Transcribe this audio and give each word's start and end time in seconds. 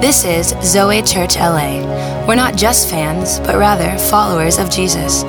This 0.00 0.24
is 0.24 0.54
Zoe 0.62 1.02
Church 1.02 1.36
LA. 1.36 1.84
We're 2.26 2.34
not 2.34 2.56
just 2.56 2.88
fans, 2.88 3.38
but 3.40 3.56
rather 3.56 3.98
followers 3.98 4.58
of 4.58 4.70
Jesus. 4.70 5.24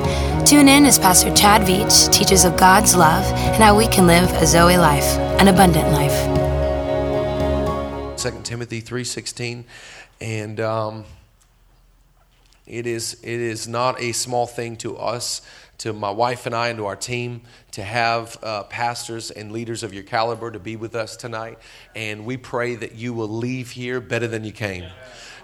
Tune 0.48 0.66
in 0.66 0.86
as 0.86 0.98
Pastor 0.98 1.30
Chad 1.34 1.60
Veach 1.60 2.10
teaches 2.10 2.46
of 2.46 2.56
God's 2.56 2.96
love 2.96 3.22
and 3.34 3.62
how 3.62 3.76
we 3.76 3.86
can 3.86 4.06
live 4.06 4.32
a 4.32 4.46
Zoe 4.46 4.78
life, 4.78 5.04
an 5.38 5.48
abundant 5.48 5.92
life. 5.92 6.16
2 8.18 8.40
Timothy 8.44 8.80
3:16 8.80 9.64
and 10.22 10.58
um, 10.58 11.04
it 12.66 12.86
is 12.86 13.18
it 13.22 13.40
is 13.40 13.68
not 13.68 14.00
a 14.00 14.12
small 14.12 14.46
thing 14.46 14.76
to 14.76 14.96
us 14.96 15.42
to 15.82 15.92
my 15.92 16.12
wife 16.12 16.46
and 16.46 16.54
I 16.54 16.68
and 16.68 16.78
to 16.78 16.86
our 16.86 16.94
team 16.94 17.40
to 17.72 17.82
have 17.82 18.38
uh, 18.40 18.62
pastors 18.62 19.32
and 19.32 19.50
leaders 19.50 19.82
of 19.82 19.92
your 19.92 20.04
caliber 20.04 20.48
to 20.48 20.60
be 20.60 20.76
with 20.76 20.94
us 20.94 21.16
tonight. 21.16 21.58
And 21.96 22.24
we 22.24 22.36
pray 22.36 22.76
that 22.76 22.94
you 22.94 23.12
will 23.12 23.28
leave 23.28 23.72
here 23.72 24.00
better 24.00 24.28
than 24.28 24.44
you 24.44 24.52
came. 24.52 24.84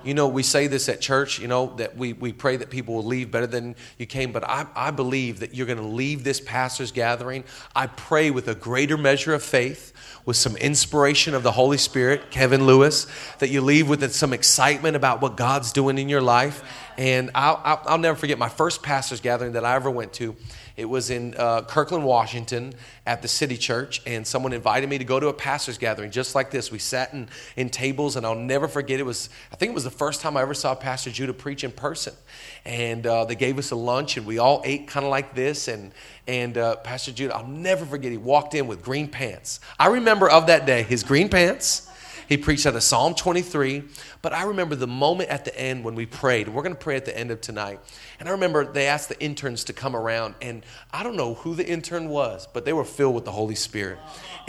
You 0.05 0.15
know, 0.15 0.29
we 0.29 0.45
say 0.45 0.69
this 0.69 0.89
at 0.89 1.01
church, 1.01 1.41
you 1.41 1.49
know, 1.49 1.75
that 1.79 1.97
we, 1.97 2.13
we 2.13 2.33
pray 2.33 2.57
that 2.57 2.71
people 2.71 2.95
will 2.95 3.05
leave 3.05 3.33
better 3.33 3.49
than 3.49 3.75
you 3.99 4.07
came, 4.07 4.31
but 4.31 4.45
I, 4.45 4.67
I 4.77 4.93
believe 4.93 5.41
that 5.41 5.57
you're 5.57 5.67
going 5.67 5.79
to 5.79 5.85
leave 5.85 6.23
this 6.23 6.41
pastor's 6.41 6.93
gathering. 6.93 7.43
I 7.75 7.89
pray 7.89 8.31
with 8.31 8.47
a 8.47 8.55
greater 8.55 8.97
measure 8.97 9.35
of 9.35 9.43
faith, 9.43 9.93
with 10.25 10.37
some 10.37 10.57
inspiration 10.57 11.35
of 11.35 11.43
the 11.43 11.51
Holy 11.51 11.79
Spirit, 11.79 12.31
Kevin 12.31 12.65
Lewis, 12.65 13.09
that 13.41 13.49
you 13.49 13.61
leave 13.61 13.89
with 13.89 14.09
some 14.13 14.33
excitement 14.33 14.95
about 14.95 15.21
what 15.21 15.37
God's 15.37 15.73
doing 15.73 15.99
in 15.99 16.09
your 16.09 16.23
life 16.23 16.63
and 16.99 17.31
I'll, 17.33 17.81
I'll, 17.87 17.99
never 17.99 18.19
forget 18.19 18.39
my 18.39 18.49
first 18.49 18.83
pastor's 18.83 19.21
gathering 19.21 19.53
that 19.53 19.65
I 19.65 19.77
ever 19.77 19.89
went 19.89 20.13
to. 20.15 20.35
It 20.77 20.87
was 20.87 21.11
in 21.11 21.33
uh, 21.37 21.63
Kirkland, 21.63 22.05
Washington, 22.05 22.73
at 23.07 23.23
the 23.23 23.29
City 23.29 23.57
Church, 23.57 24.03
and 24.05 24.27
someone 24.27 24.53
invited 24.53 24.91
me 24.91 24.99
to 24.99 25.05
go 25.05 25.21
to 25.21 25.29
a 25.29 25.33
pastor's 25.33 25.79
gathering 25.79 26.11
just 26.11 26.35
like 26.35 26.51
this. 26.51 26.73
We 26.73 26.81
sat 26.81 27.13
in, 27.13 27.29
in 27.55 27.71
tables, 27.71 28.17
and 28.17 28.27
I'll 28.27 28.35
never 28.35 28.67
forget. 28.67 28.99
It 28.99 29.05
was, 29.05 29.31
I 29.53 29.57
think 29.57 29.71
it 29.71 29.75
was 29.77 29.85
the 29.85 29.91
first 29.93 30.21
time 30.21 30.37
I 30.37 30.43
ever 30.43 30.55
saw 30.55 30.75
Pastor 30.75 31.11
Judah 31.11 31.33
preach 31.33 31.63
in 31.63 31.71
person. 31.71 32.15
And 32.65 33.07
uh, 33.07 33.27
they 33.27 33.37
gave 33.37 33.59
us 33.59 33.71
a 33.71 33.77
lunch, 33.77 34.17
and 34.17 34.27
we 34.27 34.39
all 34.39 34.61
ate 34.65 34.89
kind 34.89 35.07
of 35.07 35.11
like 35.11 35.37
this. 35.37 35.69
And, 35.69 35.93
and 36.27 36.59
uh, 36.59 36.77
Pastor 36.77 37.13
Judah, 37.13 37.37
I'll 37.37 37.47
never 37.47 37.87
forget, 37.87 38.11
he 38.11 38.19
walked 38.19 38.55
in 38.55 38.67
with 38.67 38.83
green 38.83 39.07
pants. 39.07 39.61
I 39.79 39.87
remember 39.87 40.29
of 40.29 40.49
that 40.49 40.67
day 40.67 40.83
his 40.83 41.05
green 41.05 41.29
pants 41.29 41.89
he 42.29 42.37
preached 42.37 42.67
out 42.67 42.77
of 42.77 42.83
Psalm 42.83 43.15
23. 43.15 43.85
But 44.21 44.33
I 44.33 44.45
remember 44.45 44.75
the 44.75 44.87
moment 44.87 45.31
at 45.31 45.45
the 45.45 45.57
end 45.57 45.85
when 45.85 45.95
we 45.95 46.05
prayed. 46.05 46.49
We're 46.49 46.63
going 46.63 46.75
to 46.75 46.81
pray 46.81 46.97
at 46.97 47.05
the 47.05 47.17
end 47.17 47.31
of 47.31 47.41
tonight. 47.41 47.81
And 48.19 48.29
I 48.29 48.33
remember 48.33 48.65
they 48.65 48.87
asked 48.87 49.09
the 49.09 49.21
interns 49.21 49.65
to 49.65 49.73
come 49.73 49.95
around. 49.95 50.35
And 50.43 50.65
I 50.93 51.03
don't 51.05 51.17
know 51.17 51.35
who 51.35 51.55
the 51.55 51.67
intern 51.67 52.09
was, 52.09 52.49
but 52.53 52.65
they 52.65 52.73
were 52.73 52.85
filled 52.85 53.15
with 53.15 53.25
the 53.25 53.33
Holy 53.33 53.55
Spirit. 53.55 53.99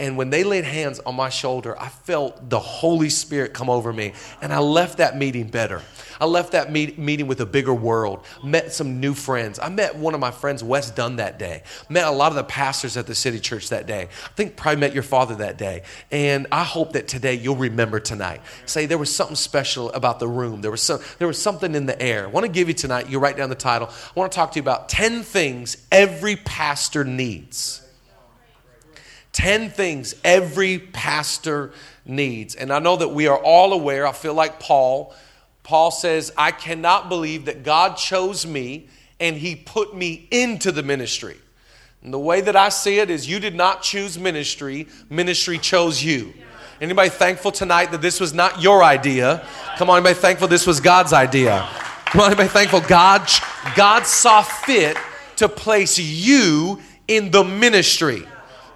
And 0.00 0.16
when 0.16 0.30
they 0.30 0.42
laid 0.42 0.64
hands 0.64 0.98
on 1.00 1.14
my 1.14 1.28
shoulder, 1.28 1.78
I 1.78 1.88
felt 1.88 2.50
the 2.50 2.58
Holy 2.58 3.10
Spirit 3.10 3.54
come 3.54 3.70
over 3.70 3.92
me. 3.92 4.14
And 4.42 4.52
I 4.52 4.58
left 4.58 4.98
that 4.98 5.16
meeting 5.16 5.48
better. 5.48 5.82
I 6.20 6.26
left 6.26 6.52
that 6.52 6.72
meet, 6.72 6.98
meeting 6.98 7.28
with 7.28 7.40
a 7.40 7.46
bigger 7.46 7.72
world, 7.72 8.24
met 8.42 8.72
some 8.72 9.00
new 9.00 9.14
friends. 9.14 9.58
I 9.58 9.68
met 9.68 9.94
one 9.96 10.14
of 10.14 10.20
my 10.20 10.30
friends, 10.30 10.64
Wes 10.64 10.90
Dunn, 10.90 11.16
that 11.16 11.38
day. 11.38 11.62
Met 11.88 12.06
a 12.06 12.10
lot 12.10 12.32
of 12.32 12.36
the 12.36 12.44
pastors 12.44 12.96
at 12.96 13.06
the 13.06 13.14
city 13.14 13.38
church 13.38 13.68
that 13.68 13.86
day. 13.86 14.08
I 14.24 14.28
think 14.34 14.56
probably 14.56 14.80
met 14.80 14.94
your 14.94 15.02
father 15.02 15.36
that 15.36 15.58
day. 15.58 15.82
And 16.10 16.46
I 16.50 16.64
hope 16.64 16.94
that 16.94 17.06
today 17.06 17.34
you'll 17.34 17.56
remember 17.56 18.00
tonight. 18.00 18.40
Say 18.66 18.86
there 18.86 18.98
was 18.98 19.14
something 19.14 19.36
special 19.36 19.59
about 19.94 20.18
the 20.20 20.28
room. 20.28 20.60
There 20.60 20.70
was, 20.70 20.82
some, 20.82 21.00
there 21.18 21.28
was 21.28 21.40
something 21.40 21.74
in 21.74 21.86
the 21.86 22.00
air. 22.00 22.24
I 22.24 22.26
want 22.28 22.46
to 22.46 22.52
give 22.52 22.68
you 22.68 22.74
tonight, 22.74 23.08
you 23.08 23.18
write 23.18 23.36
down 23.36 23.48
the 23.48 23.54
title. 23.54 23.88
I 23.88 24.18
want 24.18 24.32
to 24.32 24.36
talk 24.36 24.52
to 24.52 24.56
you 24.56 24.62
about 24.62 24.88
10 24.88 25.22
things 25.22 25.76
every 25.90 26.36
pastor 26.36 27.04
needs. 27.04 27.82
10 29.32 29.70
things 29.70 30.14
every 30.24 30.78
pastor 30.78 31.72
needs. 32.04 32.54
And 32.54 32.72
I 32.72 32.78
know 32.78 32.96
that 32.96 33.08
we 33.08 33.26
are 33.28 33.38
all 33.38 33.72
aware, 33.72 34.06
I 34.06 34.12
feel 34.12 34.34
like 34.34 34.60
Paul 34.60 35.14
Paul 35.70 35.92
says, 35.92 36.32
I 36.36 36.50
cannot 36.50 37.08
believe 37.08 37.44
that 37.44 37.62
God 37.62 37.96
chose 37.96 38.44
me 38.44 38.88
and 39.20 39.36
he 39.36 39.54
put 39.54 39.94
me 39.94 40.26
into 40.32 40.72
the 40.72 40.82
ministry. 40.82 41.36
And 42.02 42.12
the 42.12 42.18
way 42.18 42.40
that 42.40 42.56
I 42.56 42.70
see 42.70 42.98
it 42.98 43.08
is 43.08 43.28
you 43.28 43.38
did 43.38 43.54
not 43.54 43.80
choose 43.80 44.18
ministry, 44.18 44.88
ministry 45.10 45.58
chose 45.58 46.02
you. 46.02 46.32
Anybody 46.80 47.10
thankful 47.10 47.52
tonight 47.52 47.90
that 47.90 48.00
this 48.00 48.20
was 48.20 48.32
not 48.32 48.62
your 48.62 48.82
idea? 48.82 49.46
Come 49.76 49.90
on, 49.90 49.98
anybody 49.98 50.14
thankful 50.14 50.48
this 50.48 50.66
was 50.66 50.80
God's 50.80 51.12
idea? 51.12 51.68
Come 52.06 52.22
on, 52.22 52.28
anybody 52.28 52.48
thankful 52.48 52.80
God, 52.80 53.28
God 53.76 54.06
saw 54.06 54.40
fit 54.40 54.96
to 55.36 55.46
place 55.46 55.98
you 55.98 56.80
in 57.06 57.30
the 57.30 57.44
ministry. 57.44 58.26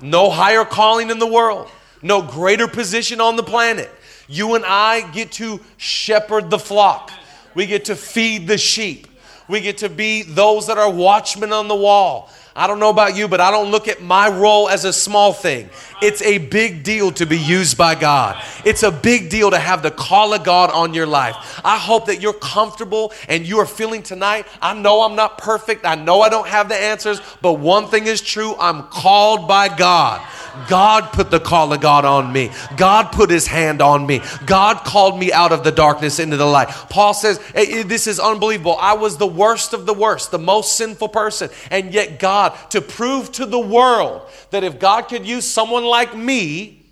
No 0.02 0.28
higher 0.28 0.66
calling 0.66 1.08
in 1.08 1.18
the 1.18 1.26
world, 1.26 1.70
no 2.02 2.20
greater 2.20 2.68
position 2.68 3.22
on 3.22 3.36
the 3.36 3.42
planet. 3.42 3.90
You 4.28 4.54
and 4.54 4.66
I 4.66 5.10
get 5.12 5.32
to 5.32 5.60
shepherd 5.78 6.50
the 6.50 6.58
flock. 6.58 7.10
We 7.54 7.64
get 7.64 7.86
to 7.86 7.96
feed 7.96 8.46
the 8.46 8.58
sheep. 8.58 9.06
We 9.48 9.62
get 9.62 9.78
to 9.78 9.88
be 9.88 10.22
those 10.22 10.66
that 10.66 10.76
are 10.76 10.90
watchmen 10.90 11.54
on 11.54 11.68
the 11.68 11.74
wall. 11.74 12.30
I 12.56 12.68
don't 12.68 12.78
know 12.78 12.90
about 12.90 13.16
you, 13.16 13.26
but 13.26 13.40
I 13.40 13.50
don't 13.50 13.72
look 13.72 13.88
at 13.88 14.00
my 14.00 14.28
role 14.28 14.68
as 14.68 14.84
a 14.84 14.92
small 14.92 15.32
thing. 15.32 15.68
It's 16.00 16.22
a 16.22 16.38
big 16.38 16.84
deal 16.84 17.10
to 17.12 17.26
be 17.26 17.36
used 17.36 17.76
by 17.76 17.96
God. 17.96 18.40
It's 18.64 18.84
a 18.84 18.92
big 18.92 19.28
deal 19.28 19.50
to 19.50 19.58
have 19.58 19.82
the 19.82 19.90
call 19.90 20.32
of 20.34 20.44
God 20.44 20.70
on 20.70 20.94
your 20.94 21.06
life. 21.06 21.60
I 21.64 21.78
hope 21.78 22.06
that 22.06 22.20
you're 22.20 22.32
comfortable 22.32 23.12
and 23.28 23.44
you 23.44 23.58
are 23.58 23.66
feeling 23.66 24.04
tonight. 24.04 24.46
I 24.62 24.72
know 24.72 25.02
I'm 25.02 25.16
not 25.16 25.36
perfect. 25.36 25.84
I 25.84 25.96
know 25.96 26.20
I 26.20 26.28
don't 26.28 26.46
have 26.46 26.68
the 26.68 26.76
answers, 26.76 27.20
but 27.42 27.54
one 27.54 27.88
thing 27.88 28.06
is 28.06 28.20
true 28.20 28.54
I'm 28.60 28.84
called 28.84 29.48
by 29.48 29.74
God. 29.74 30.24
God 30.68 31.12
put 31.12 31.30
the 31.30 31.40
call 31.40 31.72
of 31.72 31.80
God 31.80 32.04
on 32.04 32.32
me. 32.32 32.50
God 32.76 33.12
put 33.12 33.30
his 33.30 33.46
hand 33.46 33.82
on 33.82 34.06
me. 34.06 34.20
God 34.46 34.78
called 34.84 35.18
me 35.18 35.32
out 35.32 35.52
of 35.52 35.64
the 35.64 35.72
darkness 35.72 36.18
into 36.18 36.36
the 36.36 36.46
light. 36.46 36.68
Paul 36.68 37.14
says, 37.14 37.38
eh, 37.54 37.66
eh, 37.68 37.82
This 37.82 38.06
is 38.06 38.18
unbelievable. 38.18 38.76
I 38.78 38.94
was 38.94 39.16
the 39.16 39.26
worst 39.26 39.72
of 39.72 39.86
the 39.86 39.94
worst, 39.94 40.30
the 40.30 40.38
most 40.38 40.76
sinful 40.76 41.08
person. 41.08 41.50
And 41.70 41.92
yet, 41.92 42.18
God, 42.18 42.56
to 42.70 42.80
prove 42.80 43.32
to 43.32 43.46
the 43.46 43.58
world 43.58 44.22
that 44.50 44.64
if 44.64 44.78
God 44.78 45.02
could 45.02 45.26
use 45.26 45.44
someone 45.46 45.84
like 45.84 46.16
me, 46.16 46.86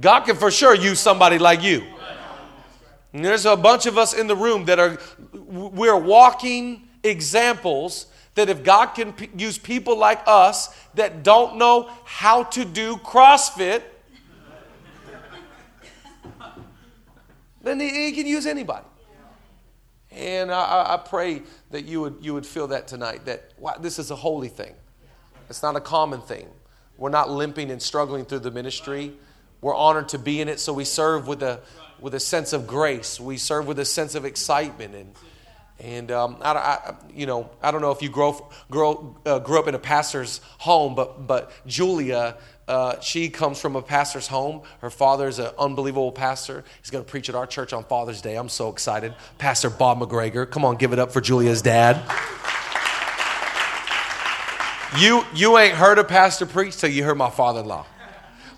God 0.00 0.20
can 0.20 0.36
for 0.36 0.50
sure 0.50 0.74
use 0.74 1.00
somebody 1.00 1.38
like 1.38 1.62
you. 1.62 1.84
And 3.12 3.24
there's 3.24 3.46
a 3.46 3.56
bunch 3.56 3.86
of 3.86 3.96
us 3.96 4.12
in 4.12 4.26
the 4.26 4.36
room 4.36 4.66
that 4.66 4.78
are, 4.78 4.98
we're 5.32 5.96
walking 5.96 6.86
examples 7.02 8.06
that 8.36 8.48
if 8.50 8.62
God 8.62 8.88
can 8.88 9.12
p- 9.12 9.30
use 9.36 9.58
people 9.58 9.98
like 9.98 10.22
us 10.26 10.68
that 10.94 11.22
don't 11.22 11.56
know 11.56 11.90
how 12.04 12.44
to 12.44 12.64
do 12.64 12.96
CrossFit, 12.96 13.82
then 17.62 17.80
he, 17.80 17.88
he, 17.88 18.12
can 18.12 18.26
use 18.26 18.46
anybody. 18.46 18.86
And 20.12 20.52
I, 20.52 20.94
I, 20.94 20.96
pray 20.98 21.42
that 21.70 21.84
you 21.84 22.00
would, 22.02 22.18
you 22.20 22.32
would 22.32 22.46
feel 22.46 22.68
that 22.68 22.86
tonight 22.86 23.24
that 23.24 23.50
wow, 23.58 23.74
this 23.80 23.98
is 23.98 24.10
a 24.10 24.16
holy 24.16 24.48
thing. 24.48 24.74
It's 25.50 25.62
not 25.62 25.74
a 25.74 25.80
common 25.80 26.20
thing. 26.20 26.48
We're 26.96 27.10
not 27.10 27.30
limping 27.30 27.70
and 27.70 27.82
struggling 27.82 28.24
through 28.24 28.40
the 28.40 28.50
ministry. 28.50 29.14
We're 29.60 29.74
honored 29.74 30.10
to 30.10 30.18
be 30.18 30.40
in 30.40 30.48
it, 30.48 30.60
so 30.60 30.72
we 30.72 30.84
serve 30.84 31.26
with 31.26 31.42
a, 31.42 31.60
with 32.00 32.14
a 32.14 32.20
sense 32.20 32.52
of 32.52 32.66
grace. 32.66 33.18
We 33.18 33.36
serve 33.36 33.66
with 33.66 33.78
a 33.78 33.84
sense 33.84 34.14
of 34.14 34.24
excitement 34.24 34.94
and 34.94 35.14
and 35.78 36.10
um, 36.10 36.38
I, 36.40 36.52
I, 36.52 36.94
you 37.14 37.26
know, 37.26 37.50
I 37.62 37.70
don't 37.70 37.82
know 37.82 37.90
if 37.90 38.00
you 38.00 38.08
grow, 38.08 38.48
grow, 38.70 39.16
uh, 39.26 39.38
grew 39.40 39.58
up 39.58 39.68
in 39.68 39.74
a 39.74 39.78
pastor's 39.78 40.40
home, 40.58 40.94
but 40.94 41.26
but 41.26 41.52
Julia, 41.66 42.36
uh, 42.66 42.98
she 43.00 43.28
comes 43.28 43.60
from 43.60 43.76
a 43.76 43.82
pastor's 43.82 44.26
home. 44.26 44.62
Her 44.80 44.90
father's 44.90 45.38
an 45.38 45.50
unbelievable 45.58 46.12
pastor. 46.12 46.64
He's 46.80 46.90
going 46.90 47.04
to 47.04 47.10
preach 47.10 47.28
at 47.28 47.34
our 47.34 47.46
church 47.46 47.72
on 47.72 47.84
Father's 47.84 48.22
Day. 48.22 48.36
I'm 48.36 48.48
so 48.48 48.70
excited. 48.70 49.14
Pastor 49.38 49.70
Bob 49.70 50.00
McGregor. 50.00 50.50
Come 50.50 50.64
on, 50.64 50.76
give 50.76 50.92
it 50.92 50.98
up 50.98 51.12
for 51.12 51.20
Julia's 51.20 51.62
dad. 51.62 51.96
You 54.98 55.24
you 55.34 55.58
ain't 55.58 55.74
heard 55.74 55.98
a 55.98 56.04
pastor 56.04 56.46
preach 56.46 56.78
till 56.78 56.90
you 56.90 57.04
heard 57.04 57.18
my 57.18 57.28
father-in-law. 57.28 57.86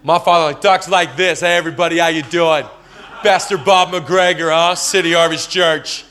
My 0.04 0.20
father 0.20 0.56
talks 0.58 0.88
like 0.88 1.16
this. 1.16 1.40
Hey, 1.40 1.56
everybody, 1.56 1.98
how 1.98 2.08
you 2.08 2.22
doing? 2.22 2.64
Pastor 3.22 3.58
Bob 3.58 3.88
McGregor, 3.88 4.52
huh? 4.52 4.76
City 4.76 5.14
Harvest 5.14 5.50
Church. 5.50 6.04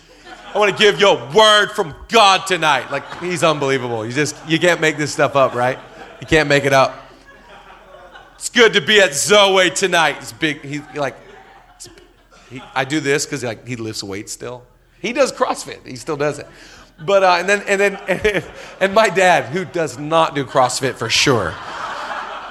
I 0.58 0.60
want 0.60 0.76
to 0.76 0.84
give 0.84 1.00
you 1.00 1.10
a 1.10 1.34
word 1.34 1.68
from 1.68 1.94
God 2.08 2.48
tonight. 2.48 2.90
Like, 2.90 3.22
he's 3.22 3.44
unbelievable. 3.44 4.04
You 4.04 4.12
just, 4.12 4.36
you 4.50 4.58
can't 4.58 4.82
make 4.82 4.98
this 4.98 5.14
stuff 5.14 5.36
up, 5.36 5.54
right? 5.54 5.78
You 6.20 6.26
can't 6.26 6.50
make 6.50 6.66
it 6.66 6.74
up. 6.74 6.96
It's 8.34 8.50
good 8.50 8.74
to 8.74 8.82
be 8.82 9.00
at 9.00 9.14
Zoe 9.14 9.70
tonight. 9.70 10.18
He's 10.18 10.34
big. 10.34 10.62
He's 10.62 10.82
like, 10.96 11.16
he, 12.50 12.60
I 12.74 12.86
do 12.86 13.00
this 13.00 13.24
because 13.24 13.44
like 13.44 13.68
he 13.68 13.76
lifts 13.76 14.04
weights 14.04 14.32
still. 14.32 14.66
He 15.00 15.14
does 15.14 15.32
CrossFit. 15.32 15.86
He 15.86 15.96
still 15.96 16.18
does 16.18 16.40
it. 16.40 16.48
But 17.06 17.22
uh, 17.22 17.36
and 17.38 17.48
then 17.48 17.62
and 17.68 17.80
then 17.80 17.96
and, 18.08 18.44
and 18.82 18.96
my 18.96 19.10
dad, 19.10 19.54
who 19.54 19.64
does 19.64 20.00
not 20.00 20.34
do 20.34 20.44
CrossFit 20.44 20.96
for 20.96 21.08
sure. 21.08 21.54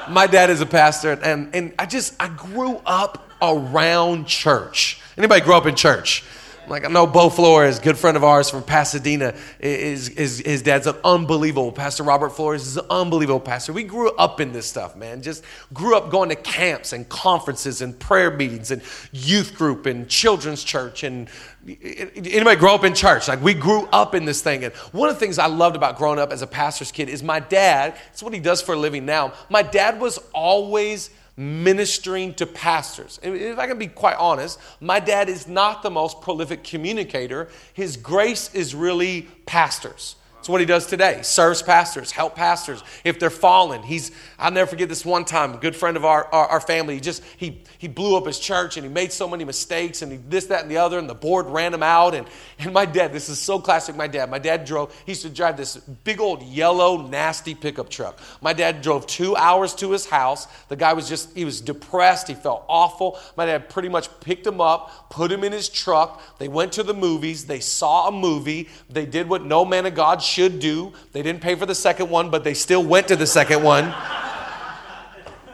My 0.09 0.29
dad 0.31 0.49
is 0.51 0.61
a 0.61 0.67
pastor, 0.67 1.19
and 1.25 1.53
and 1.53 1.75
I 1.77 1.87
just 1.87 2.15
I 2.23 2.29
grew 2.29 2.81
up 2.87 3.29
around 3.43 4.29
church. 4.29 5.01
Anybody 5.19 5.41
grow 5.41 5.57
up 5.57 5.67
in 5.67 5.75
church? 5.75 6.23
Like 6.69 6.85
I 6.85 6.89
know 6.89 7.07
Bo 7.07 7.31
Flores, 7.31 7.79
good 7.79 7.97
friend 7.97 8.17
of 8.17 8.25
ours 8.25 8.51
from 8.51 8.63
Pasadena, 8.63 9.35
is, 9.61 10.09
is 10.09 10.39
his 10.39 10.63
dad's 10.63 10.87
an 10.87 10.97
unbelievable 11.05 11.71
pastor. 11.71 12.03
Robert 12.03 12.31
Flores 12.31 12.67
is 12.67 12.77
an 12.77 12.87
unbelievable 12.91 13.41
pastor. 13.41 13.73
We 13.73 13.85
grew 13.85 14.11
up 14.17 14.41
in 14.41 14.53
this 14.53 14.67
stuff, 14.67 14.97
man. 14.97 15.23
Just 15.23 15.45
grew 15.73 15.97
up 15.97 16.11
going 16.11 16.29
to 16.31 16.35
camps 16.35 16.93
and 16.93 17.09
conferences 17.09 17.83
and 17.83 17.97
prayer 17.99 18.31
meetings 18.31 18.73
and 18.73 18.83
youth 19.13 19.55
group 19.55 19.87
and 19.87 20.09
children's 20.09 20.65
church 20.65 21.05
and 21.05 21.29
anybody 21.69 22.57
grow 22.57 22.75
up 22.75 22.85
in 22.85 22.95
church 22.95 23.27
like 23.27 23.43
we 23.43 23.53
grew 23.53 23.89
up 23.93 24.15
in 24.15 24.25
this 24.25 24.41
thing 24.41 24.63
and 24.63 24.73
one 24.93 25.09
of 25.09 25.17
the 25.17 25.19
things 25.19 25.37
i 25.37 25.47
loved 25.47 25.75
about 25.75 25.97
growing 25.97 26.19
up 26.19 26.31
as 26.31 26.41
a 26.41 26.47
pastor's 26.47 26.93
kid 26.93 27.09
is 27.09 27.25
my 27.25 27.41
dad 27.41 27.97
it's 28.13 28.23
what 28.23 28.33
he 28.33 28.39
does 28.39 28.63
for 28.63 28.75
a 28.75 28.79
living 28.79 29.05
now 29.05 29.33
my 29.51 29.63
dad 29.63 30.01
was 30.01 30.19
always 30.33 31.11
ministering 31.37 32.33
to 32.35 32.47
pastors. 32.47 33.21
If 33.23 33.59
I 33.59 33.67
can 33.67 33.79
be 33.79 33.89
quite 33.89 34.17
honest, 34.17 34.59
my 34.81 35.01
dad 35.01 35.29
is 35.29 35.47
not 35.47 35.83
the 35.83 35.91
most 35.91 36.21
prolific 36.21 36.65
communicator. 36.65 37.49
His 37.75 37.97
grace 37.97 38.55
is 38.55 38.75
really 38.75 39.29
pastors. 39.45 40.17
What 40.49 40.61
he 40.61 40.67
does 40.67 40.87
today. 40.87 41.23
Serves 41.23 41.63
pastors, 41.63 42.13
help 42.13 42.37
pastors 42.37 42.83
if 43.05 43.19
they're 43.19 43.31
fallen. 43.31 43.83
He's 43.83 44.13
I'll 44.39 44.51
never 44.51 44.69
forget 44.69 44.89
this 44.89 45.05
one 45.05 45.25
time, 45.25 45.55
a 45.55 45.57
good 45.57 45.75
friend 45.75 45.97
of 45.97 46.05
our, 46.05 46.27
our, 46.27 46.47
our, 46.47 46.61
family, 46.61 46.95
he 46.95 47.01
just 47.01 47.23
he 47.37 47.63
he 47.79 47.89
blew 47.89 48.17
up 48.17 48.27
his 48.27 48.39
church 48.39 48.77
and 48.77 48.87
he 48.87 48.93
made 48.93 49.13
so 49.13 49.29
many 49.29 49.45
mistakes 49.45 50.03
and 50.03 50.13
he 50.13 50.19
this, 50.29 50.47
that, 50.47 50.63
and 50.63 50.71
the 50.71 50.77
other, 50.77 50.99
and 50.99 51.09
the 51.09 51.15
board 51.15 51.47
ran 51.47 51.75
him 51.75 51.83
out. 51.83 52.15
And 52.15 52.27
and 52.59 52.73
my 52.73 52.85
dad, 52.85 53.13
this 53.13 53.29
is 53.29 53.39
so 53.39 53.59
classic, 53.59 53.97
my 53.97 54.07
dad. 54.07 54.31
My 54.31 54.39
dad 54.39 54.65
drove, 54.65 54.95
he 55.05 55.13
used 55.13 55.23
to 55.23 55.31
drive 55.31 55.57
this 55.57 55.77
big 55.77 56.21
old 56.21 56.43
yellow, 56.43 57.07
nasty 57.07 57.55
pickup 57.55 57.89
truck. 57.89 58.21
My 58.41 58.53
dad 58.53 58.83
drove 58.83 59.07
two 59.07 59.35
hours 59.37 59.75
to 59.77 59.91
his 59.91 60.07
house. 60.07 60.47
The 60.69 60.77
guy 60.77 60.93
was 60.93 61.09
just, 61.09 61.35
he 61.35 61.45
was 61.45 61.61
depressed, 61.61 62.29
he 62.29 62.35
felt 62.35 62.65
awful. 62.69 63.19
My 63.37 63.47
dad 63.47 63.69
pretty 63.69 63.89
much 63.89 64.09
picked 64.21 64.47
him 64.47 64.61
up, 64.61 65.11
put 65.11 65.33
him 65.33 65.45
in 65.45 65.53
his 65.53 65.69
truck. 65.69 66.23
They 66.39 66.49
went 66.49 66.73
to 66.73 66.83
the 66.83 66.95
movies, 66.95 67.47
they 67.47 67.61
saw 67.61 68.09
a 68.09 68.13
movie, 68.13 68.69
they 68.89 69.07
did 69.07 69.29
what 69.29 69.45
no 69.45 69.65
man 69.65 69.87
of 69.87 69.95
God 69.95 70.23
should 70.23 70.36
do. 70.37 70.93
They 71.13 71.23
didn't 71.23 71.41
pay 71.41 71.55
for 71.55 71.67
the 71.67 71.75
second 71.75 72.11
one, 72.11 72.31
but 72.31 72.45
they 72.45 72.55
still 72.55 72.83
went 72.83 73.09
to 73.09 73.17
the 73.17 73.27
second 73.27 73.63
one. 73.63 73.93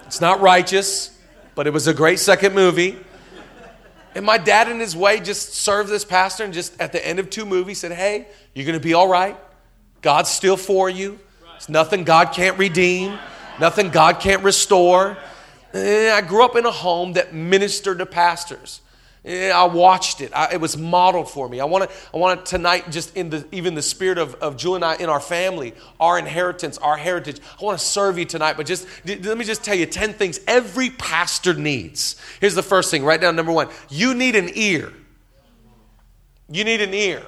It's 0.06 0.20
not 0.20 0.40
righteous, 0.40 1.18
but 1.54 1.66
it 1.66 1.72
was 1.72 1.86
a 1.86 1.94
great 1.94 2.18
second 2.18 2.54
movie. 2.54 2.98
And 4.14 4.26
my 4.26 4.36
dad, 4.36 4.68
in 4.68 4.78
his 4.78 4.94
way, 4.94 5.20
just 5.20 5.54
served 5.54 5.88
this 5.88 6.04
pastor 6.04 6.44
and 6.44 6.52
just 6.52 6.78
at 6.78 6.92
the 6.92 7.06
end 7.06 7.18
of 7.18 7.30
two 7.30 7.46
movies 7.46 7.80
said, 7.80 7.92
Hey, 7.92 8.26
you're 8.54 8.66
going 8.66 8.78
to 8.78 8.84
be 8.84 8.92
all 8.92 9.08
right. 9.08 9.36
God's 10.02 10.28
still 10.28 10.58
for 10.58 10.90
you. 10.90 11.18
It's 11.56 11.70
nothing 11.70 12.04
God 12.04 12.32
can't 12.34 12.58
redeem, 12.58 13.18
nothing 13.58 13.88
God 13.88 14.20
can't 14.20 14.42
restore. 14.42 15.16
And 15.72 16.10
I 16.10 16.20
grew 16.20 16.44
up 16.44 16.56
in 16.56 16.66
a 16.66 16.70
home 16.70 17.14
that 17.14 17.32
ministered 17.32 17.98
to 17.98 18.06
pastors. 18.06 18.81
Eh, 19.24 19.50
I 19.50 19.64
watched 19.64 20.20
it. 20.20 20.32
I, 20.34 20.54
it 20.54 20.60
was 20.60 20.76
modeled 20.76 21.30
for 21.30 21.48
me. 21.48 21.60
I 21.60 21.64
want 21.64 21.88
to. 21.88 21.96
I 22.12 22.16
want 22.16 22.44
to 22.44 22.50
tonight, 22.50 22.90
just 22.90 23.16
in 23.16 23.30
the 23.30 23.46
even 23.52 23.76
the 23.76 23.82
spirit 23.82 24.18
of, 24.18 24.34
of 24.36 24.56
Julie 24.56 24.76
and 24.76 24.84
I 24.84 24.96
in 24.96 25.08
our 25.08 25.20
family, 25.20 25.74
our 26.00 26.18
inheritance, 26.18 26.76
our 26.78 26.96
heritage. 26.96 27.38
I 27.60 27.64
want 27.64 27.78
to 27.78 27.84
serve 27.84 28.18
you 28.18 28.24
tonight. 28.24 28.56
But 28.56 28.66
just 28.66 28.88
let 29.06 29.38
me 29.38 29.44
just 29.44 29.62
tell 29.62 29.76
you 29.76 29.86
ten 29.86 30.12
things 30.12 30.40
every 30.48 30.90
pastor 30.90 31.54
needs. 31.54 32.16
Here's 32.40 32.56
the 32.56 32.64
first 32.64 32.90
thing. 32.90 33.04
Write 33.04 33.20
down 33.20 33.36
number 33.36 33.52
one. 33.52 33.68
You 33.88 34.12
need 34.12 34.34
an 34.34 34.50
ear. 34.54 34.92
You 36.50 36.64
need 36.64 36.80
an 36.80 36.92
ear. 36.92 37.22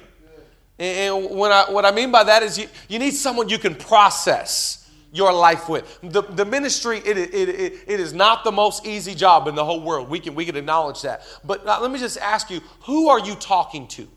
And 0.77 1.29
when 1.29 1.53
I, 1.53 1.71
what 1.71 1.85
I 1.85 1.91
mean 1.91 2.11
by 2.11 2.25
that 2.25 2.43
is 2.43 2.57
you, 2.57 2.67
you 2.89 2.99
need 2.99 3.11
someone 3.11 3.47
you 3.47 3.57
can 3.57 3.73
process 3.73 4.84
your 5.15 5.31
life 5.33 5.69
with. 5.69 5.99
The, 6.03 6.21
the 6.21 6.45
ministry, 6.45 6.97
it, 6.99 7.17
it, 7.17 7.33
it, 7.33 7.73
it 7.87 7.99
is 7.99 8.13
not 8.13 8.43
the 8.43 8.51
most 8.51 8.85
easy 8.85 9.15
job 9.15 9.47
in 9.47 9.55
the 9.55 9.63
whole 9.63 9.81
world. 9.81 10.09
We 10.09 10.19
can, 10.19 10.35
we 10.35 10.45
can 10.45 10.55
acknowledge 10.55 11.01
that. 11.03 11.21
But 11.43 11.65
let 11.65 11.89
me 11.89 11.99
just 11.99 12.17
ask 12.17 12.49
you 12.49 12.61
who 12.81 13.07
are 13.07 13.19
you 13.19 13.35
talking 13.35 13.87
to? 13.89 14.07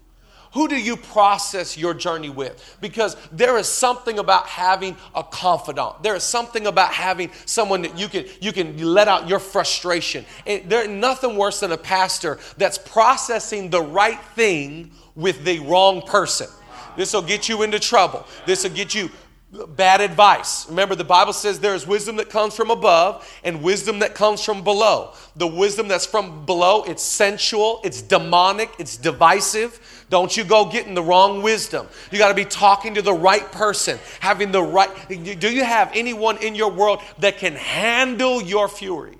Who 0.55 0.67
do 0.67 0.77
you 0.77 0.97
process 0.97 1.77
your 1.77 1.93
journey 1.93 2.31
with? 2.31 2.79
Because 2.81 3.17
there 3.31 3.59
is 3.59 3.69
something 3.69 4.19
about 4.19 4.47
having 4.47 4.97
a 5.15 5.23
confidant. 5.23 6.03
There 6.03 6.17
is 6.17 6.23
something 6.23 6.67
about 6.67 6.93
having 6.93 7.31
someone 7.45 7.83
that 7.83 7.99
you 7.99 8.09
can 8.09 8.25
you 8.41 8.53
can 8.53 8.79
let 8.79 9.09
out 9.09 9.29
your 9.29 9.41
frustration. 9.41 10.25
And 10.47 10.69
there's 10.69 10.89
nothing 10.89 11.37
worse 11.37 11.61
than 11.61 11.73
a 11.73 11.77
pastor 11.77 12.39
that's 12.57 12.79
processing 12.79 13.69
the 13.69 13.83
right 13.83 14.21
thing 14.35 14.91
with 15.15 15.45
the 15.45 15.59
wrong 15.61 16.01
person. 16.03 16.49
This 16.97 17.13
will 17.13 17.23
get 17.23 17.49
you 17.49 17.63
into 17.63 17.79
trouble. 17.79 18.27
This 18.47 18.65
will 18.65 18.71
get 18.71 18.95
you 18.95 19.11
bad 19.51 20.01
advice. 20.01 20.69
Remember, 20.69 20.95
the 20.95 21.05
Bible 21.05 21.33
says 21.33 21.59
there 21.59 21.75
is 21.75 21.87
wisdom 21.87 22.17
that 22.17 22.29
comes 22.29 22.55
from 22.55 22.71
above 22.71 23.27
and 23.45 23.63
wisdom 23.63 24.01
that 24.01 24.15
comes 24.15 24.45
from 24.45 24.63
below. 24.63 25.15
The 25.37 25.47
wisdom 25.47 25.89
that's 25.89 26.05
from 26.05 26.45
below, 26.45 26.85
it's 26.85 27.03
sensual, 27.03 27.81
it's 27.83 28.03
demonic, 28.03 28.71
it's 28.79 28.97
divisive. 28.97 30.05
Don't 30.11 30.37
you 30.37 30.45
go 30.45 30.71
getting 30.71 30.95
the 30.95 31.03
wrong 31.03 31.43
wisdom. 31.43 31.87
You 32.11 32.19
got 32.19 32.29
to 32.29 32.35
be 32.35 32.45
talking 32.45 32.95
to 32.95 33.03
the 33.03 33.13
right 33.13 33.51
person, 33.53 33.99
having 34.21 34.53
the 34.53 34.63
right. 34.63 34.91
Do 35.09 35.51
you 35.51 35.65
have 35.65 35.91
anyone 35.95 36.39
in 36.39 36.55
your 36.55 36.71
world 36.71 37.01
that 37.19 37.39
can 37.39 37.55
handle 37.55 38.43
your 38.43 38.69
fury? 38.69 39.19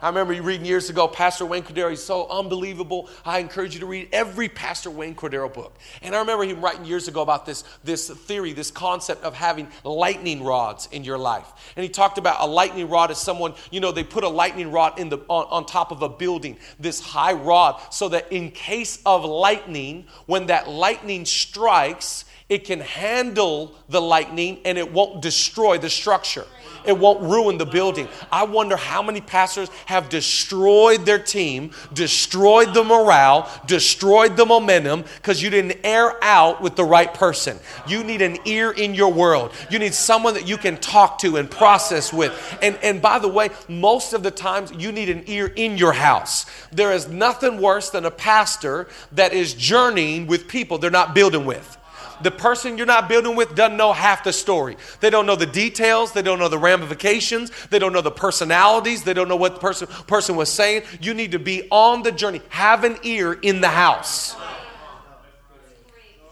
I 0.00 0.08
remember 0.08 0.32
you 0.32 0.42
reading 0.42 0.64
years 0.64 0.90
ago, 0.90 1.08
Pastor 1.08 1.44
Wayne 1.44 1.64
Cordeiro, 1.64 1.90
he's 1.90 2.02
so 2.02 2.28
unbelievable. 2.28 3.08
I 3.24 3.40
encourage 3.40 3.74
you 3.74 3.80
to 3.80 3.86
read 3.86 4.08
every 4.12 4.48
Pastor 4.48 4.90
Wayne 4.90 5.16
Cordeiro 5.16 5.52
book. 5.52 5.76
And 6.02 6.14
I 6.14 6.20
remember 6.20 6.44
him 6.44 6.60
writing 6.60 6.84
years 6.84 7.08
ago 7.08 7.20
about 7.20 7.46
this, 7.46 7.64
this 7.82 8.08
theory, 8.08 8.52
this 8.52 8.70
concept 8.70 9.24
of 9.24 9.34
having 9.34 9.68
lightning 9.82 10.44
rods 10.44 10.88
in 10.92 11.02
your 11.02 11.18
life. 11.18 11.72
And 11.74 11.82
he 11.82 11.88
talked 11.88 12.16
about 12.16 12.36
a 12.40 12.46
lightning 12.46 12.88
rod 12.88 13.10
as 13.10 13.18
someone, 13.18 13.54
you 13.72 13.80
know, 13.80 13.90
they 13.90 14.04
put 14.04 14.22
a 14.22 14.28
lightning 14.28 14.70
rod 14.70 15.00
in 15.00 15.08
the, 15.08 15.18
on, 15.28 15.46
on 15.50 15.66
top 15.66 15.90
of 15.90 16.02
a 16.02 16.08
building, 16.08 16.58
this 16.78 17.00
high 17.00 17.32
rod, 17.32 17.80
so 17.90 18.08
that 18.10 18.30
in 18.30 18.52
case 18.52 19.00
of 19.04 19.24
lightning, 19.24 20.06
when 20.26 20.46
that 20.46 20.68
lightning 20.68 21.24
strikes, 21.24 22.24
it 22.48 22.64
can 22.64 22.80
handle 22.80 23.74
the 23.88 24.00
lightning 24.00 24.58
and 24.64 24.78
it 24.78 24.92
won't 24.92 25.22
destroy 25.22 25.78
the 25.78 25.90
structure 25.90 26.46
it 26.88 26.98
won't 26.98 27.20
ruin 27.20 27.58
the 27.58 27.66
building. 27.66 28.08
I 28.32 28.44
wonder 28.44 28.76
how 28.76 29.02
many 29.02 29.20
pastors 29.20 29.68
have 29.86 30.08
destroyed 30.08 31.04
their 31.04 31.18
team, 31.18 31.72
destroyed 31.92 32.72
the 32.72 32.82
morale, 32.82 33.50
destroyed 33.66 34.36
the 34.36 34.46
momentum 34.46 35.04
because 35.16 35.42
you 35.42 35.50
didn't 35.50 35.78
air 35.84 36.16
out 36.24 36.62
with 36.62 36.76
the 36.76 36.84
right 36.84 37.12
person. 37.12 37.58
You 37.86 38.02
need 38.04 38.22
an 38.22 38.38
ear 38.46 38.70
in 38.70 38.94
your 38.94 39.12
world. 39.12 39.52
You 39.70 39.78
need 39.78 39.94
someone 39.94 40.34
that 40.34 40.48
you 40.48 40.56
can 40.56 40.78
talk 40.78 41.18
to 41.18 41.36
and 41.36 41.50
process 41.50 42.12
with. 42.12 42.32
And, 42.62 42.78
and 42.82 43.02
by 43.02 43.18
the 43.18 43.28
way, 43.28 43.50
most 43.68 44.14
of 44.14 44.22
the 44.22 44.30
times 44.30 44.72
you 44.72 44.90
need 44.90 45.10
an 45.10 45.24
ear 45.26 45.52
in 45.54 45.76
your 45.76 45.92
house. 45.92 46.46
There 46.72 46.92
is 46.92 47.06
nothing 47.08 47.60
worse 47.60 47.90
than 47.90 48.06
a 48.06 48.10
pastor 48.10 48.88
that 49.12 49.34
is 49.34 49.52
journeying 49.52 50.26
with 50.26 50.48
people 50.48 50.78
they're 50.78 50.90
not 50.90 51.14
building 51.14 51.44
with 51.44 51.78
the 52.22 52.30
person 52.30 52.76
you're 52.76 52.86
not 52.86 53.08
building 53.08 53.36
with 53.36 53.54
doesn't 53.54 53.76
know 53.76 53.92
half 53.92 54.24
the 54.24 54.32
story. 54.32 54.76
They 55.00 55.10
don't 55.10 55.26
know 55.26 55.36
the 55.36 55.46
details, 55.46 56.12
they 56.12 56.22
don't 56.22 56.38
know 56.38 56.48
the 56.48 56.58
ramifications, 56.58 57.50
they 57.70 57.78
don't 57.78 57.92
know 57.92 58.00
the 58.00 58.10
personalities, 58.10 59.02
they 59.02 59.14
don't 59.14 59.28
know 59.28 59.36
what 59.36 59.54
the 59.54 59.60
person, 59.60 59.86
person 60.06 60.36
was 60.36 60.48
saying. 60.50 60.82
You 61.00 61.14
need 61.14 61.32
to 61.32 61.38
be 61.38 61.68
on 61.70 62.02
the 62.02 62.12
journey. 62.12 62.40
Have 62.50 62.84
an 62.84 62.98
ear 63.02 63.32
in 63.32 63.60
the 63.60 63.68
house. 63.68 64.36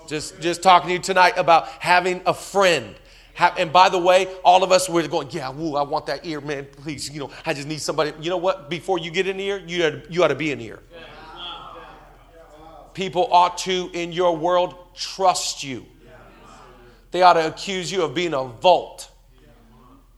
Just, 0.06 0.40
just 0.40 0.62
talking 0.62 0.88
to 0.88 0.92
you 0.94 1.00
tonight 1.00 1.34
about 1.36 1.68
having 1.68 2.22
a 2.26 2.34
friend. 2.34 2.94
And 3.38 3.72
by 3.72 3.88
the 3.88 3.98
way, 3.98 4.28
all 4.44 4.62
of 4.62 4.72
us 4.72 4.88
were 4.88 5.06
going, 5.06 5.28
yeah, 5.30 5.50
woo, 5.50 5.76
I 5.76 5.82
want 5.82 6.06
that 6.06 6.24
ear, 6.24 6.40
man. 6.40 6.66
Please, 6.76 7.10
you 7.10 7.20
know, 7.20 7.30
I 7.44 7.52
just 7.52 7.68
need 7.68 7.80
somebody. 7.80 8.12
You 8.20 8.30
know 8.30 8.36
what? 8.38 8.70
Before 8.70 8.98
you 8.98 9.10
get 9.10 9.26
an 9.26 9.38
ear, 9.38 9.62
you 9.66 9.84
ought 9.84 9.90
to, 9.90 10.02
you 10.08 10.24
ought 10.24 10.28
to 10.28 10.34
be 10.34 10.52
an 10.52 10.60
ear. 10.60 10.80
People 12.94 13.28
ought 13.30 13.58
to, 13.58 13.90
in 13.92 14.10
your 14.12 14.34
world, 14.34 14.74
trust 14.96 15.62
you. 15.62 15.86
They 17.10 17.22
ought 17.22 17.34
to 17.34 17.46
accuse 17.46 17.90
you 17.90 18.02
of 18.02 18.14
being 18.14 18.34
a 18.34 18.44
vault. 18.44 19.10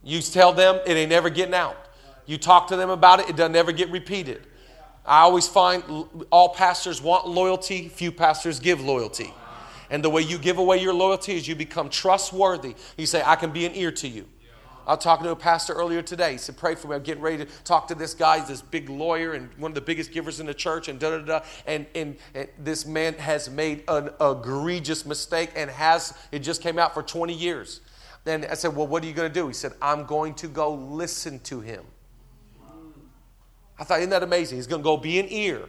You 0.02 0.22
tell 0.22 0.52
them 0.52 0.80
it 0.86 0.92
ain't 0.92 1.10
never 1.10 1.28
getting 1.28 1.54
out. 1.54 1.76
You 2.26 2.38
talk 2.38 2.68
to 2.68 2.76
them 2.76 2.90
about 2.90 3.20
it, 3.20 3.30
it 3.30 3.36
doesn't 3.36 3.56
ever 3.56 3.72
get 3.72 3.90
repeated. 3.90 4.42
I 5.04 5.20
always 5.20 5.48
find 5.48 5.82
all 6.30 6.50
pastors 6.50 7.00
want 7.00 7.26
loyalty, 7.26 7.88
few 7.88 8.12
pastors 8.12 8.60
give 8.60 8.80
loyalty. 8.80 9.32
And 9.90 10.04
the 10.04 10.10
way 10.10 10.20
you 10.20 10.36
give 10.36 10.58
away 10.58 10.82
your 10.82 10.92
loyalty 10.92 11.34
is 11.34 11.48
you 11.48 11.54
become 11.54 11.88
trustworthy. 11.88 12.74
You 12.98 13.06
say, 13.06 13.22
I 13.24 13.36
can 13.36 13.50
be 13.50 13.64
an 13.64 13.74
ear 13.74 13.90
to 13.92 14.08
you. 14.08 14.26
I 14.88 14.92
was 14.92 15.04
talking 15.04 15.24
to 15.24 15.32
a 15.32 15.36
pastor 15.36 15.74
earlier 15.74 16.00
today. 16.00 16.32
He 16.32 16.38
said, 16.38 16.56
Pray 16.56 16.74
for 16.74 16.88
me. 16.88 16.96
I'm 16.96 17.02
getting 17.02 17.22
ready 17.22 17.44
to 17.44 17.44
talk 17.62 17.88
to 17.88 17.94
this 17.94 18.14
guy. 18.14 18.38
He's 18.38 18.48
this 18.48 18.62
big 18.62 18.88
lawyer 18.88 19.34
and 19.34 19.50
one 19.58 19.72
of 19.72 19.74
the 19.74 19.82
biggest 19.82 20.12
givers 20.12 20.40
in 20.40 20.46
the 20.46 20.54
church, 20.54 20.88
and 20.88 20.98
da 20.98 21.10
da 21.10 21.18
da. 21.18 21.40
And, 21.66 21.84
and, 21.94 22.16
and 22.34 22.48
this 22.58 22.86
man 22.86 23.12
has 23.14 23.50
made 23.50 23.84
an 23.86 24.08
egregious 24.18 25.04
mistake 25.04 25.50
and 25.54 25.68
has, 25.68 26.14
it 26.32 26.38
just 26.38 26.62
came 26.62 26.78
out 26.78 26.94
for 26.94 27.02
20 27.02 27.34
years. 27.34 27.82
Then 28.24 28.46
I 28.50 28.54
said, 28.54 28.74
Well, 28.74 28.86
what 28.86 29.04
are 29.04 29.06
you 29.06 29.12
going 29.12 29.30
to 29.30 29.40
do? 29.40 29.46
He 29.46 29.52
said, 29.52 29.72
I'm 29.82 30.06
going 30.06 30.32
to 30.36 30.48
go 30.48 30.72
listen 30.72 31.40
to 31.40 31.60
him. 31.60 31.84
I 33.78 33.84
thought, 33.84 33.98
Isn't 33.98 34.10
that 34.10 34.22
amazing? 34.22 34.56
He's 34.56 34.66
going 34.66 34.80
to 34.80 34.84
go 34.84 34.96
be 34.96 35.18
an 35.18 35.26
ear. 35.28 35.68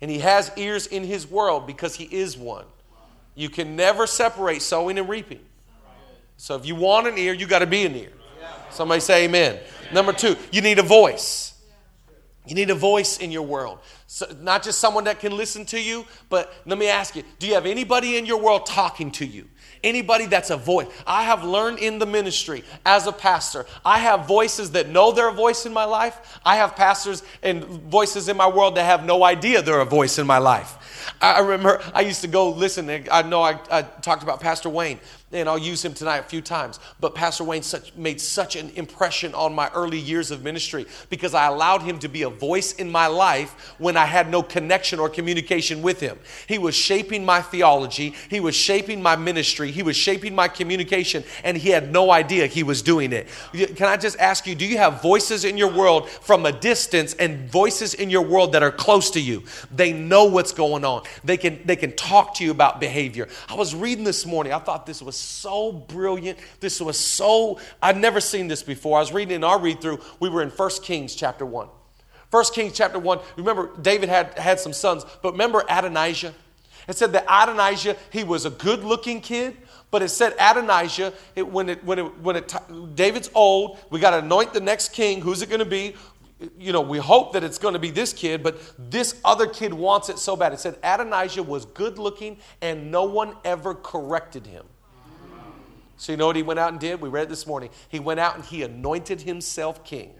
And 0.00 0.10
he 0.10 0.20
has 0.20 0.50
ears 0.56 0.86
in 0.86 1.04
his 1.04 1.30
world 1.30 1.66
because 1.66 1.94
he 1.94 2.04
is 2.04 2.38
one. 2.38 2.64
You 3.34 3.50
can 3.50 3.76
never 3.76 4.06
separate 4.06 4.62
sowing 4.62 4.98
and 4.98 5.10
reaping. 5.10 5.40
So 6.36 6.54
if 6.56 6.66
you 6.66 6.74
want 6.74 7.06
an 7.06 7.18
ear, 7.18 7.32
you 7.32 7.46
got 7.46 7.60
to 7.60 7.66
be 7.66 7.84
an 7.86 7.94
ear. 7.94 8.12
Somebody 8.70 9.00
say 9.00 9.24
amen. 9.24 9.58
Number 9.92 10.12
two, 10.12 10.36
you 10.52 10.60
need 10.60 10.78
a 10.78 10.82
voice. 10.82 11.54
You 12.46 12.54
need 12.54 12.70
a 12.70 12.74
voice 12.74 13.18
in 13.18 13.32
your 13.32 13.42
world. 13.42 13.80
So 14.06 14.26
not 14.40 14.62
just 14.62 14.78
someone 14.78 15.04
that 15.04 15.18
can 15.18 15.36
listen 15.36 15.64
to 15.66 15.80
you, 15.80 16.04
but 16.28 16.52
let 16.64 16.78
me 16.78 16.88
ask 16.88 17.16
you 17.16 17.24
do 17.38 17.46
you 17.46 17.54
have 17.54 17.66
anybody 17.66 18.16
in 18.16 18.26
your 18.26 18.40
world 18.40 18.66
talking 18.66 19.10
to 19.12 19.26
you? 19.26 19.48
Anybody 19.82 20.26
that's 20.26 20.50
a 20.50 20.56
voice. 20.56 20.86
I 21.06 21.24
have 21.24 21.44
learned 21.44 21.80
in 21.80 21.98
the 21.98 22.06
ministry 22.06 22.64
as 22.84 23.06
a 23.06 23.12
pastor, 23.12 23.66
I 23.84 23.98
have 23.98 24.26
voices 24.26 24.70
that 24.72 24.88
know 24.88 25.12
they're 25.12 25.28
a 25.28 25.32
voice 25.32 25.66
in 25.66 25.72
my 25.72 25.84
life. 25.84 26.38
I 26.44 26.56
have 26.56 26.76
pastors 26.76 27.22
and 27.42 27.64
voices 27.64 28.28
in 28.28 28.36
my 28.36 28.48
world 28.48 28.76
that 28.76 28.84
have 28.84 29.04
no 29.04 29.24
idea 29.24 29.60
they're 29.62 29.80
a 29.80 29.84
voice 29.84 30.18
in 30.18 30.26
my 30.26 30.38
life. 30.38 31.12
I 31.20 31.40
remember 31.40 31.82
I 31.94 32.02
used 32.02 32.20
to 32.22 32.28
go 32.28 32.50
listen. 32.50 32.88
I 33.10 33.22
know 33.22 33.42
I, 33.42 33.58
I 33.70 33.82
talked 33.82 34.22
about 34.22 34.40
Pastor 34.40 34.68
Wayne 34.68 35.00
and 35.40 35.48
I'll 35.48 35.58
use 35.58 35.84
him 35.84 35.94
tonight 35.94 36.18
a 36.18 36.22
few 36.22 36.40
times. 36.40 36.80
But 37.00 37.14
Pastor 37.14 37.44
Wayne 37.44 37.62
such, 37.62 37.94
made 37.94 38.20
such 38.20 38.56
an 38.56 38.70
impression 38.76 39.34
on 39.34 39.54
my 39.54 39.70
early 39.70 39.98
years 39.98 40.30
of 40.30 40.42
ministry 40.42 40.86
because 41.10 41.34
I 41.34 41.46
allowed 41.46 41.82
him 41.82 41.98
to 42.00 42.08
be 42.08 42.22
a 42.22 42.30
voice 42.30 42.72
in 42.72 42.90
my 42.90 43.06
life 43.06 43.74
when 43.78 43.96
I 43.96 44.06
had 44.06 44.30
no 44.30 44.42
connection 44.42 44.98
or 44.98 45.08
communication 45.08 45.82
with 45.82 46.00
him. 46.00 46.18
He 46.46 46.58
was 46.58 46.74
shaping 46.74 47.24
my 47.24 47.42
theology, 47.42 48.14
he 48.30 48.40
was 48.40 48.54
shaping 48.54 49.02
my 49.02 49.16
ministry, 49.16 49.70
he 49.70 49.82
was 49.82 49.96
shaping 49.96 50.34
my 50.34 50.48
communication, 50.48 51.24
and 51.44 51.56
he 51.56 51.70
had 51.70 51.92
no 51.92 52.10
idea 52.10 52.46
he 52.46 52.62
was 52.62 52.82
doing 52.82 53.12
it. 53.12 53.28
Can 53.52 53.86
I 53.86 53.96
just 53.96 54.18
ask 54.18 54.46
you, 54.46 54.54
do 54.54 54.66
you 54.66 54.78
have 54.78 55.02
voices 55.02 55.44
in 55.44 55.56
your 55.56 55.72
world 55.72 56.08
from 56.08 56.46
a 56.46 56.52
distance 56.52 57.14
and 57.14 57.50
voices 57.50 57.94
in 57.94 58.10
your 58.10 58.22
world 58.22 58.52
that 58.52 58.62
are 58.62 58.72
close 58.72 59.10
to 59.10 59.20
you? 59.20 59.42
They 59.74 59.92
know 59.92 60.24
what's 60.24 60.52
going 60.52 60.84
on. 60.84 61.02
They 61.24 61.36
can 61.36 61.60
they 61.64 61.76
can 61.76 61.92
talk 61.92 62.34
to 62.36 62.44
you 62.44 62.50
about 62.50 62.80
behavior. 62.80 63.28
I 63.48 63.54
was 63.54 63.74
reading 63.74 64.04
this 64.04 64.24
morning. 64.26 64.52
I 64.52 64.58
thought 64.58 64.86
this 64.86 65.02
was 65.02 65.16
so 65.26 65.72
brilliant. 65.72 66.38
This 66.60 66.80
was 66.80 66.98
so, 66.98 67.58
I'd 67.82 67.96
never 67.96 68.20
seen 68.20 68.48
this 68.48 68.62
before. 68.62 68.98
I 68.98 69.00
was 69.00 69.12
reading 69.12 69.36
in 69.36 69.44
our 69.44 69.58
read 69.58 69.80
through, 69.80 70.00
we 70.20 70.28
were 70.28 70.42
in 70.42 70.50
1 70.50 70.70
Kings 70.82 71.14
chapter 71.14 71.44
1. 71.44 71.68
1 72.30 72.44
Kings 72.52 72.72
chapter 72.72 72.98
1, 72.98 73.20
remember 73.36 73.70
David 73.80 74.08
had, 74.08 74.36
had 74.38 74.58
some 74.58 74.72
sons, 74.72 75.04
but 75.22 75.32
remember 75.32 75.64
Adonijah? 75.68 76.34
It 76.88 76.96
said 76.96 77.12
that 77.12 77.24
Adonijah, 77.24 77.96
he 78.10 78.24
was 78.24 78.46
a 78.46 78.50
good 78.50 78.84
looking 78.84 79.20
kid, 79.20 79.56
but 79.90 80.02
it 80.02 80.08
said 80.08 80.34
Adonijah, 80.38 81.12
it, 81.34 81.46
when, 81.46 81.68
it, 81.68 81.84
when, 81.84 81.98
it, 81.98 82.18
when 82.20 82.36
it, 82.36 82.54
David's 82.94 83.30
old, 83.34 83.78
we 83.90 84.00
got 84.00 84.10
to 84.10 84.18
anoint 84.18 84.52
the 84.52 84.60
next 84.60 84.90
king. 84.90 85.20
Who's 85.20 85.42
it 85.42 85.48
going 85.48 85.60
to 85.60 85.64
be? 85.64 85.94
You 86.58 86.72
know, 86.72 86.82
we 86.82 86.98
hope 86.98 87.32
that 87.32 87.42
it's 87.42 87.58
going 87.58 87.72
to 87.72 87.80
be 87.80 87.90
this 87.90 88.12
kid, 88.12 88.42
but 88.42 88.60
this 88.78 89.18
other 89.24 89.46
kid 89.46 89.72
wants 89.72 90.08
it 90.08 90.18
so 90.18 90.36
bad. 90.36 90.52
It 90.52 90.60
said 90.60 90.76
Adonijah 90.82 91.42
was 91.42 91.64
good 91.64 91.98
looking 91.98 92.36
and 92.60 92.90
no 92.90 93.04
one 93.04 93.34
ever 93.44 93.74
corrected 93.74 94.46
him. 94.46 94.66
So, 95.96 96.12
you 96.12 96.18
know 96.18 96.26
what 96.26 96.36
he 96.36 96.42
went 96.42 96.58
out 96.58 96.72
and 96.72 96.80
did? 96.80 97.00
We 97.00 97.08
read 97.08 97.28
this 97.28 97.46
morning. 97.46 97.70
He 97.88 97.98
went 97.98 98.20
out 98.20 98.36
and 98.36 98.44
he 98.44 98.62
anointed 98.62 99.22
himself 99.22 99.84
king. 99.84 100.12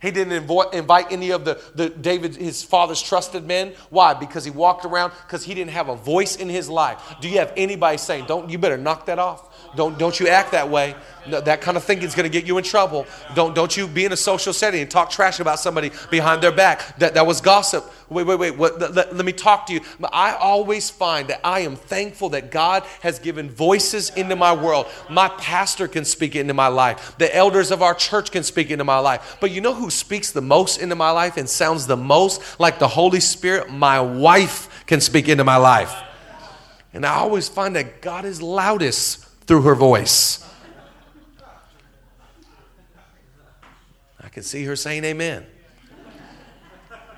He 0.00 0.10
didn't 0.10 0.32
invite 0.72 1.12
any 1.12 1.30
of 1.30 1.44
the, 1.44 1.60
the 1.74 1.90
David, 1.90 2.34
his 2.34 2.62
father's 2.62 3.02
trusted 3.02 3.44
men. 3.44 3.74
Why? 3.90 4.14
Because 4.14 4.46
he 4.46 4.50
walked 4.50 4.86
around, 4.86 5.12
because 5.26 5.44
he 5.44 5.54
didn't 5.54 5.72
have 5.72 5.90
a 5.90 5.94
voice 5.94 6.36
in 6.36 6.48
his 6.48 6.70
life. 6.70 7.16
Do 7.20 7.28
you 7.28 7.38
have 7.38 7.52
anybody 7.54 7.98
saying, 7.98 8.24
Don't 8.26 8.48
you 8.48 8.56
better 8.56 8.78
knock 8.78 9.06
that 9.06 9.18
off? 9.18 9.49
Don't, 9.76 9.98
don't 9.98 10.18
you 10.18 10.28
act 10.28 10.52
that 10.52 10.68
way. 10.68 10.96
No, 11.26 11.40
that 11.40 11.60
kind 11.60 11.76
of 11.76 11.84
thinking 11.84 12.08
is 12.08 12.14
going 12.14 12.24
to 12.24 12.30
get 12.30 12.46
you 12.46 12.56
in 12.58 12.64
trouble. 12.64 13.06
Don't, 13.34 13.54
don't 13.54 13.76
you 13.76 13.86
be 13.86 14.04
in 14.04 14.12
a 14.12 14.16
social 14.16 14.52
setting 14.52 14.80
and 14.80 14.90
talk 14.90 15.10
trash 15.10 15.38
about 15.38 15.60
somebody 15.60 15.92
behind 16.10 16.42
their 16.42 16.50
back. 16.50 16.98
That, 16.98 17.14
that 17.14 17.26
was 17.26 17.40
gossip. 17.40 17.84
Wait, 18.08 18.26
wait, 18.26 18.38
wait. 18.38 18.56
What, 18.56 18.80
let, 18.80 19.14
let 19.14 19.24
me 19.24 19.32
talk 19.32 19.66
to 19.66 19.74
you. 19.74 19.80
I 20.12 20.34
always 20.34 20.88
find 20.88 21.28
that 21.28 21.40
I 21.44 21.60
am 21.60 21.76
thankful 21.76 22.30
that 22.30 22.50
God 22.50 22.84
has 23.02 23.18
given 23.18 23.50
voices 23.50 24.10
into 24.10 24.34
my 24.34 24.54
world. 24.54 24.86
My 25.08 25.28
pastor 25.28 25.86
can 25.88 26.04
speak 26.04 26.34
into 26.34 26.54
my 26.54 26.68
life, 26.68 27.14
the 27.18 27.34
elders 27.34 27.70
of 27.70 27.82
our 27.82 27.94
church 27.94 28.32
can 28.32 28.42
speak 28.42 28.70
into 28.70 28.84
my 28.84 28.98
life. 28.98 29.36
But 29.40 29.50
you 29.50 29.60
know 29.60 29.74
who 29.74 29.90
speaks 29.90 30.32
the 30.32 30.40
most 30.40 30.80
into 30.80 30.96
my 30.96 31.10
life 31.10 31.36
and 31.36 31.48
sounds 31.48 31.86
the 31.86 31.96
most 31.96 32.58
like 32.58 32.78
the 32.78 32.88
Holy 32.88 33.20
Spirit? 33.20 33.70
My 33.70 34.00
wife 34.00 34.84
can 34.86 35.00
speak 35.00 35.28
into 35.28 35.44
my 35.44 35.56
life. 35.56 35.94
And 36.92 37.06
I 37.06 37.16
always 37.16 37.48
find 37.48 37.76
that 37.76 38.00
God 38.00 38.24
is 38.24 38.42
loudest 38.42 39.29
through 39.50 39.62
her 39.62 39.74
voice. 39.74 40.48
I 44.20 44.28
can 44.28 44.44
see 44.44 44.62
her 44.62 44.76
saying 44.76 45.02
amen. 45.02 45.44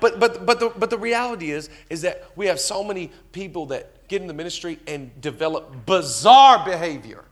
But, 0.01 0.19
but, 0.19 0.43
but, 0.43 0.59
the, 0.59 0.69
but 0.75 0.89
the 0.89 0.97
reality 0.97 1.51
is, 1.51 1.69
is 1.91 2.01
that 2.01 2.31
we 2.35 2.47
have 2.47 2.59
so 2.59 2.83
many 2.83 3.11
people 3.33 3.67
that 3.67 4.07
get 4.07 4.23
in 4.23 4.27
the 4.27 4.33
ministry 4.33 4.79
and 4.87 5.11
develop 5.21 5.85
bizarre 5.85 6.65
behavior. 6.65 7.23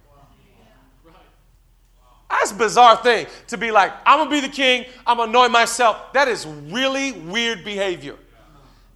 That's 2.30 2.52
a 2.52 2.56
bizarre 2.56 2.98
thing 2.98 3.26
to 3.48 3.58
be 3.58 3.72
like, 3.72 3.92
I'm 4.06 4.20
gonna 4.20 4.30
be 4.30 4.40
the 4.40 4.54
king, 4.54 4.86
I'm 5.08 5.18
gonna 5.18 5.32
anoint 5.32 5.52
myself. 5.52 6.14
That 6.14 6.28
is 6.28 6.46
really 6.46 7.12
weird 7.12 7.66
behavior. 7.66 8.18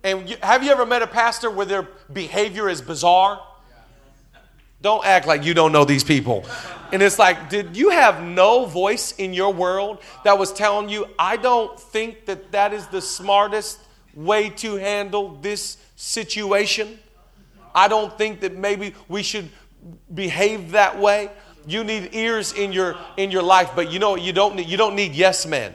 And 0.03 0.29
have 0.43 0.63
you 0.63 0.69
ever 0.69 0.85
met 0.85 1.01
a 1.01 1.07
pastor 1.07 1.49
where 1.49 1.65
their 1.65 1.87
behavior 2.13 2.69
is 2.69 2.79
bizarre? 2.79 3.41
Don't 4.85 5.03
act 5.03 5.25
like 5.25 5.43
you 5.43 5.55
don't 5.55 5.71
know 5.71 5.83
these 5.83 6.03
people. 6.03 6.45
And 6.91 7.01
it's 7.01 7.17
like, 7.17 7.49
did 7.49 7.75
you 7.75 7.89
have 7.89 8.21
no 8.21 8.65
voice 8.65 9.13
in 9.13 9.33
your 9.33 9.51
world 9.51 9.97
that 10.23 10.37
was 10.37 10.53
telling 10.53 10.89
you, 10.89 11.07
I 11.17 11.37
don't 11.37 11.79
think 11.79 12.27
that 12.27 12.51
that 12.51 12.71
is 12.71 12.85
the 12.85 13.01
smartest 13.01 13.79
way 14.13 14.51
to 14.51 14.75
handle 14.75 15.39
this 15.41 15.77
situation? 15.95 16.99
I 17.73 17.87
don't 17.87 18.15
think 18.15 18.41
that 18.41 18.55
maybe 18.55 18.93
we 19.07 19.23
should 19.23 19.49
behave 20.13 20.73
that 20.73 20.99
way. 20.99 21.31
You 21.65 21.83
need 21.83 22.13
ears 22.13 22.53
in 22.53 22.71
your 22.71 22.95
in 23.17 23.31
your 23.31 23.41
life, 23.41 23.71
but 23.75 23.91
you 23.91 23.97
know 23.97 24.15
you 24.15 24.33
don't 24.33 24.55
need 24.55 24.67
you 24.67 24.77
don't 24.77 24.95
need 24.95 25.15
yes 25.15 25.47
men. 25.47 25.73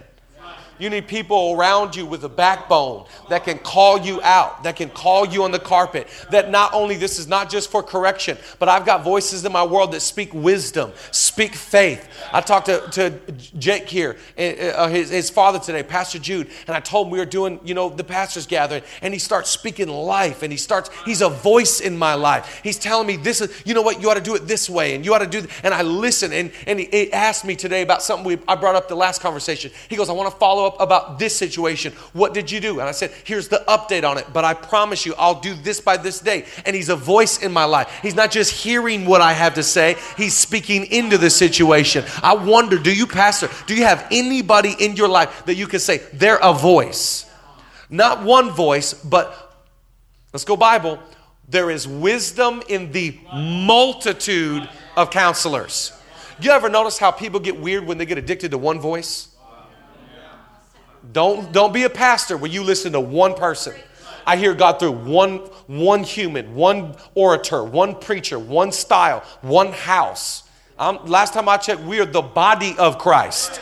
You 0.81 0.89
need 0.89 1.07
people 1.07 1.55
around 1.57 1.95
you 1.95 2.07
with 2.07 2.25
a 2.25 2.29
backbone 2.29 3.05
that 3.29 3.45
can 3.45 3.59
call 3.59 3.99
you 3.99 4.23
out, 4.23 4.63
that 4.63 4.77
can 4.77 4.89
call 4.89 5.27
you 5.27 5.45
on 5.45 5.51
the 5.51 5.59
carpet. 5.59 6.09
That 6.31 6.51
not 6.51 6.73
only 6.73 6.97
this 6.97 7.19
is 7.19 7.29
not 7.29 7.51
just 7.51 7.71
for 7.71 7.83
correction, 7.83 8.39
but 8.59 8.71
I've 8.71 8.87
got 8.87 9.05
voices 9.05 9.45
in 9.45 9.53
my 9.53 9.63
world 9.63 9.93
that 9.93 10.01
speak 10.01 10.33
wisdom, 10.33 10.93
speak 11.11 11.55
faith. 11.55 12.09
I 12.33 12.41
talked 12.41 12.67
to, 12.67 12.81
to 12.93 13.11
Jake 13.59 13.91
here, 13.91 14.17
uh, 14.39 14.89
his, 14.89 15.11
his 15.11 15.29
father 15.29 15.59
today, 15.59 15.83
Pastor 15.83 16.19
Jude, 16.19 16.49
and 16.67 16.75
I 16.75 16.81
told 16.81 17.09
him 17.09 17.11
we 17.11 17.19
were 17.19 17.27
doing, 17.27 17.61
you 17.63 17.75
know, 17.75 17.91
the 17.91 18.05
pastors 18.05 18.47
gathering, 18.47 18.83
and 19.03 19.13
he 19.13 19.21
starts 19.21 19.51
speaking 19.51 19.89
life, 19.89 20.43
and 20.43 20.51
he 20.51 20.57
starts, 20.57 20.89
he's 21.05 21.21
a 21.21 21.29
voice 21.29 21.81
in 21.81 21.99
my 21.99 22.15
life. 22.15 22.61
He's 22.63 22.79
telling 22.79 23.07
me 23.07 23.17
this 23.17 23.43
is, 23.43 23.63
you 23.67 23.75
know 23.75 23.83
what, 23.83 24.01
you 24.01 24.09
ought 24.11 24.15
to 24.15 24.23
do 24.23 24.35
it 24.35 24.49
this 24.49 24.71
way, 24.71 24.95
and 24.95 25.05
you 25.05 25.13
ought 25.13 25.19
to 25.19 25.27
do, 25.27 25.47
and 25.63 25.75
I 25.75 25.83
listen, 25.83 26.33
and, 26.33 26.51
and 26.67 26.81
he, 26.81 26.87
he 26.87 27.13
asked 27.13 27.45
me 27.45 27.55
today 27.55 27.83
about 27.83 28.03
something 28.03 28.25
we, 28.25 28.39
I 28.49 28.55
brought 28.55 28.77
up 28.77 28.89
the 28.89 28.95
last 28.97 29.21
conversation. 29.21 29.71
He 29.91 29.97
goes, 29.97 30.09
I 30.09 30.15
want 30.15 30.31
to 30.31 30.39
follow 30.39 30.67
up 30.67 30.70
up 30.71 30.81
about 30.81 31.19
this 31.19 31.37
situation. 31.37 31.93
What 32.13 32.35
did 32.35 32.51
you 32.51 32.61
do? 32.61 32.81
And 32.81 32.89
I 32.89 32.93
said, 32.93 33.11
Here's 33.25 33.49
the 33.49 33.63
update 33.69 34.09
on 34.09 34.19
it, 34.19 34.27
but 34.33 34.45
I 34.45 34.55
promise 34.55 35.05
you, 35.05 35.15
I'll 35.19 35.41
do 35.41 35.55
this 35.55 35.81
by 35.81 35.97
this 35.97 36.21
day. 36.21 36.45
And 36.65 36.75
he's 36.75 36.89
a 36.89 36.97
voice 36.97 37.43
in 37.43 37.53
my 37.53 37.65
life. 37.65 37.99
He's 38.03 38.15
not 38.15 38.31
just 38.31 38.53
hearing 38.53 39.07
what 39.07 39.21
I 39.21 39.33
have 39.33 39.55
to 39.55 39.63
say, 39.63 39.97
he's 40.17 40.35
speaking 40.35 40.87
into 40.87 41.19
the 41.19 41.31
situation. 41.31 42.05
I 42.23 42.35
wonder, 42.35 42.79
do 42.79 42.95
you, 42.95 43.07
Pastor, 43.07 43.49
do 43.67 43.75
you 43.75 43.85
have 43.85 44.07
anybody 44.11 44.75
in 44.79 44.97
your 44.97 45.09
life 45.09 45.45
that 45.47 45.55
you 45.55 45.67
can 45.67 45.81
say, 45.81 45.99
they're 46.13 46.39
a 46.43 46.53
voice? 46.53 47.27
Not 47.89 48.23
one 48.23 48.51
voice, 48.51 48.95
but 48.95 49.57
let's 50.33 50.45
go 50.45 50.57
Bible. 50.57 50.99
There 51.49 51.71
is 51.71 51.89
wisdom 51.89 52.63
in 52.69 52.93
the 52.93 53.19
multitude 53.35 54.69
of 54.97 55.11
counselors. 55.11 55.93
You 56.41 56.53
ever 56.53 56.69
notice 56.69 56.97
how 56.97 57.11
people 57.11 57.41
get 57.41 57.61
weird 57.61 57.85
when 57.85 57.99
they 57.99 58.07
get 58.07 58.17
addicted 58.17 58.53
to 58.53 58.59
one 58.59 58.81
voice? 58.81 59.30
Don't, 61.13 61.53
don't 61.53 61.73
be 61.73 61.85
a 61.85 61.91
pastor 61.91 62.37
where 62.37 62.51
you 62.51 62.63
listen 62.63 62.93
to 62.93 63.01
one 63.01 63.35
person. 63.35 63.75
I 64.27 64.37
hear 64.37 64.55
God 64.55 64.79
through 64.79 64.93
one, 64.93 65.39
one 65.67 66.05
human, 66.05 66.55
one 66.55 66.95
orator, 67.15 67.65
one 67.65 67.95
preacher, 67.95 68.39
one 68.39 68.71
style, 68.71 69.25
one 69.41 69.73
house. 69.73 70.45
Um, 70.79 71.01
last 71.07 71.35
time 71.35 71.49
I 71.49 71.57
checked, 71.57 71.83
we 71.83 72.01
are 72.01 72.07
the 72.07 72.23
body 72.23 72.75
of 72.79 72.99
Christ. 72.99 73.61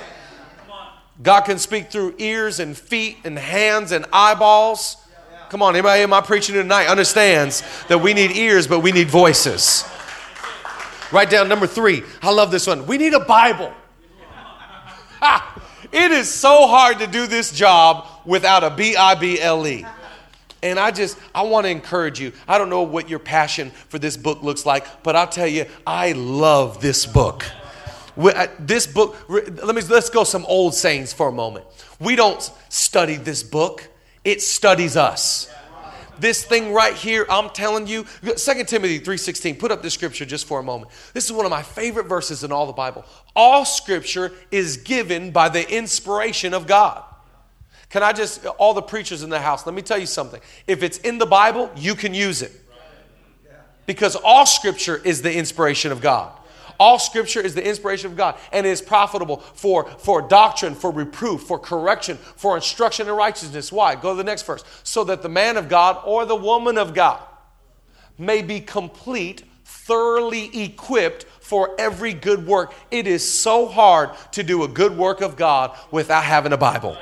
God 1.23 1.43
can 1.43 1.59
speak 1.59 1.91
through 1.91 2.15
ears 2.19 2.61
and 2.61 2.77
feet 2.77 3.19
and 3.25 3.39
hands 3.39 3.93
and 3.93 4.05
eyeballs. 4.13 4.97
Come 5.49 5.63
on, 5.63 5.75
anybody 5.75 6.03
in 6.03 6.11
my 6.11 6.21
preaching 6.21 6.55
tonight 6.55 6.87
understands 6.87 7.63
that 7.89 7.99
we 7.99 8.13
need 8.15 8.33
ears, 8.33 8.67
but 8.67 8.81
we 8.81 8.93
need 8.93 9.09
voices. 9.09 9.85
Write 11.11 11.31
down 11.31 11.49
number 11.49 11.67
three. 11.67 12.03
I 12.23 12.31
love 12.31 12.51
this 12.51 12.67
one. 12.67 12.87
We 12.87 12.99
need 12.99 13.15
a 13.15 13.21
Bible. 13.21 13.73
It 15.93 16.11
is 16.11 16.33
so 16.33 16.67
hard 16.67 16.99
to 16.99 17.07
do 17.07 17.27
this 17.27 17.53
job 17.53 18.07
without 18.25 18.65
a 18.65 18.71
B 18.71 18.97
I 18.97 19.15
B 19.15 19.41
L 19.41 19.67
E. 19.67 19.85
And 20.63 20.79
I 20.79 20.91
just, 20.91 21.17
I 21.35 21.43
want 21.43 21.67
to 21.67 21.71
encourage 21.71 22.21
you. 22.21 22.33
I 22.49 22.59
don't 22.59 22.69
know 22.69 22.83
what 22.83 23.09
your 23.09 23.21
passion 23.21 23.71
for 23.89 23.99
this 23.99 24.17
book 24.17 24.43
looks 24.43 24.67
like, 24.67 25.03
but 25.03 25.15
I'll 25.15 25.29
tell 25.29 25.47
you, 25.47 25.67
I 25.87 26.13
love 26.13 26.81
this 26.81 27.07
book. 27.07 27.45
Uh, 28.17 28.49
this 28.59 28.87
book, 28.87 29.17
let 29.29 29.75
me, 29.75 29.83
let's 29.83 30.11
go 30.11 30.25
some 30.25 30.45
old 30.47 30.75
sayings 30.75 31.13
for 31.13 31.29
a 31.29 31.33
moment. 31.33 31.65
We 32.01 32.17
don't 32.17 32.43
study 32.69 33.15
this 33.15 33.45
book, 33.45 33.89
it 34.25 34.43
studies 34.43 34.97
us 34.97 35.49
this 36.21 36.45
thing 36.45 36.73
right 36.73 36.95
here 36.95 37.27
i'm 37.31 37.51
telling 37.51 37.87
you 37.87 38.05
2 38.23 38.35
timothy 38.65 39.01
3.16 39.01 39.59
put 39.59 39.71
up 39.71 39.83
this 39.83 39.95
scripture 39.95 40.25
just 40.25 40.47
for 40.47 40.61
a 40.61 40.63
moment 40.63 40.91
this 41.15 41.25
is 41.25 41.33
one 41.33 41.45
of 41.45 41.51
my 41.51 41.63
favorite 41.63 42.07
verses 42.07 42.45
in 42.45 42.53
all 42.53 42.67
the 42.67 42.73
bible 42.73 43.05
all 43.35 43.65
scripture 43.65 44.33
is 44.51 44.77
given 44.79 45.31
by 45.31 45.49
the 45.49 45.71
inspiration 45.75 46.55
of 46.55 46.67
god 46.67 47.05
Can 47.91 48.03
I 48.03 48.13
just, 48.13 48.45
all 48.45 48.75
the 48.75 48.83
preachers 48.83 49.23
in 49.23 49.31
the 49.31 49.41
house, 49.41 49.65
let 49.65 49.75
me 49.75 49.83
tell 49.83 49.99
you 49.99 50.07
something. 50.07 50.41
If 50.67 50.83
it's 50.83 50.99
in 50.99 51.17
the 51.17 51.27
Bible, 51.27 51.71
you 51.75 51.95
can 51.95 52.13
use 52.13 52.43
it. 52.43 52.53
Because 53.87 54.15
all 54.15 54.45
scripture 54.45 55.01
is 55.03 55.23
the 55.23 55.35
inspiration 55.35 55.91
of 55.91 56.03
God. 56.03 56.38
All 56.79 56.99
scripture 56.99 57.41
is 57.41 57.55
the 57.55 57.67
inspiration 57.67 58.11
of 58.11 58.17
God 58.17 58.37
and 58.53 58.65
is 58.65 58.81
profitable 58.81 59.39
for, 59.39 59.85
for 59.85 60.23
doctrine, 60.23 60.75
for 60.75 60.91
reproof, 60.91 61.43
for 61.43 61.59
correction, 61.59 62.17
for 62.17 62.55
instruction 62.55 63.09
in 63.09 63.15
righteousness. 63.15 63.73
Why? 63.73 63.97
Go 63.97 64.11
to 64.13 64.17
the 64.17 64.25
next 64.25 64.43
verse. 64.43 64.63
So 64.85 65.05
that 65.05 65.23
the 65.23 65.29
man 65.29 65.57
of 65.57 65.69
God 65.69 66.01
or 66.05 66.25
the 66.25 66.37
woman 66.37 66.79
of 66.79 66.95
God 66.95 67.21
may 68.17 68.43
be 68.43 68.61
complete, 68.61 69.43
thoroughly 69.65 70.63
equipped 70.63 71.25
for 71.41 71.75
every 71.79 72.13
good 72.13 72.47
work. 72.47 72.75
It 72.91 73.07
is 73.07 73.29
so 73.29 73.67
hard 73.67 74.11
to 74.33 74.43
do 74.43 74.63
a 74.63 74.69
good 74.69 74.97
work 74.97 75.21
of 75.21 75.37
God 75.37 75.77
without 75.91 76.23
having 76.23 76.53
a 76.53 76.59
Bible. 76.59 76.97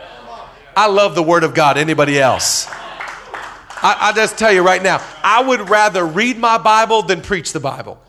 I 0.76 0.86
love 0.86 1.14
the 1.14 1.22
Word 1.22 1.42
of 1.42 1.54
God. 1.54 1.78
Anybody 1.78 2.18
else? 2.18 2.66
I, 2.68 3.96
I 4.00 4.12
just 4.14 4.38
tell 4.38 4.52
you 4.52 4.62
right 4.62 4.82
now, 4.82 5.04
I 5.22 5.42
would 5.42 5.68
rather 5.68 6.06
read 6.06 6.38
my 6.38 6.58
Bible 6.58 7.02
than 7.02 7.20
preach 7.20 7.52
the 7.52 7.60
Bible. 7.60 8.00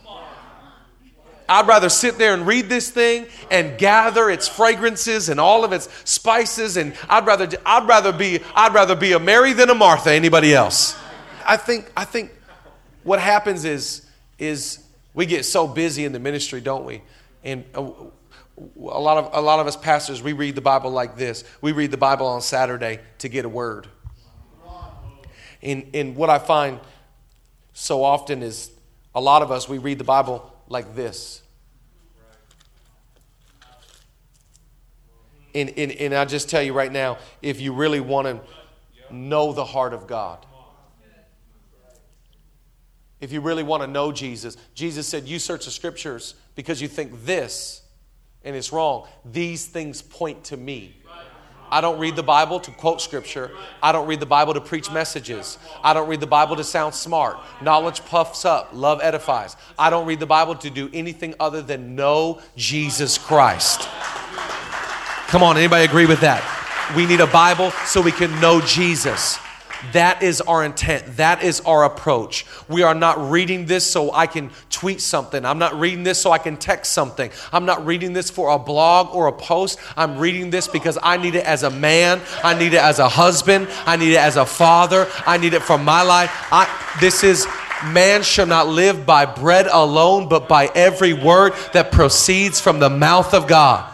I'd 1.50 1.68
rather 1.68 1.90
sit 1.90 2.18
there 2.18 2.34
and 2.34 2.46
read 2.46 2.68
this 2.68 2.90
thing 2.90 3.28
and 3.50 3.78
gather 3.78 4.30
its 4.30 4.48
fragrances 4.48 5.30
and 5.30 5.40
all 5.40 5.64
of 5.64 5.72
its 5.72 5.88
spices 6.04 6.76
and 6.78 6.94
I'd 7.10 7.26
rather 7.26 7.50
I'd 7.66 7.88
rather 7.88 8.12
be 8.12 8.42
I'd 8.54 8.74
rather 8.74 8.96
be 8.96 9.14
a 9.14 9.20
Mary 9.20 9.54
than 9.54 9.70
a 9.70 9.76
Martha 9.76 10.12
anybody 10.12 10.54
else. 10.54 10.98
I 11.46 11.56
think 11.56 11.92
I 11.96 12.04
think 12.04 12.32
what 13.04 13.20
happens 13.20 13.64
is 13.64 14.06
is 14.38 14.84
we 15.14 15.26
get 15.26 15.46
so 15.46 15.68
busy 15.68 16.06
in 16.06 16.12
the 16.12 16.20
ministry, 16.20 16.60
don't 16.60 16.86
we? 16.86 17.02
And 17.44 17.64
uh, 17.74 17.90
a 18.60 19.00
lot 19.00 19.18
of 19.18 19.30
a 19.34 19.42
lot 19.42 19.60
of 19.60 19.68
us 19.68 19.78
pastors 19.78 20.22
we 20.22 20.34
read 20.34 20.56
the 20.56 20.62
Bible 20.62 20.92
like 20.92 21.16
this. 21.16 21.46
We 21.62 21.72
read 21.72 21.92
the 21.92 21.98
Bible 21.98 22.28
on 22.28 22.42
Saturday 22.42 23.00
to 23.20 23.30
get 23.30 23.46
a 23.46 23.50
word. 23.50 23.88
And 25.62 25.90
and 25.94 26.16
what 26.18 26.30
I 26.30 26.40
find 26.40 26.82
so 27.72 28.04
often 28.04 28.44
is 28.44 28.72
a 29.16 29.22
lot 29.22 29.42
of 29.42 29.52
us 29.52 29.70
we 29.70 29.78
read 29.78 29.98
the 29.98 30.04
Bible 30.04 30.54
like 30.70 30.96
this. 30.96 31.42
And, 35.56 35.70
and, 35.78 35.92
and 35.94 36.14
I 36.14 36.26
just 36.26 36.50
tell 36.50 36.62
you 36.62 36.74
right 36.74 36.92
now, 36.92 37.18
if 37.42 37.60
you 37.60 37.74
really 37.74 38.00
want 38.00 38.28
to 38.28 39.14
know 39.14 39.54
the 39.54 39.66
heart 39.66 39.94
of 39.94 40.06
God, 40.06 40.46
if 43.20 43.32
you 43.32 43.42
really 43.42 43.64
want 43.64 43.82
to 43.82 43.88
know 43.88 44.12
Jesus, 44.12 44.58
Jesus 44.76 45.08
said, 45.08 45.28
You 45.28 45.40
search 45.40 45.66
the 45.66 45.72
scriptures 45.72 46.36
because 46.56 46.82
you 46.82 46.88
think 46.88 47.26
this, 47.26 47.82
and 48.44 48.56
it's 48.56 48.72
wrong. 48.72 49.08
These 49.26 49.66
things 49.66 50.02
point 50.02 50.44
to 50.46 50.58
me. 50.58 50.96
I 51.70 51.82
don't 51.82 52.00
read 52.00 52.16
the 52.16 52.24
Bible 52.24 52.60
to 52.62 52.72
quote 52.72 53.02
scripture. 53.02 53.52
I 53.82 53.92
don't 53.92 54.08
read 54.08 54.20
the 54.20 54.26
Bible 54.26 54.54
to 54.54 54.62
preach 54.62 54.92
messages. 54.92 55.58
I 55.84 55.94
don't 55.94 56.08
read 56.08 56.20
the 56.20 56.28
Bible 56.28 56.56
to 56.56 56.64
sound 56.64 56.94
smart. 56.94 57.38
Knowledge 57.62 58.04
puffs 58.06 58.46
up, 58.46 58.70
love 58.74 59.00
edifies. 59.02 59.56
I 59.78 59.90
don't 59.90 60.06
read 60.06 60.20
the 60.20 60.26
Bible 60.26 60.56
to 60.56 60.70
do 60.70 60.90
anything 60.94 61.36
other 61.40 61.62
than 61.62 61.96
know 61.96 62.42
Jesus 62.56 63.18
Christ. 63.18 63.88
Come 65.28 65.44
on, 65.44 65.58
anybody 65.58 65.84
agree 65.86 66.06
with 66.06 66.22
that? 66.22 66.42
We 66.96 67.06
need 67.06 67.20
a 67.20 67.28
Bible 67.28 67.72
so 67.86 68.02
we 68.02 68.14
can 68.14 68.40
know 68.40 68.62
Jesus. 68.62 69.40
That 69.94 70.24
is 70.24 70.42
our 70.42 70.64
intent. 70.64 71.18
That 71.18 71.44
is 71.44 71.62
our 71.62 71.84
approach. 71.84 72.46
We 72.68 72.84
are 72.84 72.96
not 72.96 73.30
reading 73.30 73.66
this 73.66 73.90
so 73.90 74.12
I 74.12 74.28
can 74.28 74.52
tweet 74.70 75.02
something. 75.02 75.46
I'm 75.46 75.60
not 75.60 75.80
reading 75.80 76.04
this 76.04 76.20
so 76.20 76.32
I 76.32 76.38
can 76.38 76.58
text 76.58 76.92
something. 76.92 77.32
I'm 77.52 77.66
not 77.66 77.86
reading 77.86 78.14
this 78.14 78.30
for 78.30 78.50
a 78.50 78.60
blog 78.60 79.14
or 79.16 79.28
a 79.28 79.34
post. 79.34 79.80
I'm 79.96 80.18
reading 80.18 80.50
this 80.50 80.68
because 80.68 80.98
I 81.02 81.18
need 81.18 81.36
it 81.36 81.46
as 81.46 81.64
a 81.64 81.70
man. 81.70 82.22
I 82.44 82.58
need 82.58 82.74
it 82.74 82.82
as 82.82 83.00
a 83.00 83.10
husband. 83.10 83.68
I 83.86 83.96
need 83.96 84.14
it 84.14 84.20
as 84.20 84.36
a 84.36 84.46
father. 84.46 85.08
I 85.26 85.38
need 85.38 85.54
it 85.54 85.62
for 85.62 85.78
my 85.78 86.02
life. 86.02 86.32
I, 86.52 86.68
this 87.00 87.24
is 87.24 87.46
man 87.86 88.24
shall 88.24 88.48
not 88.48 88.68
live 88.68 89.06
by 89.06 89.26
bread 89.26 89.68
alone, 89.68 90.28
but 90.30 90.48
by 90.48 90.70
every 90.74 91.14
word 91.14 91.54
that 91.74 91.92
proceeds 91.92 92.60
from 92.60 92.80
the 92.80 92.90
mouth 92.90 93.34
of 93.34 93.48
God. 93.48 93.94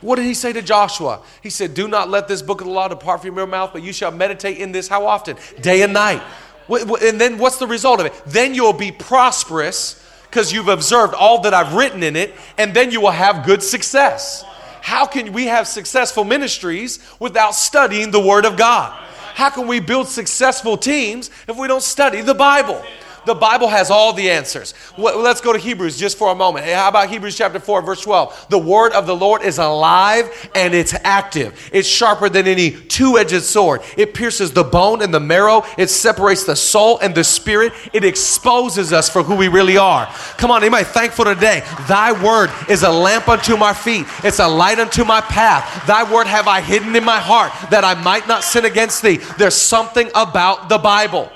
What 0.00 0.16
did 0.16 0.24
he 0.24 0.34
say 0.34 0.52
to 0.52 0.62
Joshua? 0.62 1.22
He 1.42 1.50
said, 1.50 1.74
Do 1.74 1.88
not 1.88 2.08
let 2.08 2.28
this 2.28 2.42
book 2.42 2.60
of 2.60 2.66
the 2.66 2.72
law 2.72 2.88
depart 2.88 3.22
from 3.22 3.36
your 3.36 3.46
mouth, 3.46 3.70
but 3.72 3.82
you 3.82 3.92
shall 3.92 4.10
meditate 4.10 4.58
in 4.58 4.72
this 4.72 4.88
how 4.88 5.06
often? 5.06 5.36
Day 5.60 5.82
and 5.82 5.92
night. 5.92 6.22
And 6.68 7.20
then 7.20 7.38
what's 7.38 7.58
the 7.58 7.66
result 7.66 8.00
of 8.00 8.06
it? 8.06 8.12
Then 8.26 8.54
you'll 8.54 8.72
be 8.72 8.92
prosperous 8.92 10.02
because 10.24 10.52
you've 10.52 10.68
observed 10.68 11.14
all 11.14 11.40
that 11.42 11.54
I've 11.54 11.74
written 11.74 12.02
in 12.02 12.16
it, 12.16 12.34
and 12.58 12.74
then 12.74 12.90
you 12.90 13.00
will 13.00 13.10
have 13.10 13.46
good 13.46 13.62
success. 13.62 14.44
How 14.82 15.06
can 15.06 15.32
we 15.32 15.46
have 15.46 15.66
successful 15.66 16.24
ministries 16.24 16.98
without 17.18 17.54
studying 17.54 18.10
the 18.10 18.20
Word 18.20 18.44
of 18.44 18.56
God? 18.56 18.92
How 19.34 19.50
can 19.50 19.66
we 19.66 19.80
build 19.80 20.08
successful 20.08 20.76
teams 20.76 21.30
if 21.48 21.56
we 21.56 21.68
don't 21.68 21.82
study 21.82 22.20
the 22.20 22.34
Bible? 22.34 22.84
The 23.26 23.34
Bible 23.34 23.66
has 23.68 23.90
all 23.90 24.12
the 24.12 24.30
answers. 24.30 24.72
Let's 24.96 25.40
go 25.40 25.52
to 25.52 25.58
Hebrews 25.58 25.98
just 25.98 26.16
for 26.16 26.30
a 26.30 26.34
moment. 26.34 26.64
How 26.64 26.88
about 26.88 27.10
Hebrews 27.10 27.36
chapter 27.36 27.58
4, 27.58 27.82
verse 27.82 28.00
12? 28.02 28.46
The 28.50 28.58
word 28.58 28.92
of 28.92 29.06
the 29.06 29.16
Lord 29.16 29.42
is 29.42 29.58
alive 29.58 30.48
and 30.54 30.72
it's 30.72 30.94
active. 31.02 31.68
It's 31.72 31.88
sharper 31.88 32.28
than 32.28 32.46
any 32.46 32.70
two 32.70 33.18
edged 33.18 33.42
sword. 33.42 33.82
It 33.96 34.14
pierces 34.14 34.52
the 34.52 34.62
bone 34.62 35.02
and 35.02 35.12
the 35.12 35.18
marrow. 35.18 35.64
It 35.76 35.90
separates 35.90 36.44
the 36.44 36.54
soul 36.54 36.98
and 37.00 37.14
the 37.16 37.24
spirit. 37.24 37.72
It 37.92 38.04
exposes 38.04 38.92
us 38.92 39.10
for 39.10 39.24
who 39.24 39.34
we 39.34 39.48
really 39.48 39.76
are. 39.76 40.06
Come 40.38 40.52
on, 40.52 40.62
anybody 40.62 40.84
thankful 40.84 41.24
today? 41.24 41.64
Thy 41.88 42.12
word 42.22 42.50
is 42.70 42.84
a 42.84 42.90
lamp 42.90 43.28
unto 43.28 43.56
my 43.56 43.74
feet, 43.74 44.06
it's 44.22 44.38
a 44.38 44.46
light 44.46 44.78
unto 44.78 45.04
my 45.04 45.20
path. 45.20 45.86
Thy 45.86 46.10
word 46.10 46.28
have 46.28 46.46
I 46.46 46.60
hidden 46.60 46.94
in 46.94 47.04
my 47.04 47.18
heart 47.18 47.52
that 47.70 47.82
I 47.82 47.94
might 47.94 48.28
not 48.28 48.44
sin 48.44 48.64
against 48.64 49.02
thee. 49.02 49.16
There's 49.36 49.56
something 49.56 50.08
about 50.14 50.68
the 50.68 50.78
Bible. 50.78 51.32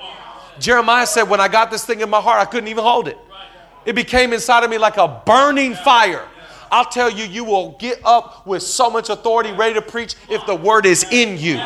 Jeremiah 0.61 1.07
said, 1.07 1.25
When 1.25 1.41
I 1.41 1.49
got 1.49 1.71
this 1.71 1.85
thing 1.85 2.01
in 2.01 2.11
my 2.11 2.21
heart, 2.21 2.41
I 2.41 2.45
couldn't 2.45 2.69
even 2.69 2.85
hold 2.85 3.09
it. 3.09 3.19
It 3.85 3.95
became 3.95 4.33
inside 4.33 4.63
of 4.63 4.71
me 4.71 4.79
like 4.79 4.99
a 4.99 5.23
burning 5.25 5.75
fire. 5.75 6.27
I'll 6.71 6.85
tell 6.85 7.11
you, 7.11 7.25
you 7.25 7.45
will 7.45 7.77
get 7.81 8.01
up 8.05 8.47
with 8.47 8.63
so 8.63 8.91
much 8.91 9.09
authority, 9.09 9.53
ready 9.53 9.75
to 9.75 9.83
preach 9.83 10.15
if 10.29 10.45
the 10.47 10.55
word 10.55 10.87
is 10.87 11.05
in 11.11 11.37
you. 11.37 11.61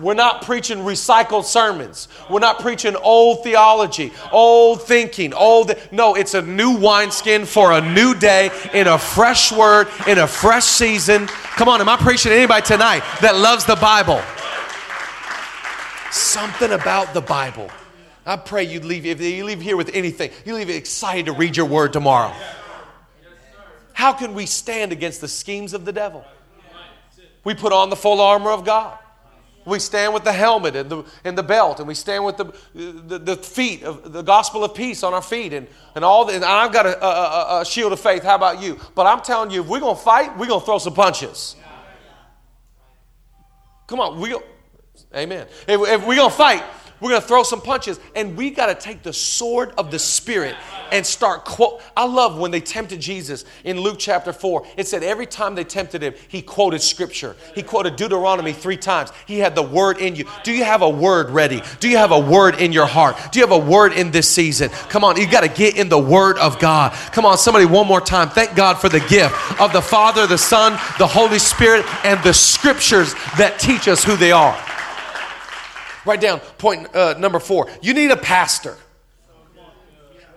We're 0.00 0.14
not 0.14 0.42
preaching 0.42 0.78
recycled 0.78 1.44
sermons. 1.44 2.08
We're 2.30 2.38
not 2.38 2.60
preaching 2.60 2.94
old 2.96 3.42
theology, 3.42 4.12
old 4.30 4.82
thinking, 4.82 5.34
old. 5.34 5.72
No, 5.90 6.14
it's 6.14 6.34
a 6.34 6.42
new 6.42 6.76
wineskin 6.76 7.44
for 7.44 7.72
a 7.72 7.80
new 7.80 8.14
day 8.14 8.50
in 8.74 8.86
a 8.86 8.98
fresh 8.98 9.50
word, 9.50 9.88
in 10.06 10.18
a 10.18 10.26
fresh 10.26 10.64
season. 10.64 11.26
Come 11.26 11.68
on, 11.68 11.80
am 11.80 11.88
I 11.88 11.96
preaching 11.96 12.30
to 12.30 12.36
anybody 12.36 12.64
tonight 12.64 13.02
that 13.20 13.36
loves 13.36 13.64
the 13.64 13.76
Bible? 13.76 14.22
Something 16.10 16.72
about 16.72 17.14
the 17.14 17.20
Bible. 17.20 17.70
I 18.24 18.36
pray 18.36 18.64
you 18.64 18.80
leave, 18.80 19.06
if 19.06 19.20
you 19.20 19.44
leave 19.44 19.60
here 19.60 19.76
with 19.76 19.90
anything, 19.94 20.30
you 20.44 20.54
leave 20.54 20.68
excited 20.68 21.26
to 21.26 21.32
read 21.32 21.56
your 21.56 21.66
word 21.66 21.92
tomorrow. 21.92 22.34
How 23.92 24.12
can 24.12 24.34
we 24.34 24.46
stand 24.46 24.92
against 24.92 25.20
the 25.20 25.28
schemes 25.28 25.74
of 25.74 25.84
the 25.84 25.92
devil? 25.92 26.24
We 27.44 27.54
put 27.54 27.72
on 27.72 27.90
the 27.90 27.96
full 27.96 28.20
armor 28.20 28.50
of 28.50 28.64
God. 28.64 28.98
We 29.64 29.78
stand 29.78 30.14
with 30.14 30.24
the 30.24 30.32
helmet 30.32 30.76
and 30.76 30.88
the, 30.88 31.04
and 31.24 31.36
the 31.36 31.42
belt, 31.42 31.78
and 31.78 31.86
we 31.86 31.94
stand 31.94 32.24
with 32.24 32.36
the, 32.38 32.54
the, 32.74 33.18
the 33.18 33.36
feet 33.36 33.82
of 33.82 34.12
the 34.12 34.22
gospel 34.22 34.64
of 34.64 34.74
peace 34.74 35.02
on 35.02 35.12
our 35.12 35.22
feet, 35.22 35.52
and, 35.52 35.66
and 35.94 36.04
all. 36.04 36.24
The, 36.24 36.34
and 36.34 36.44
I've 36.44 36.72
got 36.72 36.86
a, 36.86 37.04
a, 37.04 37.60
a 37.60 37.64
shield 37.66 37.92
of 37.92 38.00
faith. 38.00 38.22
How 38.22 38.34
about 38.34 38.62
you? 38.62 38.78
But 38.94 39.06
I'm 39.06 39.20
telling 39.20 39.50
you, 39.50 39.62
if 39.62 39.68
we're 39.68 39.80
gonna 39.80 39.96
fight, 39.96 40.38
we're 40.38 40.46
gonna 40.46 40.64
throw 40.64 40.78
some 40.78 40.94
punches. 40.94 41.56
Come 43.86 44.00
on, 44.00 44.20
we. 44.20 44.34
Amen. 45.14 45.46
If, 45.66 45.80
if 45.80 46.06
we're 46.06 46.16
going 46.16 46.30
to 46.30 46.36
fight, 46.36 46.62
we're 47.00 47.10
going 47.10 47.22
to 47.22 47.28
throw 47.28 47.44
some 47.44 47.60
punches, 47.60 48.00
and 48.16 48.36
we 48.36 48.50
got 48.50 48.66
to 48.66 48.74
take 48.74 49.02
the 49.04 49.12
sword 49.12 49.72
of 49.78 49.92
the 49.92 50.00
Spirit 50.00 50.56
and 50.90 51.06
start 51.06 51.44
quote. 51.44 51.80
I 51.96 52.04
love 52.04 52.38
when 52.38 52.50
they 52.50 52.60
tempted 52.60 52.98
Jesus 52.98 53.44
in 53.62 53.80
Luke 53.80 53.98
chapter 54.00 54.32
4. 54.32 54.66
It 54.76 54.88
said 54.88 55.04
every 55.04 55.26
time 55.26 55.54
they 55.54 55.62
tempted 55.62 56.02
him, 56.02 56.14
he 56.26 56.42
quoted 56.42 56.82
scripture. 56.82 57.36
He 57.54 57.62
quoted 57.62 57.94
Deuteronomy 57.94 58.52
three 58.52 58.76
times. 58.76 59.12
He 59.26 59.38
had 59.38 59.54
the 59.54 59.62
word 59.62 59.98
in 59.98 60.16
you. 60.16 60.24
Do 60.42 60.50
you 60.50 60.64
have 60.64 60.82
a 60.82 60.88
word 60.88 61.30
ready? 61.30 61.62
Do 61.78 61.88
you 61.88 61.98
have 61.98 62.10
a 62.10 62.18
word 62.18 62.60
in 62.60 62.72
your 62.72 62.86
heart? 62.86 63.16
Do 63.30 63.38
you 63.38 63.46
have 63.46 63.54
a 63.54 63.64
word 63.64 63.92
in 63.92 64.10
this 64.10 64.28
season? 64.28 64.70
Come 64.88 65.04
on, 65.04 65.16
you 65.16 65.30
got 65.30 65.42
to 65.42 65.48
get 65.48 65.76
in 65.76 65.88
the 65.88 65.98
word 65.98 66.36
of 66.38 66.58
God. 66.58 66.92
Come 67.12 67.24
on, 67.24 67.38
somebody, 67.38 67.64
one 67.64 67.86
more 67.86 68.00
time. 68.00 68.28
Thank 68.28 68.56
God 68.56 68.74
for 68.74 68.88
the 68.88 69.00
gift 69.00 69.60
of 69.60 69.72
the 69.72 69.82
Father, 69.82 70.26
the 70.26 70.38
Son, 70.38 70.72
the 70.98 71.06
Holy 71.06 71.38
Spirit, 71.38 71.84
and 72.04 72.22
the 72.24 72.34
scriptures 72.34 73.14
that 73.36 73.60
teach 73.60 73.86
us 73.86 74.02
who 74.02 74.16
they 74.16 74.32
are. 74.32 74.67
Write 76.04 76.20
down 76.20 76.40
point 76.58 76.94
uh, 76.94 77.14
number 77.18 77.38
four. 77.38 77.68
You 77.82 77.94
need 77.94 78.10
a 78.10 78.16
pastor. 78.16 78.76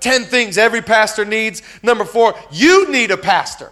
10 0.01 0.23
things 0.23 0.57
every 0.57 0.81
pastor 0.81 1.25
needs. 1.25 1.61
Number 1.83 2.05
four, 2.05 2.33
you 2.51 2.91
need 2.91 3.11
a 3.11 3.17
pastor. 3.17 3.71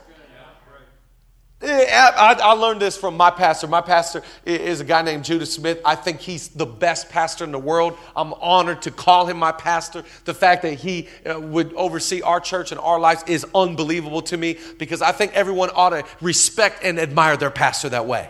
I, 1.62 2.38
I, 2.42 2.54
learned 2.54 2.82
this 2.82 2.96
from 2.96 3.18
my 3.18 3.32
pastor. 3.32 3.68
My 3.68 3.82
pastor 3.82 4.24
is 4.46 4.80
a 4.80 4.86
guy 4.86 5.02
named 5.02 5.26
Judah 5.26 5.46
Smith. 5.46 5.82
I 5.84 5.96
think 5.96 6.22
he's 6.22 6.48
the 6.48 6.66
best 6.66 7.10
pastor 7.10 7.44
in 7.44 7.52
the 7.52 7.60
world. 7.60 7.98
I'm 8.16 8.34
honored 8.36 8.82
to 8.84 8.92
call 8.92 9.26
him 9.26 9.38
my 9.38 9.52
pastor. 9.52 10.06
The 10.24 10.34
fact 10.34 10.62
that 10.62 10.76
he 10.76 11.10
uh, 11.30 11.38
would 11.38 11.74
oversee 11.74 12.22
our 12.22 12.40
church 12.40 12.72
and 12.72 12.80
our 12.80 12.98
lives 12.98 13.26
is 13.28 13.46
unbelievable 13.54 14.22
to 14.24 14.38
me 14.38 14.58
because 14.78 15.02
I 15.02 15.12
think 15.12 15.34
everyone 15.34 15.70
ought 15.76 15.90
to 15.90 16.06
respect 16.22 16.86
and 16.86 16.98
admire 16.98 17.36
their 17.36 17.52
pastor 17.52 17.90
that 17.90 18.06
way. 18.06 18.30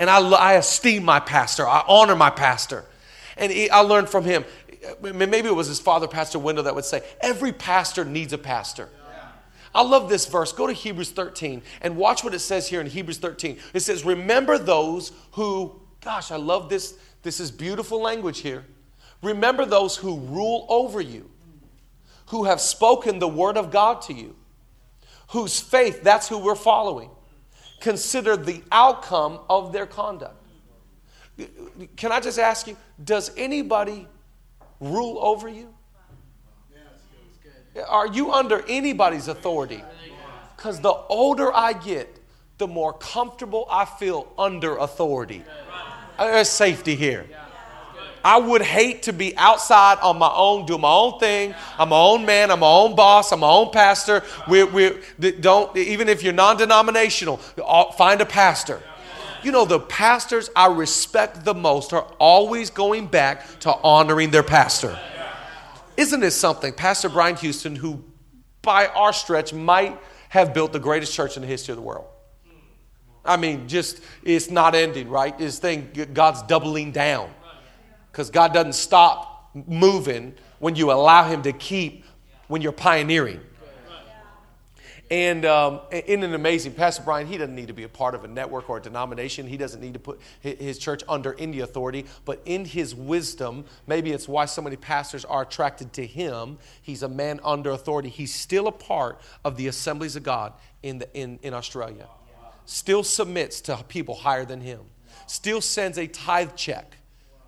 And 0.00 0.10
I, 0.10 0.18
I 0.18 0.54
esteem 0.54 1.04
my 1.04 1.20
pastor, 1.20 1.68
I 1.68 1.84
honor 1.86 2.16
my 2.16 2.30
pastor. 2.30 2.84
And 3.36 3.52
he, 3.52 3.70
I 3.70 3.80
learned 3.80 4.08
from 4.08 4.24
him. 4.24 4.44
Maybe 5.00 5.48
it 5.48 5.54
was 5.54 5.66
his 5.66 5.80
father, 5.80 6.06
Pastor 6.06 6.38
Wendell, 6.38 6.64
that 6.64 6.74
would 6.74 6.84
say, 6.84 7.02
Every 7.20 7.52
pastor 7.52 8.04
needs 8.04 8.32
a 8.32 8.38
pastor. 8.38 8.88
I 9.74 9.82
love 9.82 10.08
this 10.08 10.26
verse. 10.26 10.52
Go 10.52 10.68
to 10.68 10.72
Hebrews 10.72 11.10
13 11.10 11.62
and 11.82 11.96
watch 11.96 12.22
what 12.22 12.32
it 12.32 12.38
says 12.38 12.68
here 12.68 12.80
in 12.80 12.86
Hebrews 12.86 13.18
13. 13.18 13.58
It 13.72 13.80
says, 13.80 14.04
Remember 14.04 14.56
those 14.56 15.12
who, 15.32 15.80
gosh, 16.00 16.30
I 16.30 16.36
love 16.36 16.68
this. 16.68 16.96
This 17.22 17.40
is 17.40 17.50
beautiful 17.50 18.00
language 18.00 18.40
here. 18.40 18.64
Remember 19.22 19.64
those 19.64 19.96
who 19.96 20.18
rule 20.20 20.66
over 20.68 21.00
you, 21.00 21.28
who 22.26 22.44
have 22.44 22.60
spoken 22.60 23.18
the 23.18 23.28
word 23.28 23.56
of 23.56 23.72
God 23.72 24.02
to 24.02 24.12
you, 24.12 24.36
whose 25.30 25.58
faith, 25.58 26.02
that's 26.04 26.28
who 26.28 26.38
we're 26.38 26.54
following. 26.54 27.10
Consider 27.80 28.36
the 28.36 28.62
outcome 28.70 29.40
of 29.50 29.72
their 29.72 29.86
conduct. 29.86 30.36
Can 31.96 32.12
I 32.12 32.20
just 32.20 32.38
ask 32.38 32.66
you, 32.66 32.76
does 33.02 33.32
anybody 33.36 34.06
rule 34.80 35.18
over 35.20 35.48
you? 35.48 35.74
Are 37.88 38.06
you 38.06 38.32
under 38.32 38.64
anybody's 38.68 39.28
authority? 39.28 39.82
Because 40.56 40.80
the 40.80 40.92
older 40.92 41.52
I 41.52 41.72
get, 41.72 42.20
the 42.58 42.68
more 42.68 42.92
comfortable 42.92 43.66
I 43.68 43.84
feel 43.84 44.32
under 44.38 44.76
authority. 44.76 45.44
Uh, 46.16 46.26
there's 46.26 46.48
safety 46.48 46.94
here. 46.94 47.26
I 48.24 48.38
would 48.38 48.62
hate 48.62 49.02
to 49.02 49.12
be 49.12 49.36
outside 49.36 49.98
on 49.98 50.18
my 50.18 50.32
own, 50.34 50.64
doing 50.64 50.80
my 50.80 50.92
own 50.92 51.18
thing. 51.18 51.54
I'm 51.78 51.90
my 51.90 51.98
own 51.98 52.24
man. 52.24 52.50
I'm 52.50 52.60
my 52.60 52.66
own 52.66 52.94
boss. 52.96 53.32
I'm 53.32 53.40
my 53.40 53.50
own 53.50 53.70
pastor. 53.70 54.22
We, 54.48 54.64
we 54.64 54.92
don't 55.40 55.76
even 55.76 56.08
if 56.08 56.22
you're 56.22 56.32
non-denominational, 56.32 57.38
uh, 57.62 57.92
find 57.92 58.22
a 58.22 58.26
pastor. 58.26 58.80
You 59.44 59.52
know, 59.52 59.66
the 59.66 59.78
pastors 59.78 60.48
I 60.56 60.68
respect 60.68 61.44
the 61.44 61.52
most 61.52 61.92
are 61.92 62.06
always 62.18 62.70
going 62.70 63.08
back 63.08 63.60
to 63.60 63.74
honoring 63.74 64.30
their 64.30 64.42
pastor. 64.42 64.98
Isn't 65.98 66.20
this 66.20 66.34
something? 66.34 66.72
Pastor 66.72 67.10
Brian 67.10 67.36
Houston, 67.36 67.76
who 67.76 68.02
by 68.62 68.86
our 68.86 69.12
stretch 69.12 69.52
might 69.52 70.00
have 70.30 70.54
built 70.54 70.72
the 70.72 70.80
greatest 70.80 71.12
church 71.12 71.36
in 71.36 71.42
the 71.42 71.46
history 71.46 71.72
of 71.72 71.76
the 71.76 71.82
world. 71.82 72.06
I 73.22 73.36
mean, 73.36 73.68
just 73.68 74.00
it's 74.22 74.50
not 74.50 74.74
ending, 74.74 75.10
right? 75.10 75.36
This 75.36 75.58
thing, 75.58 75.90
God's 76.14 76.42
doubling 76.42 76.90
down 76.92 77.30
because 78.10 78.30
God 78.30 78.54
doesn't 78.54 78.72
stop 78.72 79.50
moving 79.66 80.34
when 80.58 80.74
you 80.74 80.90
allow 80.90 81.28
Him 81.28 81.42
to 81.42 81.52
keep 81.52 82.04
when 82.48 82.62
you're 82.62 82.72
pioneering. 82.72 83.40
And 85.10 85.44
um, 85.44 85.80
in 85.92 86.22
an 86.22 86.34
amazing, 86.34 86.72
Pastor 86.72 87.02
Brian, 87.02 87.26
he 87.26 87.36
doesn't 87.36 87.54
need 87.54 87.68
to 87.68 87.74
be 87.74 87.82
a 87.82 87.88
part 87.88 88.14
of 88.14 88.24
a 88.24 88.28
network 88.28 88.70
or 88.70 88.78
a 88.78 88.82
denomination. 88.82 89.46
He 89.46 89.58
doesn't 89.58 89.80
need 89.80 89.92
to 89.94 90.00
put 90.00 90.20
his 90.40 90.78
church 90.78 91.02
under 91.08 91.34
any 91.38 91.60
authority. 91.60 92.06
But 92.24 92.40
in 92.46 92.64
his 92.64 92.94
wisdom, 92.94 93.66
maybe 93.86 94.12
it's 94.12 94.26
why 94.26 94.46
so 94.46 94.62
many 94.62 94.76
pastors 94.76 95.24
are 95.26 95.42
attracted 95.42 95.92
to 95.94 96.06
him. 96.06 96.58
He's 96.80 97.02
a 97.02 97.08
man 97.08 97.38
under 97.44 97.70
authority. 97.70 98.08
He's 98.08 98.34
still 98.34 98.66
a 98.66 98.72
part 98.72 99.20
of 99.44 99.56
the 99.56 99.68
assemblies 99.68 100.16
of 100.16 100.22
God 100.22 100.54
in, 100.82 100.98
the, 100.98 101.14
in, 101.14 101.38
in 101.42 101.54
Australia, 101.54 102.06
still 102.64 103.02
submits 103.02 103.60
to 103.62 103.76
people 103.88 104.14
higher 104.14 104.44
than 104.44 104.60
him, 104.60 104.80
still 105.26 105.60
sends 105.60 105.98
a 105.98 106.06
tithe 106.06 106.54
check 106.56 106.96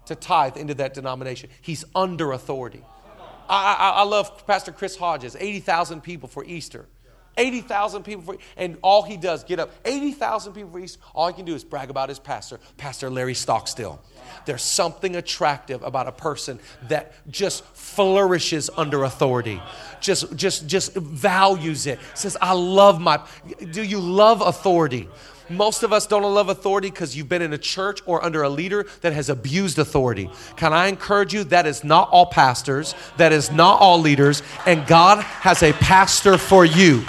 to 0.07 0.15
tithe 0.15 0.57
into 0.57 0.75
that 0.75 0.95
denomination. 0.95 1.51
He's 1.61 1.85
under 1.95 2.33
authority. 2.33 2.83
I, 3.49 3.75
I, 3.75 3.91
I 4.01 4.03
love 4.03 4.47
Pastor 4.47 4.73
Chris 4.73 4.97
Hodges, 4.97 5.37
80,000 5.39 6.03
people 6.03 6.29
for 6.29 6.45
Easter. 6.45 6.87
80,000 7.37 8.03
people 8.03 8.23
for, 8.23 8.37
and 8.57 8.79
all 8.83 9.03
he 9.03 9.17
does, 9.17 9.45
get 9.45 9.61
up, 9.61 9.71
80,000 9.85 10.53
people 10.53 10.71
for 10.71 10.79
Easter, 10.79 11.01
all 11.15 11.29
he 11.29 11.35
can 11.35 11.45
do 11.45 11.55
is 11.55 11.65
brag 11.65 11.91
about 11.91 12.09
his 12.09 12.19
pastor, 12.19 12.59
Pastor 12.77 13.11
Larry 13.11 13.35
Stockstill. 13.35 14.01
There's 14.45 14.63
something 14.63 15.17
attractive 15.17 15.83
about 15.83 16.07
a 16.07 16.13
person 16.13 16.61
that 16.89 17.13
just 17.31 17.65
flourishes 17.65 18.71
under 18.77 19.05
authority, 19.05 19.61
just, 20.01 20.35
just, 20.37 20.67
just 20.67 20.95
values 20.95 21.87
it, 21.87 21.99
says, 22.15 22.37
I 22.41 22.53
love 22.53 23.01
my, 23.01 23.21
do 23.71 23.83
you 23.83 24.01
love 24.01 24.41
authority? 24.41 25.09
Most 25.49 25.83
of 25.83 25.93
us 25.93 26.07
don't 26.07 26.23
love 26.23 26.49
authority 26.49 26.91
because 26.91 27.17
you've 27.17 27.29
been 27.29 27.43
in 27.43 27.53
a 27.53 27.59
church 27.59 28.01
or 28.07 28.25
under 28.25 28.43
a 28.43 28.49
leader 28.49 28.87
that 29.03 29.13
has 29.13 29.29
abused 29.29 29.79
authority. 29.79 30.31
Can 30.57 30.73
I 30.73 30.89
encourage 30.89 31.33
you? 31.33 31.45
That 31.45 31.67
is 31.67 31.85
not 31.85 32.09
all 32.11 32.27
pastors, 32.27 32.95
that 33.17 33.33
is 33.33 33.53
not 33.53 33.81
all 33.81 34.01
leaders, 34.01 34.43
and 34.67 34.87
God 34.87 35.23
has 35.23 35.63
a 35.63 35.73
pastor 35.75 36.39
for 36.39 36.65
you. 36.65 37.05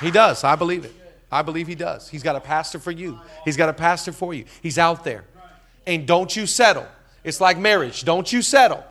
He 0.00 0.10
does. 0.10 0.44
I 0.44 0.56
believe 0.56 0.84
it. 0.84 0.94
I 1.32 1.42
believe 1.42 1.66
He 1.66 1.74
does. 1.74 2.08
He's 2.08 2.22
got 2.22 2.36
a 2.36 2.40
pastor 2.40 2.78
for 2.78 2.90
you, 2.90 3.18
He's 3.44 3.56
got 3.56 3.68
a 3.68 3.74
pastor 3.74 4.12
for 4.12 4.34
you. 4.34 4.44
He's 4.62 4.78
out 4.78 5.04
there. 5.04 5.24
And 5.86 6.06
don't 6.06 6.34
you 6.34 6.46
settle. 6.46 6.86
It's 7.22 7.40
like 7.40 7.58
marriage. 7.58 8.04
Don't 8.04 8.32
you 8.32 8.42
settle. 8.42 8.84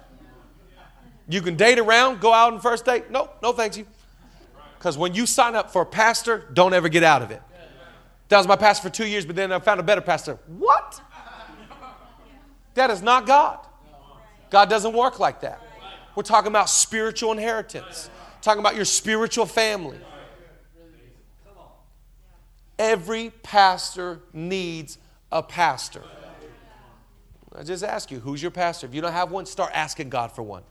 You 1.28 1.42
can 1.42 1.56
date 1.56 1.80
around, 1.80 2.22
go 2.22 2.34
out 2.34 2.54
on 2.54 2.60
first 2.60 2.86
date. 2.86 3.10
No, 3.10 3.30
no, 3.42 3.52
thank 3.52 3.78
you. 3.78 3.86
Because 4.86 5.00
when 5.00 5.16
you 5.16 5.26
sign 5.26 5.56
up 5.56 5.72
for 5.72 5.82
a 5.82 5.86
pastor, 5.86 6.46
don't 6.54 6.72
ever 6.72 6.90
get 6.90 7.02
out 7.02 7.24
of 7.24 7.32
it. 7.32 7.42
That 8.28 8.38
was 8.38 8.48
my 8.48 8.56
pastor 8.56 8.88
for 8.88 8.94
two 8.94 9.08
years, 9.08 9.26
but 9.26 9.36
then 9.36 9.52
I 9.52 9.58
found 9.58 9.80
a 9.80 9.84
better 9.84 10.00
pastor. 10.00 10.38
What? 10.46 11.02
That 12.76 12.92
is 12.92 13.02
not 13.02 13.26
God. 13.26 13.66
God 14.52 14.70
doesn't 14.70 14.94
work 14.94 15.20
like 15.20 15.42
that. 15.42 15.60
We're 16.14 16.22
talking 16.22 16.50
about 16.50 16.70
spiritual 16.70 17.32
inheritance, 17.32 18.12
talking 18.44 18.60
about 18.60 18.76
your 18.76 18.86
spiritual 18.86 19.48
family. 19.48 19.98
Every 22.78 23.32
pastor 23.42 24.20
needs 24.34 25.00
a 25.32 25.42
pastor. 25.42 26.04
I 27.58 27.64
just 27.64 27.84
ask 27.84 28.12
you, 28.12 28.20
who's 28.20 28.40
your 28.40 28.52
pastor? 28.52 28.86
If 28.86 28.94
you 28.94 29.02
don't 29.02 29.14
have 29.14 29.32
one, 29.32 29.48
start 29.48 29.72
asking 29.74 30.10
God 30.10 30.32
for 30.32 30.44
one. 30.44 30.62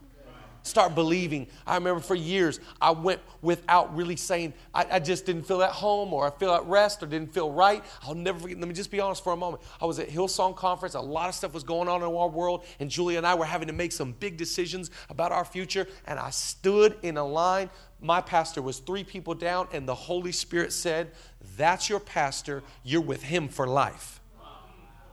Start 0.65 0.95
believing. 0.95 1.47
I 1.67 1.75
remember 1.75 2.01
for 2.01 2.15
years, 2.15 2.59
I 2.81 2.91
went 2.91 3.21
without 3.43 3.95
really 3.95 4.17
saying, 4.17 4.55
I, 4.73 4.87
I, 4.93 4.99
just 4.99 5.27
didn't 5.27 5.47
feel 5.47 5.63
at 5.63 5.73
home 5.73 6.15
or 6.15 6.27
I 6.27 6.31
feel 6.31 6.55
at 6.55 6.65
rest 6.65 7.03
or 7.03 7.07
didn't 7.07 7.35
feel 7.35 7.53
right. 7.53 7.85
I'll 8.03 8.15
never 8.15 8.39
forget. 8.39 8.59
Let 8.59 8.67
me 8.67 8.73
just 8.73 8.91
be 8.91 8.99
honest 8.99 9.23
for 9.23 9.35
a 9.35 9.37
moment. 9.37 9.63
I 9.79 9.85
was 9.85 9.99
at 9.99 10.09
Hillsong 10.09 10.57
Conference. 10.57 10.95
A 10.95 11.01
lot 11.01 11.29
of 11.29 11.35
stuff 11.35 11.53
was 11.53 11.65
going 11.65 11.87
on 11.87 12.01
in 12.01 12.07
our 12.07 12.29
world, 12.29 12.65
and 12.81 12.91
Julia 12.91 13.19
and 13.19 13.27
I 13.27 13.35
were 13.35 13.45
having 13.45 13.69
to 13.69 13.75
make 13.75 13.93
some 13.93 14.13
big 14.13 14.39
decisions 14.39 14.91
about 15.11 15.33
our 15.33 15.45
future. 15.45 15.87
And 16.07 16.19
I 16.19 16.31
stood 16.31 16.97
in 17.03 17.19
a 17.19 17.25
line. 17.27 17.69
My 18.01 18.23
pastor 18.23 18.63
was 18.63 18.79
three 18.79 19.05
people 19.05 19.35
down, 19.35 19.69
and 19.71 19.87
the 19.87 19.95
Holy 19.95 20.33
Spirit 20.33 20.73
said, 20.73 21.11
That's 21.59 21.91
your 21.91 22.01
pastor. 22.01 22.63
You're 22.85 23.03
with 23.03 23.23
him 23.23 23.49
for 23.49 23.67
life. 23.67 24.23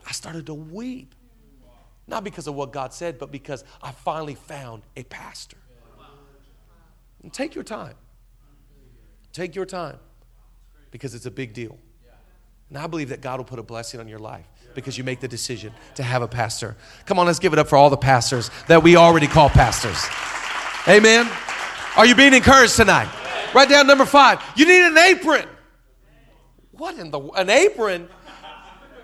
I 0.08 0.14
started 0.14 0.46
to 0.46 0.54
weep. 0.54 1.14
Not 2.12 2.26
because 2.26 2.46
of 2.46 2.56
what 2.56 2.74
God 2.74 2.94
said, 2.94 3.18
but 3.18 3.32
because 3.32 3.64
I 3.82 3.92
finally 3.92 4.36
found 4.36 4.84
a 4.98 5.04
pastor. 5.04 5.56
And 7.24 7.32
take 7.32 7.56
your 7.56 7.64
time. 7.64 7.96
Take 9.32 9.56
your 9.56 9.66
time 9.66 9.98
because 10.92 11.16
it's 11.16 11.26
a 11.26 11.32
big 11.32 11.54
deal. 11.54 11.78
And 12.68 12.78
I 12.78 12.88
believe 12.88 13.10
that 13.10 13.22
God 13.22 13.40
will 13.40 13.46
put 13.46 13.60
a 13.60 13.64
blessing 13.64 14.02
on 14.02 14.10
your 14.10 14.20
life 14.20 14.46
because 14.76 14.98
you 14.98 15.06
make 15.06 15.22
the 15.22 15.28
decision 15.28 15.74
to 15.96 16.04
have 16.04 16.22
a 16.22 16.28
pastor. 16.28 16.76
Come 17.06 17.18
on, 17.18 17.28
let's 17.28 17.40
give 17.40 17.54
it 17.54 17.60
up 17.60 17.70
for 17.70 17.78
all 17.78 17.90
the 17.90 17.98
pastors 17.98 18.52
that 18.68 18.84
we 18.84 18.98
already 18.98 19.28
call 19.28 19.50
pastors. 19.50 20.06
Amen. 20.94 21.30
Are 21.96 22.06
you 22.06 22.16
being 22.16 22.34
encouraged 22.34 22.76
tonight? 22.76 23.10
Write 23.54 23.70
down 23.70 23.88
number 23.88 24.06
five. 24.06 24.42
You 24.58 24.66
need 24.66 24.86
an 24.86 24.98
apron. 24.98 25.48
What 26.72 26.98
in 27.00 27.10
the 27.10 27.22
an 27.38 27.50
apron? 27.50 28.10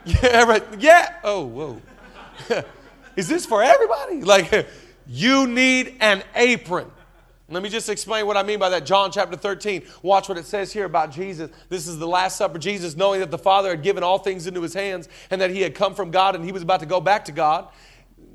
Yeah, 0.06 0.44
right. 0.44 0.64
Yeah. 0.80 1.16
Oh, 1.22 1.44
whoa. 1.44 1.82
Is 3.18 3.28
this 3.28 3.46
for 3.46 3.62
everybody? 3.62 4.22
Like, 4.22 4.68
you 5.08 5.48
need 5.48 5.98
an 6.00 6.24
apron. 6.36 6.90
Let 7.50 7.64
me 7.64 7.70
just 7.70 7.90
explain 7.90 8.28
what 8.28 8.36
I 8.38 8.44
mean 8.44 8.60
by 8.60 8.70
that. 8.70 8.86
John 8.86 9.10
chapter 9.10 9.38
13. 9.38 9.84
Watch 10.04 10.28
what 10.30 10.38
it 10.38 10.46
says 10.46 10.72
here 10.72 10.86
about 10.86 11.12
Jesus. 11.12 11.50
This 11.70 11.88
is 11.88 11.98
the 11.98 12.08
Last 12.08 12.38
Supper. 12.38 12.60
Jesus, 12.60 12.96
knowing 12.96 13.22
that 13.22 13.32
the 13.32 13.38
Father 13.38 13.70
had 13.70 13.84
given 13.84 14.04
all 14.04 14.20
things 14.20 14.48
into 14.48 14.62
his 14.62 14.74
hands 14.74 15.08
and 15.32 15.42
that 15.42 15.50
he 15.50 15.62
had 15.62 15.74
come 15.74 15.96
from 15.96 16.12
God 16.12 16.36
and 16.36 16.44
he 16.44 16.52
was 16.52 16.62
about 16.62 16.82
to 16.82 16.86
go 16.86 17.00
back 17.00 17.26
to 17.26 17.32
God, 17.32 17.70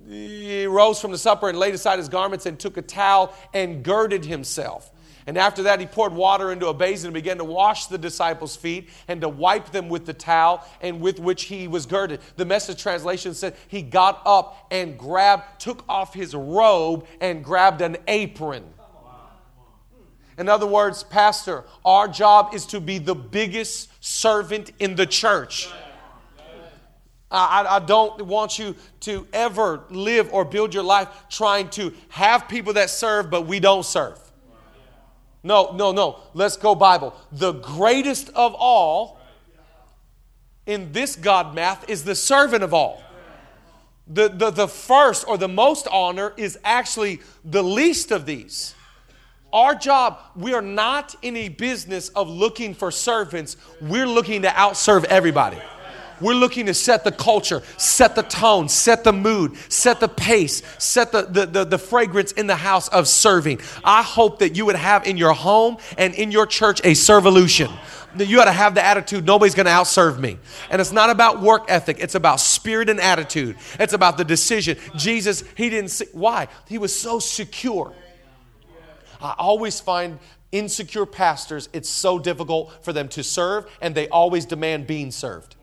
he 0.08 0.66
rose 0.66 1.00
from 1.00 1.12
the 1.12 1.18
supper 1.18 1.48
and 1.48 1.58
laid 1.58 1.74
aside 1.74 1.98
his 1.98 2.08
garments 2.08 2.46
and 2.46 2.58
took 2.58 2.76
a 2.76 2.82
towel 2.82 3.34
and 3.54 3.84
girded 3.84 4.24
himself. 4.24 4.90
And 5.26 5.38
after 5.38 5.62
that, 5.64 5.80
he 5.80 5.86
poured 5.86 6.12
water 6.12 6.50
into 6.50 6.66
a 6.66 6.74
basin 6.74 7.08
and 7.08 7.14
began 7.14 7.38
to 7.38 7.44
wash 7.44 7.86
the 7.86 7.98
disciples' 7.98 8.56
feet 8.56 8.90
and 9.08 9.20
to 9.20 9.28
wipe 9.28 9.70
them 9.70 9.88
with 9.88 10.04
the 10.04 10.12
towel 10.12 10.66
and 10.80 11.00
with 11.00 11.20
which 11.20 11.44
he 11.44 11.68
was 11.68 11.86
girded. 11.86 12.20
The 12.36 12.44
message 12.44 12.82
translation 12.82 13.34
said 13.34 13.56
he 13.68 13.82
got 13.82 14.20
up 14.26 14.66
and 14.70 14.98
grabbed, 14.98 15.60
took 15.60 15.84
off 15.88 16.14
his 16.14 16.34
robe 16.34 17.06
and 17.20 17.44
grabbed 17.44 17.82
an 17.82 17.98
apron. 18.08 18.64
In 20.38 20.48
other 20.48 20.66
words, 20.66 21.04
Pastor, 21.04 21.64
our 21.84 22.08
job 22.08 22.54
is 22.54 22.66
to 22.66 22.80
be 22.80 22.98
the 22.98 23.14
biggest 23.14 23.90
servant 24.02 24.72
in 24.78 24.96
the 24.96 25.06
church. 25.06 25.68
I, 27.30 27.64
I, 27.66 27.78
don't 27.78 28.26
want 28.26 28.58
you 28.58 28.76
to 29.00 29.26
ever 29.32 29.84
live 29.88 30.30
or 30.32 30.44
build 30.44 30.74
your 30.74 30.82
life 30.82 31.08
trying 31.30 31.70
to 31.70 31.94
have 32.10 32.46
people 32.46 32.74
that 32.74 32.90
serve, 32.90 33.30
but 33.30 33.46
we 33.46 33.58
don't 33.58 33.86
serve. 33.86 34.18
No, 35.42 35.72
no, 35.72 35.92
no. 35.92 36.20
Let's 36.34 36.56
go 36.56 36.74
Bible. 36.74 37.14
The 37.32 37.52
greatest 37.52 38.28
of 38.30 38.54
all 38.54 39.20
in 40.66 40.92
this 40.92 41.16
God 41.16 41.54
math 41.54 41.88
is 41.88 42.04
the 42.04 42.14
servant 42.14 42.62
of 42.62 42.72
all. 42.72 43.02
The, 44.06 44.28
the, 44.28 44.50
the 44.50 44.68
first 44.68 45.26
or 45.26 45.38
the 45.38 45.48
most 45.48 45.88
honor 45.90 46.32
is 46.36 46.58
actually 46.64 47.20
the 47.44 47.62
least 47.62 48.10
of 48.10 48.26
these. 48.26 48.74
Our 49.52 49.74
job, 49.74 50.18
we 50.34 50.54
are 50.54 50.62
not 50.62 51.14
in 51.22 51.36
a 51.36 51.48
business 51.48 52.08
of 52.10 52.28
looking 52.28 52.74
for 52.74 52.90
servants. 52.90 53.56
We're 53.80 54.06
looking 54.06 54.42
to 54.42 54.48
outserve 54.48 55.04
everybody. 55.04 55.58
We're 56.22 56.34
looking 56.34 56.66
to 56.66 56.74
set 56.74 57.02
the 57.04 57.12
culture, 57.12 57.62
set 57.76 58.14
the 58.14 58.22
tone, 58.22 58.68
set 58.68 59.04
the 59.04 59.12
mood, 59.12 59.56
set 59.68 60.00
the 60.00 60.08
pace, 60.08 60.62
set 60.78 61.10
the, 61.12 61.22
the, 61.22 61.46
the, 61.46 61.64
the, 61.64 61.78
fragrance 61.78 62.32
in 62.32 62.46
the 62.46 62.56
house 62.56 62.88
of 62.88 63.08
serving. 63.08 63.60
I 63.82 64.02
hope 64.02 64.38
that 64.38 64.56
you 64.56 64.64
would 64.66 64.76
have 64.76 65.06
in 65.06 65.16
your 65.16 65.32
home 65.32 65.78
and 65.98 66.14
in 66.14 66.30
your 66.30 66.46
church 66.46 66.80
a 66.80 66.92
servolution. 66.92 67.76
You 68.16 68.36
got 68.36 68.44
to 68.44 68.52
have 68.52 68.74
the 68.74 68.84
attitude, 68.84 69.24
nobody's 69.24 69.54
going 69.54 69.66
to 69.66 69.72
outserve 69.72 70.18
me. 70.18 70.38
And 70.70 70.80
it's 70.80 70.92
not 70.92 71.10
about 71.10 71.40
work 71.40 71.64
ethic, 71.68 71.98
it's 71.98 72.14
about 72.14 72.40
spirit 72.40 72.88
and 72.88 73.00
attitude. 73.00 73.56
It's 73.80 73.92
about 73.92 74.16
the 74.16 74.24
decision. 74.24 74.78
Jesus, 74.96 75.42
he 75.56 75.70
didn't 75.70 75.90
see, 75.90 76.06
why? 76.12 76.48
He 76.68 76.78
was 76.78 76.94
so 76.94 77.18
secure. 77.18 77.92
I 79.20 79.34
always 79.38 79.80
find 79.80 80.18
insecure 80.52 81.06
pastors, 81.06 81.68
it's 81.72 81.88
so 81.88 82.18
difficult 82.18 82.84
for 82.84 82.92
them 82.92 83.08
to 83.08 83.24
serve, 83.24 83.66
and 83.80 83.94
they 83.94 84.08
always 84.08 84.44
demand 84.44 84.86
being 84.86 85.10
served. 85.10 85.56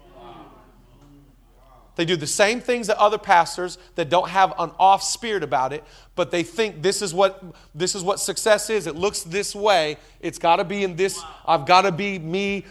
They 1.99 2.05
do 2.05 2.15
the 2.15 2.27
same 2.27 2.62
things 2.62 2.88
that 2.88 2.97
other 2.97 3.17
pastors 3.17 3.77
that 3.95 4.07
don't 4.07 4.29
have 4.29 4.53
an 4.57 4.71
off 4.79 5.03
spirit 5.03 5.43
about 5.43 5.73
it, 5.73 5.83
but 6.15 6.31
they 6.31 6.43
think 6.43 6.81
this 6.81 7.01
is 7.01 7.13
what 7.13 7.43
this 7.75 7.93
is 7.93 8.03
what 8.03 8.21
success 8.21 8.69
is. 8.69 8.88
It 8.88 8.95
looks 8.95 9.23
this 9.23 9.53
way. 9.53 9.97
It's 10.21 10.39
got 10.39 10.55
to 10.55 10.63
be 10.63 10.85
in 10.85 10.95
this. 10.95 11.21
I've 11.45 11.65
got 11.65 11.81
to 11.81 11.91
be 11.91 12.17
me. 12.17 12.63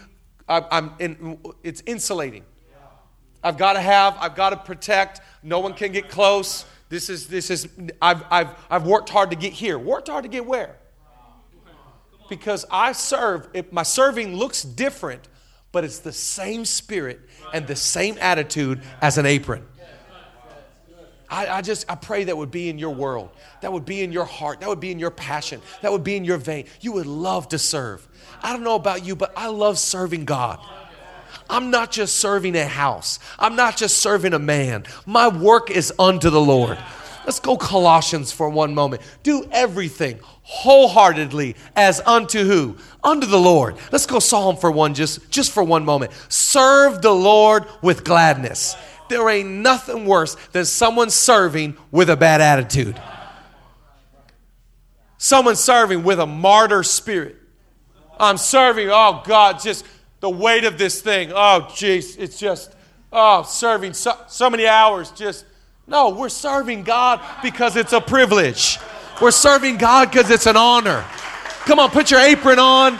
I, 0.47 0.65
I'm 0.71 0.93
in, 0.97 1.37
it's 1.61 1.83
insulating. 1.85 2.43
I've 3.43 3.59
got 3.59 3.73
to 3.73 3.81
have. 3.81 4.17
I've 4.19 4.33
got 4.33 4.49
to 4.49 4.57
protect. 4.57 5.21
No 5.43 5.59
one 5.59 5.75
can 5.75 5.91
get 5.91 6.09
close. 6.09 6.65
This 6.89 7.07
is 7.07 7.27
this 7.27 7.51
is. 7.51 7.67
I've 8.01 8.23
I've 8.31 8.55
I've 8.67 8.87
worked 8.87 9.09
hard 9.09 9.29
to 9.29 9.35
get 9.35 9.53
here. 9.53 9.77
Worked 9.77 10.07
hard 10.07 10.23
to 10.23 10.29
get 10.29 10.43
where? 10.43 10.75
Because 12.29 12.65
I 12.71 12.93
serve. 12.93 13.47
If 13.53 13.71
my 13.71 13.83
serving 13.83 14.35
looks 14.35 14.63
different, 14.63 15.27
but 15.71 15.83
it's 15.83 15.99
the 15.99 16.11
same 16.11 16.65
spirit 16.65 17.19
and 17.53 17.67
the 17.67 17.75
same 17.75 18.17
attitude 18.19 18.81
as 19.01 19.17
an 19.17 19.25
apron. 19.25 19.65
I, 21.29 21.47
I, 21.47 21.61
just 21.61 21.89
I 21.89 21.95
pray 21.95 22.23
that 22.23 22.35
would 22.35 22.49
be 22.49 22.69
in 22.69 22.79
your 22.79 22.89
world. 22.89 23.29
That 23.61 23.71
would 23.71 23.85
be 23.85 24.01
in 24.01 24.11
your 24.11 24.25
heart. 24.25 24.61
That 24.61 24.69
would 24.69 24.79
be 24.79 24.91
in 24.91 24.97
your 24.97 25.11
passion. 25.11 25.61
That 25.81 25.91
would 25.91 26.03
be 26.03 26.15
in 26.15 26.25
your 26.25 26.37
vein. 26.37 26.65
You 26.81 26.93
would 26.93 27.05
love 27.05 27.49
to 27.49 27.59
serve. 27.59 28.07
I 28.41 28.51
don't 28.51 28.63
know 28.63 28.75
about 28.75 29.05
you, 29.05 29.15
but 29.15 29.31
I 29.37 29.47
love 29.47 29.77
serving 29.77 30.25
God. 30.25 30.59
I'm 31.49 31.71
not 31.71 31.91
just 31.91 32.15
serving 32.15 32.55
a 32.55 32.65
house. 32.65 33.19
I'm 33.37 33.55
not 33.55 33.77
just 33.77 33.99
serving 33.99 34.33
a 34.33 34.39
man. 34.39 34.85
My 35.05 35.27
work 35.27 35.69
is 35.71 35.93
unto 35.99 36.29
the 36.29 36.41
Lord. 36.41 36.77
Let's 37.25 37.39
go 37.39 37.57
Colossians 37.57 38.31
for 38.31 38.49
one 38.49 38.73
moment. 38.73 39.01
Do 39.23 39.47
everything 39.51 40.19
wholeheartedly 40.43 41.55
as 41.75 42.01
unto 42.05 42.43
who? 42.43 42.77
Unto 43.03 43.27
the 43.27 43.39
Lord. 43.39 43.75
Let's 43.91 44.05
go 44.05 44.19
Psalm 44.19 44.57
for 44.57 44.71
one 44.71 44.93
just 44.93 45.29
just 45.29 45.51
for 45.51 45.63
one 45.63 45.85
moment. 45.85 46.11
Serve 46.29 47.01
the 47.01 47.13
Lord 47.13 47.65
with 47.81 48.03
gladness. 48.03 48.75
There 49.09 49.27
ain't 49.29 49.49
nothing 49.49 50.05
worse 50.05 50.35
than 50.51 50.65
someone 50.65 51.09
serving 51.09 51.77
with 51.91 52.09
a 52.09 52.17
bad 52.17 52.41
attitude. 52.41 52.99
Someone 55.17 55.55
serving 55.55 56.03
with 56.03 56.19
a 56.19 56.25
martyr 56.25 56.83
spirit. 56.83 57.35
I'm 58.19 58.37
serving, 58.37 58.89
oh 58.89 59.21
God, 59.25 59.59
just 59.59 59.85
the 60.19 60.29
weight 60.29 60.63
of 60.63 60.77
this 60.77 61.01
thing. 61.01 61.31
Oh, 61.31 61.67
jeez, 61.69 62.17
it's 62.19 62.39
just, 62.39 62.75
oh, 63.11 63.43
serving 63.43 63.93
so, 63.93 64.17
so 64.27 64.49
many 64.49 64.67
hours, 64.67 65.11
just 65.11 65.45
no, 65.89 66.09
we're 66.09 66.29
serving 66.29 66.83
God 66.83 67.19
because 67.41 67.75
it's 67.75 67.93
a 67.93 67.99
privilege. 67.99 68.77
We're 69.19 69.31
serving 69.31 69.77
God 69.77 70.11
because 70.11 70.29
it's 70.29 70.45
an 70.45 70.55
honor. 70.55 71.03
Come 71.65 71.79
on, 71.79 71.89
put 71.89 72.11
your 72.11 72.19
apron 72.19 72.59
on. 72.59 72.93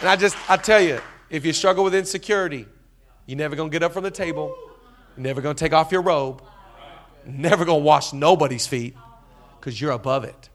And 0.00 0.08
I 0.08 0.16
just, 0.16 0.36
I 0.50 0.56
tell 0.56 0.80
you, 0.80 1.00
if 1.30 1.44
you 1.44 1.52
struggle 1.52 1.84
with 1.84 1.94
insecurity, 1.94 2.66
you're 3.26 3.38
never 3.38 3.54
going 3.54 3.70
to 3.70 3.72
get 3.72 3.82
up 3.82 3.92
from 3.92 4.02
the 4.02 4.10
table. 4.10 4.56
You're 5.16 5.24
never 5.24 5.40
going 5.40 5.54
to 5.54 5.58
take 5.62 5.72
off 5.72 5.92
your 5.92 6.02
robe. 6.02 6.42
Never 7.26 7.64
going 7.64 7.80
to 7.80 7.84
wash 7.84 8.12
nobody's 8.12 8.66
feet 8.66 8.96
because 9.60 9.80
you're 9.80 9.92
above 9.92 10.24
it. 10.24 10.48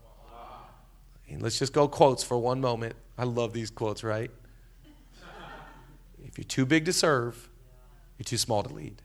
And 1.29 1.41
let's 1.41 1.59
just 1.59 1.73
go 1.73 1.87
quotes 1.87 2.23
for 2.23 2.37
one 2.37 2.59
moment. 2.59 2.95
I 3.17 3.23
love 3.23 3.53
these 3.53 3.69
quotes, 3.69 4.03
right? 4.03 4.31
If 6.25 6.37
you're 6.37 6.45
too 6.45 6.65
big 6.65 6.85
to 6.85 6.93
serve, 6.93 7.49
you're 8.17 8.23
too 8.23 8.37
small 8.37 8.63
to 8.63 8.73
lead. 8.73 9.01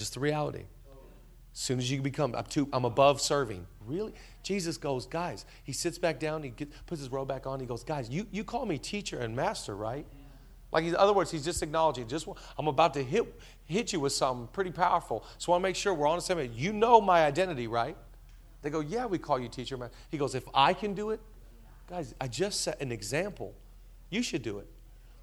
Just 0.00 0.14
the 0.14 0.20
reality. 0.20 0.64
As 1.52 1.58
soon 1.58 1.78
as 1.78 1.90
you 1.90 2.00
become, 2.00 2.34
I'm, 2.34 2.44
too, 2.44 2.66
I'm 2.72 2.86
above 2.86 3.20
serving. 3.20 3.66
Really? 3.84 4.14
Jesus 4.42 4.78
goes, 4.78 5.04
guys, 5.04 5.44
he 5.62 5.72
sits 5.72 5.98
back 5.98 6.18
down, 6.18 6.42
he 6.42 6.48
get, 6.48 6.70
puts 6.86 7.02
his 7.02 7.10
robe 7.10 7.28
back 7.28 7.46
on, 7.46 7.60
he 7.60 7.66
goes, 7.66 7.84
guys, 7.84 8.08
you, 8.08 8.26
you 8.30 8.42
call 8.42 8.64
me 8.64 8.78
teacher 8.78 9.18
and 9.18 9.36
master, 9.36 9.76
right? 9.76 10.06
Like, 10.72 10.84
in 10.84 10.96
other 10.96 11.12
words, 11.12 11.30
he's 11.30 11.44
just 11.44 11.62
acknowledging, 11.62 12.08
just 12.08 12.26
I'm 12.56 12.66
about 12.66 12.94
to 12.94 13.02
hit, 13.02 13.26
hit 13.66 13.92
you 13.92 14.00
with 14.00 14.14
something 14.14 14.46
pretty 14.54 14.70
powerful. 14.70 15.22
So 15.36 15.52
I 15.52 15.56
want 15.56 15.62
to 15.64 15.68
make 15.68 15.76
sure 15.76 15.92
we're 15.92 16.06
on 16.06 16.16
the 16.16 16.22
same 16.22 16.38
page. 16.38 16.52
You 16.54 16.72
know 16.72 16.98
my 16.98 17.26
identity, 17.26 17.66
right? 17.66 17.96
They 18.62 18.70
go, 18.70 18.80
yeah, 18.80 19.04
we 19.04 19.18
call 19.18 19.38
you 19.38 19.48
teacher. 19.48 19.76
He 20.10 20.16
goes, 20.16 20.34
if 20.34 20.44
I 20.54 20.72
can 20.72 20.94
do 20.94 21.10
it, 21.10 21.20
guys, 21.90 22.14
I 22.18 22.26
just 22.26 22.62
set 22.62 22.80
an 22.80 22.90
example. 22.90 23.54
You 24.08 24.22
should 24.22 24.42
do 24.42 24.60
it. 24.60 24.68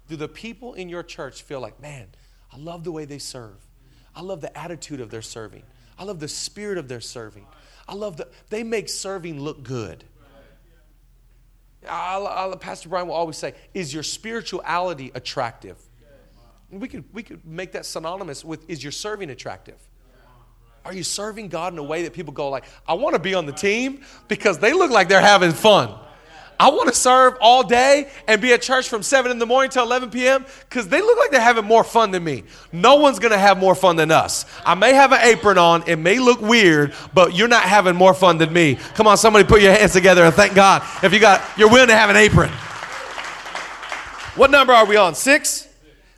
Do 0.06 0.14
the 0.14 0.28
people 0.28 0.74
in 0.74 0.88
your 0.88 1.02
church 1.02 1.42
feel 1.42 1.60
like, 1.60 1.80
man, 1.80 2.06
I 2.52 2.58
love 2.58 2.84
the 2.84 2.92
way 2.92 3.06
they 3.06 3.18
serve? 3.18 3.67
I 4.18 4.22
love 4.22 4.40
the 4.40 4.58
attitude 4.58 5.00
of 5.00 5.10
their 5.10 5.22
serving. 5.22 5.62
I 5.96 6.02
love 6.02 6.18
the 6.18 6.26
spirit 6.26 6.76
of 6.76 6.88
their 6.88 7.00
serving. 7.00 7.46
I 7.86 7.94
love 7.94 8.16
that 8.16 8.28
they 8.50 8.64
make 8.64 8.88
serving 8.88 9.40
look 9.40 9.62
good. 9.62 10.02
I, 11.88 12.18
I, 12.18 12.56
Pastor 12.56 12.88
Brian 12.88 13.06
will 13.06 13.14
always 13.14 13.36
say, 13.36 13.54
"Is 13.74 13.94
your 13.94 14.02
spirituality 14.02 15.12
attractive?" 15.14 15.76
we 16.70 16.88
could 16.88 17.04
we 17.14 17.22
could 17.22 17.46
make 17.46 17.72
that 17.72 17.86
synonymous 17.86 18.44
with, 18.44 18.68
"Is 18.68 18.82
your 18.82 18.92
serving 18.92 19.30
attractive?" 19.30 19.78
Are 20.84 20.92
you 20.92 21.04
serving 21.04 21.48
God 21.48 21.72
in 21.72 21.78
a 21.78 21.82
way 21.82 22.02
that 22.02 22.12
people 22.12 22.32
go 22.32 22.48
like, 22.48 22.64
"I 22.88 22.94
want 22.94 23.14
to 23.14 23.20
be 23.20 23.34
on 23.34 23.46
the 23.46 23.52
team 23.52 24.02
because 24.26 24.58
they 24.58 24.72
look 24.72 24.90
like 24.90 25.08
they're 25.08 25.20
having 25.20 25.52
fun." 25.52 25.96
I 26.60 26.70
want 26.70 26.88
to 26.88 26.94
serve 26.94 27.34
all 27.40 27.62
day 27.62 28.10
and 28.26 28.42
be 28.42 28.52
at 28.52 28.62
church 28.62 28.88
from 28.88 29.04
7 29.04 29.30
in 29.30 29.38
the 29.38 29.46
morning 29.46 29.70
till 29.70 29.84
11 29.84 30.10
p.m. 30.10 30.44
because 30.68 30.88
they 30.88 31.00
look 31.00 31.16
like 31.16 31.30
they're 31.30 31.40
having 31.40 31.64
more 31.64 31.84
fun 31.84 32.10
than 32.10 32.24
me. 32.24 32.42
No 32.72 32.96
one's 32.96 33.20
going 33.20 33.30
to 33.30 33.38
have 33.38 33.58
more 33.58 33.76
fun 33.76 33.94
than 33.94 34.10
us. 34.10 34.44
I 34.66 34.74
may 34.74 34.92
have 34.92 35.12
an 35.12 35.20
apron 35.22 35.56
on, 35.56 35.88
it 35.88 35.96
may 35.96 36.18
look 36.18 36.40
weird, 36.40 36.94
but 37.14 37.36
you're 37.36 37.46
not 37.46 37.62
having 37.62 37.94
more 37.94 38.12
fun 38.12 38.38
than 38.38 38.52
me. 38.52 38.74
Come 38.94 39.06
on, 39.06 39.16
somebody 39.16 39.44
put 39.44 39.62
your 39.62 39.72
hands 39.72 39.92
together 39.92 40.24
and 40.24 40.34
thank 40.34 40.54
God 40.54 40.82
if 41.04 41.12
you 41.12 41.20
got, 41.20 41.42
you're 41.56 41.70
willing 41.70 41.88
to 41.88 41.96
have 41.96 42.10
an 42.10 42.16
apron. 42.16 42.50
What 44.34 44.50
number 44.50 44.72
are 44.72 44.84
we 44.84 44.96
on? 44.96 45.14
Six? 45.14 45.68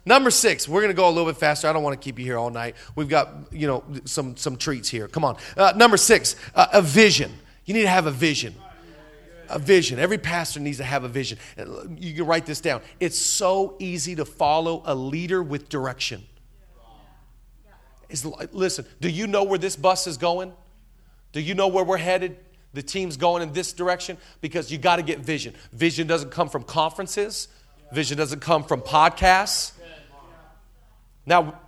Number 0.07 0.31
six, 0.31 0.67
we're 0.67 0.81
going 0.81 0.93
to 0.93 0.97
go 0.97 1.07
a 1.07 1.11
little 1.11 1.31
bit 1.31 1.37
faster. 1.37 1.69
I 1.69 1.75
don't 1.75 1.83
want 1.83 2.01
to 2.01 2.03
keep 2.03 2.19
you 2.19 2.25
here 2.25 2.39
all 2.39 2.49
night. 2.49 2.77
We've 2.97 3.09
got, 3.09 3.29
you 3.53 3.67
know, 3.67 3.85
some, 4.07 4.37
some 4.39 4.57
treats 4.57 4.89
here. 4.89 5.07
Come 5.07 5.25
on. 5.25 5.37
Uh, 5.55 5.75
number 5.77 5.99
six, 5.99 6.37
uh, 6.55 6.69
a 6.73 6.81
vision. 6.81 7.31
You 7.67 7.75
need 7.75 7.83
to 7.83 7.89
have 7.89 8.07
a 8.07 8.11
vision 8.11 8.55
a 9.51 9.59
vision. 9.59 9.99
Every 9.99 10.19
pastor 10.19 10.61
needs 10.61 10.79
to 10.79 10.85
have 10.85 11.05
a 11.05 11.09
vision. 11.09 11.39
You 11.99 12.15
can 12.15 12.27
write 12.27 12.47
this 12.47 12.61
down. 12.61 12.83
It's 13.01 13.19
so 13.19 13.77
easy 13.79 14.17
to 14.17 14.25
follow 14.25 14.83
a 14.85 14.95
leader 14.95 15.43
with 15.43 15.69
direction. 15.69 16.25
Is, 18.09 18.25
listen, 18.53 18.87
do 19.01 19.09
you 19.09 19.27
know 19.27 19.45
where 19.45 19.59
this 19.59 19.77
bus 19.77 20.07
is 20.07 20.17
going? 20.17 20.53
Do 21.33 21.41
you 21.41 21.55
know 21.55 21.69
where 21.69 21.85
we're 21.85 21.97
headed? 21.97 22.37
The 22.73 22.83
team's 22.83 23.17
going 23.17 23.43
in 23.43 23.53
this 23.53 23.73
direction 23.73 24.17
because 24.41 24.71
you 24.71 24.79
got 24.79 24.97
to 24.97 25.03
get 25.03 25.21
vision. 25.21 25.55
Vision 25.73 26.07
doesn't 26.07 26.31
come 26.31 26.49
from 26.49 26.63
conferences. 26.63 27.49
Vision 27.93 28.17
doesn't 28.17 28.41
come 28.41 28.65
from 28.65 28.81
podcasts. 28.81 29.73
Now, 31.27 31.61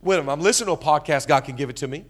wait 0.00 0.16
a 0.16 0.18
minute, 0.18 0.32
I'm 0.32 0.40
listening 0.40 0.74
to 0.74 0.80
a 0.80 0.84
podcast, 0.84 1.26
God 1.26 1.44
can 1.44 1.56
give 1.56 1.70
it 1.70 1.76
to 1.76 1.88
me. 1.88 2.04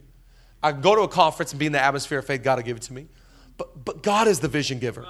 I 0.62 0.73
go 0.73 0.94
to 0.94 1.03
a 1.03 1.09
conference 1.09 1.53
and 1.53 1.59
be 1.59 1.66
in 1.66 1.73
the 1.73 1.81
atmosphere 1.81 2.18
of 2.18 2.27
faith, 2.27 2.42
God 2.42 2.57
will 2.57 2.64
give 2.64 2.77
it 2.77 2.83
to 2.85 2.92
me. 2.92 3.09
But, 3.61 3.85
but 3.85 4.03
God 4.03 4.27
is 4.27 4.40
the 4.40 4.49
vision 4.49 4.79
giver. 4.79 5.07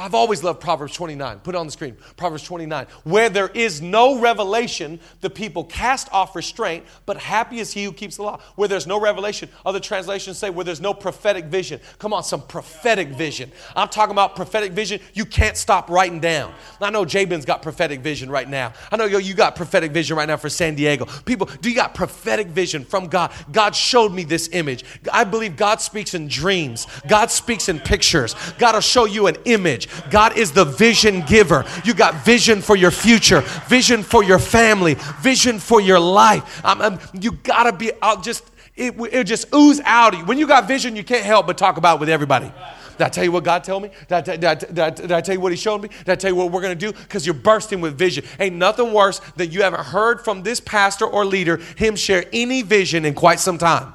I've 0.00 0.14
always 0.14 0.42
loved 0.42 0.60
Proverbs 0.60 0.94
29. 0.94 1.40
Put 1.40 1.54
it 1.54 1.58
on 1.58 1.66
the 1.66 1.72
screen. 1.72 1.96
Proverbs 2.16 2.42
29. 2.44 2.86
Where 3.04 3.28
there 3.28 3.48
is 3.48 3.82
no 3.82 4.18
revelation, 4.18 4.98
the 5.20 5.28
people 5.28 5.64
cast 5.64 6.10
off 6.12 6.34
restraint, 6.34 6.84
but 7.04 7.18
happy 7.18 7.58
is 7.58 7.72
he 7.72 7.84
who 7.84 7.92
keeps 7.92 8.16
the 8.16 8.22
law. 8.22 8.40
Where 8.56 8.66
there's 8.66 8.86
no 8.86 8.98
revelation, 8.98 9.50
other 9.66 9.78
translations 9.78 10.38
say 10.38 10.48
where 10.48 10.64
there's 10.64 10.80
no 10.80 10.94
prophetic 10.94 11.46
vision. 11.46 11.80
Come 11.98 12.14
on, 12.14 12.24
some 12.24 12.40
prophetic 12.42 13.08
vision. 13.08 13.52
I'm 13.76 13.88
talking 13.88 14.12
about 14.12 14.36
prophetic 14.36 14.72
vision 14.72 15.00
you 15.12 15.26
can't 15.26 15.56
stop 15.56 15.90
writing 15.90 16.20
down. 16.20 16.54
I 16.80 16.90
know 16.90 17.04
Jabin's 17.04 17.44
got 17.44 17.62
prophetic 17.62 18.00
vision 18.00 18.30
right 18.30 18.48
now. 18.48 18.72
I 18.90 18.96
know 18.96 19.04
yo, 19.04 19.18
you 19.18 19.34
got 19.34 19.54
prophetic 19.54 19.92
vision 19.92 20.16
right 20.16 20.26
now 20.26 20.38
for 20.38 20.48
San 20.48 20.74
Diego. 20.74 21.04
People, 21.24 21.46
do 21.60 21.68
you 21.68 21.76
got 21.76 21.94
prophetic 21.94 22.46
vision 22.48 22.84
from 22.84 23.08
God? 23.08 23.32
God 23.52 23.76
showed 23.76 24.12
me 24.12 24.24
this 24.24 24.48
image. 24.52 24.84
I 25.12 25.24
believe 25.24 25.56
God 25.56 25.80
speaks 25.80 26.14
in 26.14 26.28
dreams, 26.28 26.86
God 27.06 27.30
speaks 27.30 27.68
in 27.68 27.78
pictures. 27.80 28.34
God 28.58 28.74
will 28.74 28.80
show 28.80 29.04
you 29.04 29.26
an 29.26 29.36
image. 29.44 29.88
God 30.10 30.36
is 30.36 30.52
the 30.52 30.64
vision 30.64 31.22
giver. 31.22 31.64
You 31.84 31.94
got 31.94 32.24
vision 32.24 32.62
for 32.62 32.76
your 32.76 32.90
future, 32.90 33.40
vision 33.68 34.02
for 34.02 34.22
your 34.22 34.38
family, 34.38 34.94
vision 35.20 35.58
for 35.58 35.80
your 35.80 36.00
life. 36.00 36.64
Um, 36.64 36.80
um, 36.80 36.98
you 37.20 37.32
gotta 37.32 37.72
be, 37.72 37.92
I'll 38.02 38.20
just, 38.20 38.44
it, 38.76 38.94
it 39.12 39.24
just 39.24 39.52
ooze 39.54 39.80
out 39.84 40.14
of 40.14 40.20
you. 40.20 40.26
When 40.26 40.38
you 40.38 40.46
got 40.46 40.66
vision, 40.66 40.96
you 40.96 41.04
can't 41.04 41.24
help 41.24 41.46
but 41.46 41.58
talk 41.58 41.76
about 41.76 41.96
it 41.96 42.00
with 42.00 42.08
everybody. 42.08 42.52
Did 43.00 43.06
I 43.06 43.08
tell 43.08 43.24
you 43.24 43.32
what 43.32 43.44
God 43.44 43.64
told 43.64 43.82
me? 43.82 43.90
Did 44.08 44.12
I, 44.12 44.20
did 44.20 44.44
I, 44.44 44.54
did 44.54 44.78
I, 44.78 44.90
did 44.90 45.12
I 45.12 45.20
tell 45.22 45.34
you 45.34 45.40
what 45.40 45.52
He 45.52 45.56
showed 45.56 45.80
me? 45.80 45.88
Did 45.88 46.10
I 46.10 46.16
tell 46.16 46.30
you 46.30 46.36
what 46.36 46.52
we're 46.52 46.60
going 46.60 46.78
to 46.78 46.92
do? 46.92 46.92
Because 46.92 47.24
you're 47.24 47.34
bursting 47.34 47.80
with 47.80 47.96
vision. 47.96 48.26
Ain't 48.38 48.56
nothing 48.56 48.92
worse 48.92 49.20
than 49.36 49.50
you 49.50 49.62
haven't 49.62 49.86
heard 49.86 50.20
from 50.20 50.42
this 50.42 50.60
pastor 50.60 51.06
or 51.06 51.24
leader 51.24 51.56
him 51.76 51.96
share 51.96 52.26
any 52.30 52.60
vision 52.60 53.06
in 53.06 53.14
quite 53.14 53.40
some 53.40 53.56
time. 53.56 53.94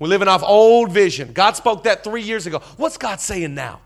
We're 0.00 0.08
living 0.08 0.26
off 0.26 0.42
old 0.42 0.90
vision. 0.90 1.32
God 1.32 1.54
spoke 1.54 1.84
that 1.84 2.02
three 2.02 2.22
years 2.22 2.48
ago. 2.48 2.58
What's 2.78 2.96
God 2.96 3.20
saying 3.20 3.54
now? 3.54 3.80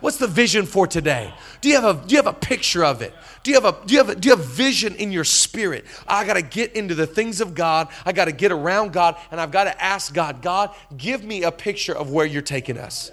What's 0.00 0.18
the 0.18 0.26
vision 0.26 0.66
for 0.66 0.86
today? 0.86 1.32
Do 1.60 1.68
you 1.68 1.80
have 1.80 1.84
a, 1.84 2.06
do 2.06 2.14
you 2.14 2.18
have 2.18 2.26
a 2.26 2.38
picture 2.38 2.84
of 2.84 3.02
it? 3.02 3.14
Do 3.42 3.50
you 3.50 3.60
have 3.60 3.64
a, 3.64 3.86
do 3.86 3.94
you 3.94 3.98
have 3.98 4.10
a, 4.10 4.14
do 4.14 4.28
you 4.28 4.36
have 4.36 4.44
vision 4.44 4.94
in 4.96 5.10
your 5.10 5.24
spirit? 5.24 5.86
I 6.06 6.26
got 6.26 6.34
to 6.34 6.42
get 6.42 6.74
into 6.74 6.94
the 6.94 7.06
things 7.06 7.40
of 7.40 7.54
God. 7.54 7.88
I 8.04 8.12
got 8.12 8.26
to 8.26 8.32
get 8.32 8.52
around 8.52 8.92
God 8.92 9.16
and 9.30 9.40
I've 9.40 9.50
got 9.50 9.64
to 9.64 9.82
ask 9.82 10.12
God, 10.12 10.42
God, 10.42 10.74
give 10.96 11.24
me 11.24 11.44
a 11.44 11.52
picture 11.52 11.94
of 11.94 12.10
where 12.10 12.26
you're 12.26 12.42
taking 12.42 12.78
us. 12.78 13.10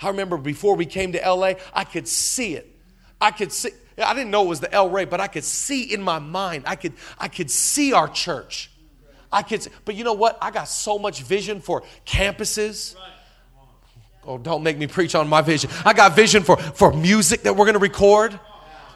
I 0.00 0.08
remember 0.08 0.36
before 0.36 0.76
we 0.76 0.86
came 0.86 1.12
to 1.12 1.18
LA, 1.18 1.54
I 1.72 1.84
could 1.84 2.06
see 2.06 2.54
it. 2.54 2.74
I 3.20 3.30
could 3.30 3.52
see 3.52 3.70
I 3.96 4.14
didn't 4.14 4.30
know 4.30 4.44
it 4.44 4.48
was 4.48 4.60
the 4.60 4.72
El 4.72 4.90
Rey, 4.90 5.06
but 5.06 5.20
I 5.20 5.26
could 5.26 5.44
see 5.44 5.82
in 5.82 6.00
my 6.02 6.18
mind. 6.18 6.64
I 6.66 6.76
could 6.76 6.92
I 7.18 7.28
could 7.28 7.50
see 7.50 7.92
our 7.92 8.08
church. 8.08 8.70
I 9.30 9.42
could, 9.42 9.66
but 9.84 9.94
you 9.94 10.04
know 10.04 10.14
what? 10.14 10.38
I 10.40 10.50
got 10.50 10.64
so 10.64 10.98
much 10.98 11.22
vision 11.22 11.60
for 11.60 11.82
campuses. 12.06 12.94
Oh, 14.28 14.36
don't 14.36 14.62
make 14.62 14.76
me 14.76 14.86
preach 14.86 15.14
on 15.14 15.26
my 15.26 15.40
vision. 15.40 15.70
I 15.86 15.94
got 15.94 16.14
vision 16.14 16.42
for, 16.42 16.58
for 16.58 16.92
music 16.92 17.44
that 17.44 17.56
we're 17.56 17.64
going 17.64 17.76
to 17.76 17.80
record. 17.80 18.38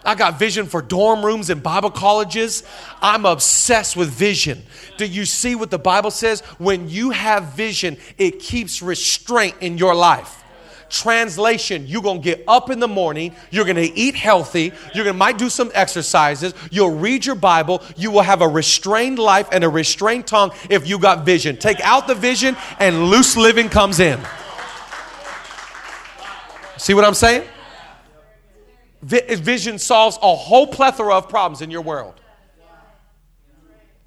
I 0.04 0.14
got 0.14 0.38
vision 0.38 0.66
for 0.66 0.82
dorm 0.82 1.24
rooms 1.24 1.48
and 1.48 1.62
Bible 1.62 1.90
colleges. 1.90 2.64
I'm 3.00 3.24
obsessed 3.24 3.96
with 3.96 4.10
vision. 4.10 4.62
Do 4.98 5.06
you 5.06 5.24
see 5.24 5.54
what 5.54 5.70
the 5.70 5.78
Bible 5.78 6.10
says? 6.10 6.42
When 6.58 6.90
you 6.90 7.12
have 7.12 7.54
vision, 7.54 7.96
it 8.18 8.40
keeps 8.40 8.82
restraint 8.82 9.54
in 9.62 9.78
your 9.78 9.94
life. 9.94 10.44
Translation, 10.90 11.86
you're 11.86 12.02
gonna 12.02 12.18
get 12.18 12.44
up 12.46 12.68
in 12.68 12.78
the 12.78 12.88
morning, 12.88 13.34
you're 13.50 13.64
gonna 13.64 13.88
eat 13.94 14.14
healthy, 14.14 14.72
you're 14.94 15.06
gonna 15.06 15.16
might 15.16 15.38
do 15.38 15.48
some 15.48 15.70
exercises, 15.72 16.52
you'll 16.70 16.94
read 16.94 17.24
your 17.24 17.34
Bible, 17.34 17.82
you 17.96 18.10
will 18.10 18.20
have 18.20 18.42
a 18.42 18.48
restrained 18.48 19.18
life 19.18 19.48
and 19.52 19.64
a 19.64 19.68
restrained 19.70 20.26
tongue 20.26 20.50
if 20.68 20.86
you 20.86 20.98
got 20.98 21.24
vision. 21.24 21.56
Take 21.56 21.80
out 21.80 22.06
the 22.06 22.14
vision 22.14 22.58
and 22.78 23.04
loose 23.06 23.38
living 23.38 23.70
comes 23.70 23.98
in. 24.00 24.20
See 26.82 26.94
what 26.94 27.04
I'm 27.04 27.14
saying? 27.14 27.44
Vision 29.02 29.78
solves 29.78 30.18
a 30.20 30.34
whole 30.34 30.66
plethora 30.66 31.14
of 31.14 31.28
problems 31.28 31.62
in 31.62 31.70
your 31.70 31.82
world. 31.82 32.14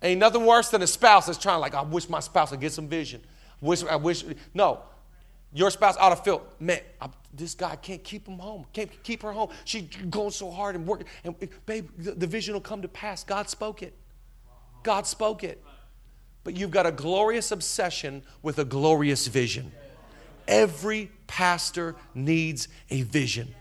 Ain't 0.04 0.20
nothing 0.20 0.46
worse 0.46 0.72
than 0.72 0.82
a 0.82 0.88
spouse 0.88 1.28
that's 1.28 1.38
trying, 1.38 1.62
like, 1.62 1.74
I 1.74 1.84
wish 1.84 2.10
my 2.10 2.20
spouse 2.20 2.52
would 2.52 2.60
get 2.60 2.74
some 2.74 2.90
vision. 2.90 3.22
Wish, 3.62 3.86
I 3.86 3.96
wish. 3.96 4.26
No, 4.54 4.82
your 5.54 5.72
spouse 5.72 5.96
ought 5.98 6.10
to 6.10 6.18
feel, 6.18 6.46
man, 6.60 6.82
I, 7.00 7.08
this 7.34 7.56
guy 7.56 7.78
can't 7.78 8.04
keep 8.04 8.28
him 8.28 8.40
home, 8.40 8.66
can't 8.74 8.92
keep 9.04 9.24
her 9.24 9.32
home. 9.32 9.52
She's 9.64 9.88
going 10.10 10.32
so 10.32 10.52
hard 10.52 10.76
and 10.76 10.86
working. 10.86 11.08
And 11.24 11.34
babe, 11.66 11.90
the, 11.98 12.12
the 12.12 12.28
vision 12.28 12.56
will 12.56 12.62
come 12.62 12.82
to 12.82 12.90
pass. 12.90 13.24
God 13.24 13.50
spoke 13.50 13.84
it. 13.84 13.94
God 14.84 15.08
spoke 15.08 15.46
it. 15.46 15.64
But 16.44 16.58
you've 16.58 16.72
got 16.72 16.86
a 16.86 16.92
glorious 16.92 17.52
obsession 17.52 18.22
with 18.42 18.60
a 18.60 18.66
glorious 18.66 19.28
vision. 19.28 19.72
Every 20.48 21.12
pastor 21.28 21.96
needs 22.14 22.68
a 22.90 23.02
vision. 23.04 23.54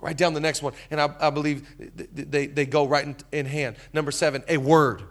Write 0.00 0.16
down 0.16 0.32
the 0.32 0.40
next 0.40 0.62
one, 0.62 0.72
and 0.90 1.00
I, 1.00 1.14
I 1.20 1.30
believe 1.30 1.68
they, 2.12 2.46
they 2.46 2.64
go 2.64 2.86
right 2.86 3.04
in, 3.04 3.16
in 3.32 3.46
hand. 3.46 3.76
Number 3.92 4.10
seven, 4.10 4.42
a 4.48 4.56
word. 4.56 5.02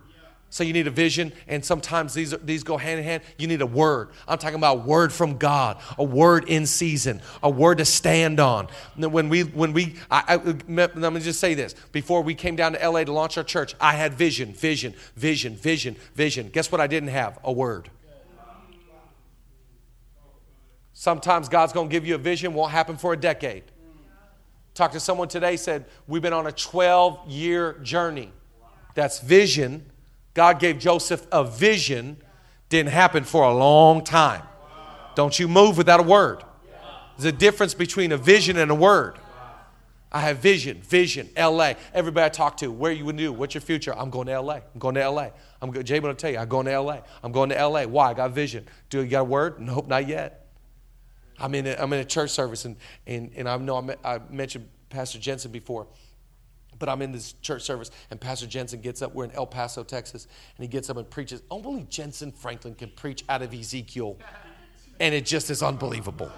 So 0.52 0.64
you 0.64 0.74
need 0.74 0.88
a 0.88 0.92
vision, 0.92 1.32
and 1.48 1.64
sometimes 1.64 2.16
these, 2.16 2.34
are, 2.34 2.38
these 2.38 2.64
go 2.64 2.76
hand 2.76 2.98
in 2.98 3.06
hand. 3.06 3.22
You 3.38 3.46
need 3.46 3.62
a 3.62 3.68
word. 3.68 4.10
I'm 4.28 4.40
talking 4.40 4.58
about 4.58 4.84
word 4.84 5.14
from 5.14 5.38
God, 5.38 5.78
a 6.00 6.04
word 6.04 6.50
in 6.50 6.66
season, 6.66 7.22
a 7.44 7.50
word 7.52 7.78
to 7.78 7.86
stand 7.86 8.40
on. 8.40 8.68
When 8.96 9.30
we, 9.30 9.44
when 9.44 9.74
we, 9.74 9.98
I, 10.10 10.24
I, 10.28 10.36
let 10.68 11.14
me 11.14 11.20
just 11.20 11.40
say 11.40 11.54
this: 11.54 11.76
before 11.92 12.24
we 12.24 12.34
came 12.34 12.56
down 12.56 12.74
to 12.74 12.90
LA 12.90 13.04
to 13.04 13.12
launch 13.12 13.38
our 13.38 13.44
church, 13.44 13.76
I 13.80 13.94
had 13.94 14.16
vision, 14.16 14.54
vision, 14.54 14.96
vision, 15.16 15.56
vision, 15.56 15.96
vision. 16.16 16.50
Guess 16.50 16.72
what? 16.72 16.82
I 16.82 16.88
didn't 16.88 17.10
have 17.10 17.38
a 17.44 17.52
word. 17.52 17.92
Sometimes 21.00 21.48
God's 21.48 21.72
going 21.72 21.88
to 21.88 21.92
give 21.94 22.06
you 22.06 22.16
a 22.16 22.18
vision, 22.18 22.54
won't 22.54 22.74
happen 22.74 22.98
for 22.98 23.14
a 23.14 23.18
decade. 23.18 23.64
Talked 24.74 24.96
to 24.96 25.00
someone 25.00 25.30
today, 25.30 25.56
said 25.56 25.86
we've 26.08 26.22
been 26.22 26.34
on 26.34 26.46
a 26.46 26.52
12 26.52 27.26
year 27.26 27.80
journey. 27.84 28.34
That's 28.96 29.22
vision 29.22 29.86
God 30.34 30.60
gave 30.60 30.78
Joseph 30.78 31.26
a 31.32 31.46
vision, 31.46 32.18
didn't 32.68 32.92
happen 32.92 33.24
for 33.24 33.46
a 33.46 33.54
long 33.54 34.04
time. 34.04 34.44
Don't 35.16 35.40
you 35.40 35.48
move 35.48 35.78
without 35.78 36.02
a 36.02 36.04
word. 36.04 36.44
There's 37.18 37.34
a 37.34 37.38
difference 37.38 37.74
between 37.74 38.12
a 38.12 38.18
vision 38.18 38.58
and 38.58 38.70
a 38.70 38.76
word. 38.76 39.20
I 40.12 40.20
have 40.20 40.40
vision, 40.40 40.82
vision, 40.82 41.30
LA. 41.38 41.76
Everybody 41.94 42.26
I 42.26 42.30
talk 42.30 42.58
to, 42.58 42.70
where 42.70 42.92
you 42.92 43.06
would 43.06 43.16
do, 43.16 43.32
what's 43.32 43.54
your 43.54 43.62
future? 43.62 43.98
I'm 43.98 44.10
going 44.10 44.28
to 44.28 44.38
LA. 44.42 44.56
I'm 44.74 44.80
going 44.80 44.96
to 44.96 45.10
LA. 45.10 45.30
I'm 45.62 45.72
will 45.72 45.82
tell 46.16 46.30
you, 46.30 46.40
I'm 46.40 46.50
going 46.50 46.66
to 46.66 46.78
LA. 46.78 46.98
I'm 47.24 47.32
going 47.32 47.52
to 47.52 47.68
LA. 47.68 47.86
Why? 47.86 48.10
I 48.10 48.14
got 48.14 48.32
vision. 48.32 48.68
Do 48.90 49.02
you 49.02 49.08
got 49.08 49.22
a 49.22 49.24
word? 49.24 49.62
Nope, 49.62 49.88
not 49.88 50.06
yet. 50.06 50.49
I'm 51.40 51.56
in 51.56 51.68
a, 51.68 51.76
I'm 51.80 51.92
in 51.94 52.00
a 52.00 52.06
church 52.06 52.32
service, 52.32 52.66
and, 52.66 52.76
and, 53.08 53.32
and 53.36 53.48
I 53.48 53.58
know 53.58 53.78
I, 54.04 54.16
I 54.16 54.20
mentioned 54.30 54.68
Pastor 54.90 55.20
Jentezen 55.20 55.52
before. 55.52 55.88
But 56.78 56.88
I'm 56.88 57.02
in 57.02 57.12
this 57.12 57.34
church 57.42 57.64
service, 57.64 57.92
and 58.10 58.22
Pastor 58.22 58.48
Jentezen 58.48 58.82
gets 58.82 59.02
up. 59.02 59.14
We're 59.14 59.26
in 59.26 59.32
El 59.32 59.48
Paso, 59.48 59.84
Texas, 59.84 60.28
and 60.56 60.64
he 60.64 60.68
gets 60.70 60.90
up 60.90 60.96
and 60.96 61.10
preaches. 61.10 61.42
Only 61.52 61.84
Jentezen 61.84 62.34
Franklin 62.34 62.74
can 62.74 62.90
preach 62.92 63.26
out 63.28 63.42
of 63.42 63.54
Ezekiel, 63.54 64.18
and 65.00 65.14
it 65.14 65.26
just 65.26 65.50
is 65.50 65.62
unbelievable. 65.62 66.32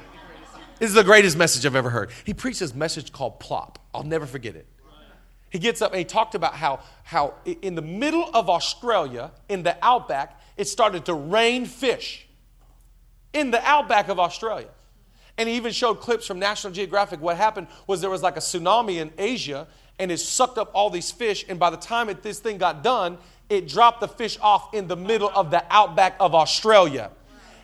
This 0.79 0.89
is 0.89 0.95
the 0.95 1.03
greatest 1.03 1.37
message 1.37 1.63
I've 1.67 1.75
ever 1.75 1.91
heard. 1.91 2.09
He 2.25 2.33
preached 2.33 2.59
this 2.59 2.73
message 2.73 3.11
called 3.11 3.39
Plop. 3.39 3.77
I'll 3.93 4.01
never 4.01 4.25
forget 4.25 4.55
it. 4.55 4.65
He 5.51 5.59
gets 5.59 5.79
up 5.81 5.91
and 5.91 5.99
he 5.99 6.05
talked 6.05 6.33
about 6.33 6.55
how, 6.55 6.79
how 7.03 7.35
in 7.61 7.75
the 7.75 7.83
middle 7.83 8.31
of 8.33 8.49
Australia, 8.49 9.31
in 9.47 9.61
the 9.61 9.77
outback, 9.83 10.41
it 10.57 10.67
started 10.67 11.05
to 11.05 11.13
rain 11.13 11.65
fish. 11.65 12.25
In 13.33 13.51
the 13.51 13.63
outback 13.63 14.07
of 14.07 14.17
Australia. 14.17 14.69
And 15.41 15.49
he 15.49 15.55
even 15.55 15.71
showed 15.71 15.95
clips 15.95 16.27
from 16.27 16.37
National 16.37 16.71
Geographic. 16.71 17.19
What 17.19 17.35
happened 17.35 17.65
was 17.87 17.99
there 17.99 18.11
was 18.11 18.21
like 18.21 18.37
a 18.37 18.41
tsunami 18.41 18.97
in 18.97 19.11
Asia, 19.17 19.65
and 19.97 20.11
it 20.11 20.19
sucked 20.19 20.59
up 20.59 20.69
all 20.75 20.91
these 20.91 21.09
fish. 21.09 21.45
And 21.49 21.57
by 21.57 21.71
the 21.71 21.77
time 21.77 22.09
it, 22.09 22.21
this 22.21 22.37
thing 22.37 22.59
got 22.59 22.83
done, 22.83 23.17
it 23.49 23.67
dropped 23.67 24.01
the 24.01 24.07
fish 24.07 24.37
off 24.39 24.71
in 24.71 24.87
the 24.87 24.95
middle 24.95 25.31
of 25.33 25.49
the 25.49 25.65
outback 25.71 26.15
of 26.19 26.35
Australia. 26.35 27.09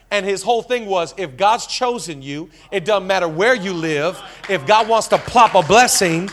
And 0.09 0.25
his 0.25 0.41
whole 0.41 0.63
thing 0.63 0.87
was 0.87 1.13
if 1.17 1.37
God's 1.37 1.67
chosen 1.67 2.23
you, 2.23 2.49
it 2.71 2.83
doesn't 2.83 3.05
matter 3.05 3.27
where 3.27 3.53
you 3.53 3.73
live. 3.73 4.19
If 4.49 4.65
God 4.65 4.89
wants 4.89 5.09
to 5.09 5.19
plop 5.19 5.53
a 5.53 5.61
blessing, 5.61 6.31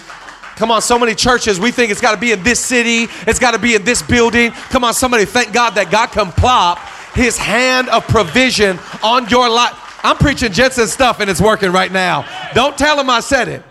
Come 0.57 0.71
on, 0.71 0.81
so 0.83 0.99
many 1.01 1.17
churches, 1.17 1.59
we 1.59 1.73
think 1.73 1.91
it's 1.91 2.01
got 2.01 2.15
to 2.15 2.21
be 2.21 2.31
in 2.31 2.43
this 2.45 2.61
city, 2.61 3.13
it's 3.27 3.41
got 3.41 3.51
to 3.51 3.59
be 3.59 3.75
in 3.75 3.85
this 3.85 4.03
building. 4.03 4.53
Come 4.53 4.85
on, 4.85 4.95
somebody, 4.95 5.25
thank 5.25 5.53
God 5.53 5.71
that 5.71 5.91
God 5.91 6.13
can 6.13 6.31
plop 6.31 6.79
his 7.13 7.37
hand 7.37 7.89
of 7.89 8.07
provision 8.07 8.79
on 9.03 9.29
your 9.29 9.51
life. 9.51 9.84
I'm 10.05 10.19
preaching 10.19 10.53
Jentezen 10.53 10.87
stuff 10.87 11.21
and 11.21 11.31
it's 11.31 11.41
working 11.41 11.73
right 11.73 11.91
now. 11.91 12.29
Don't 12.53 12.77
tell 12.77 13.01
him 13.01 13.09
I 13.09 13.21
said 13.21 13.49
it. 13.49 13.63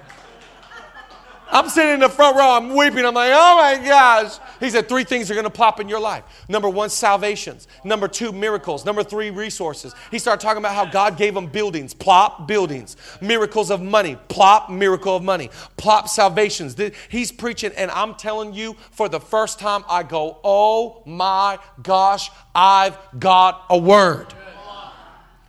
I'm 1.51 1.69
sitting 1.69 1.93
in 1.93 1.99
the 1.99 2.09
front 2.09 2.35
row, 2.35 2.49
I'm 2.49 2.73
weeping. 2.75 3.05
I'm 3.05 3.13
like, 3.13 3.31
oh 3.31 3.57
my 3.57 3.87
gosh. 3.87 4.39
He 4.59 4.71
said, 4.71 4.89
three 4.89 5.03
things 5.03 5.29
are 5.29 5.35
going 5.35 5.43
to 5.43 5.51
plop 5.51 5.79
in 5.79 5.87
your 5.87 5.99
life. 5.99 6.23
Number 6.49 6.67
one, 6.67 6.89
salvations. 6.89 7.67
Number 7.83 8.07
two, 8.07 8.31
miracles. 8.31 8.83
Number 8.83 9.03
three, 9.03 9.29
resources. 9.29 9.93
He 10.09 10.17
started 10.17 10.41
talking 10.41 10.57
about 10.57 10.73
how 10.73 10.85
God 10.85 11.15
gave 11.15 11.37
him 11.37 11.45
buildings, 11.45 11.93
plop, 11.93 12.47
buildings. 12.47 12.97
Miracles 13.21 13.69
of 13.69 13.83
money, 13.83 14.17
plop, 14.29 14.71
miracle 14.71 15.15
of 15.15 15.21
money. 15.21 15.51
Plop, 15.77 16.09
salvations. 16.09 16.75
He's 17.09 17.31
preaching, 17.31 17.71
and 17.77 17.91
I'm 17.91 18.15
telling 18.15 18.53
you, 18.53 18.75
for 18.89 19.07
the 19.07 19.19
first 19.19 19.59
time, 19.59 19.83
I 19.87 20.01
go, 20.01 20.39
oh 20.43 21.03
my 21.05 21.59
gosh, 21.83 22.31
I've 22.55 22.97
got 23.19 23.65
a 23.69 23.77
word. 23.77 24.33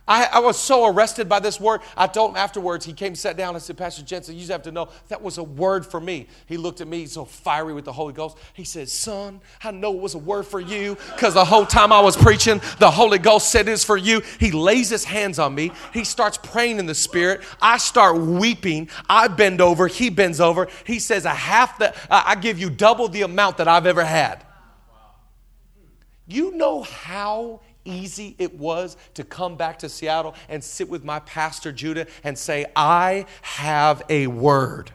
I, 0.07 0.25
I, 0.25 0.39
was 0.39 0.59
so 0.59 0.85
arrested 0.85 1.27
by 1.27 1.39
this 1.39 1.59
word. 1.59 1.81
I 1.97 2.05
told 2.05 2.31
him 2.31 2.37
afterwards, 2.37 2.85
he 2.85 2.93
came, 2.93 3.15
sat 3.15 3.37
down, 3.37 3.55
and 3.55 3.63
said, 3.63 3.75
Pastor 3.75 4.03
Jentezen, 4.03 4.33
you 4.33 4.41
just 4.41 4.51
have 4.51 4.61
to 4.63 4.71
know 4.71 4.89
that 5.07 5.19
was 5.19 5.39
a 5.39 5.43
word 5.43 5.83
for 5.83 5.99
me. 5.99 6.27
He 6.45 6.57
looked 6.57 6.79
at 6.79 6.87
me 6.87 7.07
so 7.07 7.25
fiery 7.25 7.73
with 7.73 7.85
the 7.85 7.91
Holy 7.91 8.13
Ghost. 8.13 8.37
He 8.53 8.63
said, 8.63 8.87
Son, 8.87 9.41
I 9.63 9.71
know 9.71 9.95
it 9.95 9.99
was 9.99 10.13
a 10.13 10.19
word 10.19 10.45
for 10.45 10.59
you 10.59 10.95
because 11.15 11.33
the 11.33 11.45
whole 11.45 11.65
time 11.65 11.91
I 11.91 12.01
was 12.01 12.15
preaching, 12.15 12.61
the 12.77 12.91
Holy 12.91 13.17
Ghost 13.17 13.49
said 13.49 13.67
it's 13.67 13.83
for 13.83 13.97
you. 13.97 14.21
He 14.39 14.51
lays 14.51 14.89
his 14.89 15.05
hands 15.05 15.39
on 15.39 15.55
me. 15.55 15.71
He 15.91 16.03
starts 16.03 16.37
praying 16.37 16.77
in 16.77 16.85
the 16.85 16.95
Spirit. 16.95 17.41
I 17.59 17.79
start 17.79 18.17
weeping. 18.17 18.89
I 19.09 19.27
bend 19.27 19.59
over. 19.59 19.87
He 19.87 20.11
bends 20.11 20.39
over. 20.39 20.67
He 20.85 20.99
says, 20.99 21.25
I 21.25 21.33
have 21.33 21.77
the, 21.79 21.95
I 22.11 22.35
give 22.35 22.59
you 22.59 22.69
double 22.69 23.07
the 23.07 23.23
amount 23.23 23.57
that 23.57 23.67
I've 23.67 23.87
ever 23.87 24.05
had. 24.05 24.45
You 26.27 26.51
know 26.51 26.81
how 26.83 27.61
easy 27.85 28.35
it 28.37 28.57
was 28.57 28.97
to 29.13 29.23
come 29.23 29.55
back 29.55 29.79
to 29.79 29.89
Seattle 29.89 30.35
and 30.49 30.63
sit 30.63 30.89
with 30.89 31.03
my 31.03 31.19
pastor 31.19 31.71
Judah 31.71 32.07
and 32.23 32.37
say, 32.37 32.65
I 32.75 33.25
have 33.41 34.03
a 34.09 34.27
word. 34.27 34.91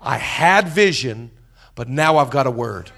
I 0.00 0.18
had 0.18 0.68
vision, 0.68 1.30
but 1.74 1.88
now 1.88 2.18
I've 2.18 2.30
got 2.30 2.46
a 2.46 2.50
word. 2.50 2.90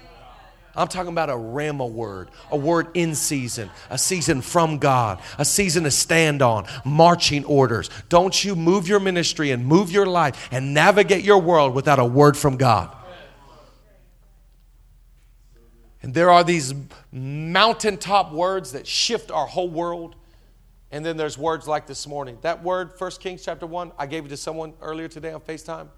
I'm 0.75 0.87
talking 0.87 1.11
about 1.11 1.29
a 1.29 1.33
rhema 1.33 1.89
word, 1.91 2.29
a 2.51 2.57
word 2.57 2.87
in 2.93 3.15
season, 3.15 3.69
a 3.89 3.97
season 3.97 4.41
from 4.41 4.77
God, 4.77 5.19
a 5.37 5.43
season 5.43 5.83
to 5.83 5.91
stand 5.91 6.41
on, 6.41 6.67
marching 6.85 7.43
orders. 7.45 7.89
Don't 8.07 8.43
you 8.43 8.55
move 8.55 8.87
your 8.87 8.99
ministry 8.99 9.51
and 9.51 9.65
move 9.65 9.91
your 9.91 10.05
life 10.05 10.47
and 10.51 10.73
navigate 10.73 11.23
your 11.23 11.39
world 11.39 11.73
without 11.73 11.99
a 11.99 12.05
word 12.05 12.37
from 12.37 12.55
God. 12.55 12.95
And 16.01 16.13
there 16.13 16.29
are 16.29 16.43
these 16.43 16.73
mountaintop 17.11 18.31
words 18.31 18.71
that 18.71 18.87
shift 18.87 19.31
our 19.31 19.45
whole 19.45 19.69
world. 19.69 20.15
And 20.91 21.05
then 21.05 21.17
there's 21.17 21.37
words 21.37 21.67
like 21.67 21.87
this 21.87 22.07
morning. 22.07 22.37
That 22.41 22.63
word, 22.63 22.91
1 22.97 23.11
Kings 23.19 23.43
chapter 23.43 23.67
1, 23.67 23.91
I 23.97 24.05
gave 24.07 24.25
it 24.25 24.29
to 24.29 24.37
someone 24.37 24.73
earlier 24.81 25.07
today 25.07 25.33
on 25.33 25.41
FaceTime. 25.41 25.89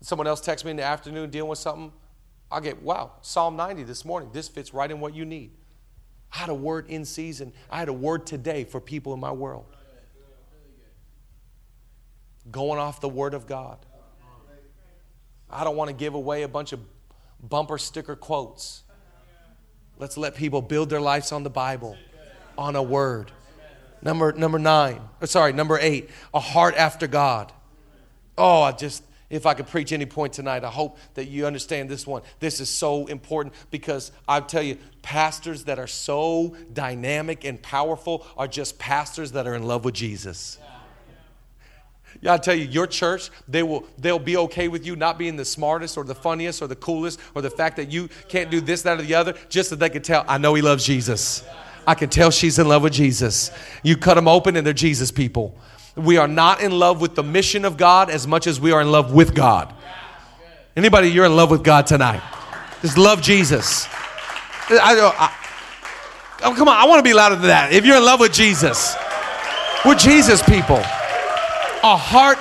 Someone 0.00 0.26
else 0.26 0.40
texted 0.40 0.64
me 0.64 0.72
in 0.72 0.76
the 0.76 0.84
afternoon 0.84 1.30
dealing 1.30 1.50
with 1.50 1.58
something. 1.58 1.92
I 2.50 2.60
get, 2.60 2.82
wow, 2.82 3.12
Psalm 3.20 3.56
90 3.56 3.82
this 3.84 4.04
morning. 4.04 4.30
This 4.32 4.48
fits 4.48 4.72
right 4.72 4.90
in 4.90 5.00
what 5.00 5.14
you 5.14 5.24
need. 5.24 5.50
I 6.32 6.38
had 6.38 6.48
a 6.48 6.54
word 6.54 6.88
in 6.88 7.04
season. 7.04 7.52
I 7.70 7.78
had 7.78 7.88
a 7.88 7.92
word 7.92 8.26
today 8.26 8.64
for 8.64 8.80
people 8.80 9.12
in 9.14 9.20
my 9.20 9.32
world. 9.32 9.66
Going 12.50 12.78
off 12.78 13.00
the 13.00 13.08
word 13.08 13.34
of 13.34 13.46
God. 13.46 13.78
I 15.50 15.64
don't 15.64 15.76
want 15.76 15.88
to 15.88 15.94
give 15.94 16.14
away 16.14 16.42
a 16.42 16.48
bunch 16.48 16.72
of 16.72 16.80
bumper 17.42 17.78
sticker 17.78 18.16
quotes. 18.16 18.83
Let's 20.04 20.18
let 20.18 20.34
people 20.34 20.60
build 20.60 20.90
their 20.90 21.00
lives 21.00 21.32
on 21.32 21.44
the 21.44 21.48
Bible, 21.48 21.96
on 22.58 22.76
a 22.76 22.82
word. 22.82 23.32
Number 24.02 24.32
number 24.32 24.58
nine, 24.58 25.00
uh, 25.22 25.24
sorry, 25.24 25.54
number 25.54 25.78
eight, 25.80 26.10
a 26.34 26.40
heart 26.40 26.74
after 26.76 27.06
God. 27.06 27.50
Oh, 28.36 28.60
I 28.60 28.72
just 28.72 29.02
if 29.30 29.46
I 29.46 29.54
could 29.54 29.66
preach 29.66 29.92
any 29.92 30.04
point 30.04 30.34
tonight, 30.34 30.62
I 30.62 30.68
hope 30.68 30.98
that 31.14 31.28
you 31.28 31.46
understand 31.46 31.88
this 31.88 32.06
one. 32.06 32.20
This 32.38 32.60
is 32.60 32.68
so 32.68 33.06
important 33.06 33.54
because 33.70 34.12
I 34.28 34.40
tell 34.40 34.62
you, 34.62 34.76
pastors 35.00 35.64
that 35.64 35.78
are 35.78 35.86
so 35.86 36.54
dynamic 36.70 37.46
and 37.46 37.62
powerful 37.62 38.26
are 38.36 38.46
just 38.46 38.78
pastors 38.78 39.32
that 39.32 39.46
are 39.46 39.54
in 39.54 39.62
love 39.62 39.86
with 39.86 39.94
Jesus. 39.94 40.58
Yeah, 40.60 40.73
I 42.26 42.38
tell 42.38 42.54
you, 42.54 42.64
your 42.64 42.86
church, 42.86 43.30
they 43.46 43.62
will 43.62 43.86
they'll 43.98 44.18
be 44.18 44.36
okay 44.38 44.68
with 44.68 44.86
you 44.86 44.96
not 44.96 45.18
being 45.18 45.36
the 45.36 45.44
smartest 45.44 45.98
or 45.98 46.04
the 46.04 46.14
funniest 46.14 46.62
or 46.62 46.66
the 46.66 46.76
coolest 46.76 47.20
or 47.34 47.42
the 47.42 47.50
fact 47.50 47.76
that 47.76 47.92
you 47.92 48.08
can't 48.28 48.50
do 48.50 48.60
this, 48.60 48.82
that, 48.82 48.98
or 48.98 49.02
the 49.02 49.14
other, 49.14 49.34
just 49.48 49.68
so 49.68 49.76
they 49.76 49.90
can 49.90 50.02
tell, 50.02 50.24
I 50.26 50.38
know 50.38 50.54
he 50.54 50.62
loves 50.62 50.84
Jesus. 50.84 51.44
I 51.86 51.94
can 51.94 52.08
tell 52.08 52.30
she's 52.30 52.58
in 52.58 52.66
love 52.66 52.82
with 52.82 52.94
Jesus. 52.94 53.50
You 53.82 53.96
cut 53.96 54.14
them 54.14 54.26
open 54.26 54.56
and 54.56 54.66
they're 54.66 54.72
Jesus 54.72 55.10
people. 55.10 55.54
We 55.96 56.16
are 56.16 56.26
not 56.26 56.62
in 56.62 56.72
love 56.72 57.00
with 57.00 57.14
the 57.14 57.22
mission 57.22 57.64
of 57.64 57.76
God 57.76 58.08
as 58.08 58.26
much 58.26 58.46
as 58.46 58.58
we 58.58 58.72
are 58.72 58.80
in 58.80 58.90
love 58.90 59.12
with 59.12 59.34
God. 59.34 59.74
Anybody, 60.76 61.08
you're 61.08 61.26
in 61.26 61.36
love 61.36 61.50
with 61.50 61.62
God 61.62 61.86
tonight. 61.86 62.22
Just 62.80 62.96
love 62.96 63.20
Jesus. 63.20 63.86
I, 64.70 65.12
I, 65.14 65.34
oh, 66.42 66.54
come 66.56 66.68
on, 66.68 66.76
I 66.76 66.86
want 66.86 67.00
to 67.00 67.02
be 67.08 67.12
louder 67.12 67.36
than 67.36 67.48
that. 67.48 67.72
If 67.72 67.84
you're 67.84 67.98
in 67.98 68.04
love 68.04 68.18
with 68.18 68.32
Jesus, 68.32 68.96
we're 69.84 69.94
Jesus 69.94 70.42
people 70.42 70.82
a 71.84 71.96
heart. 71.98 72.38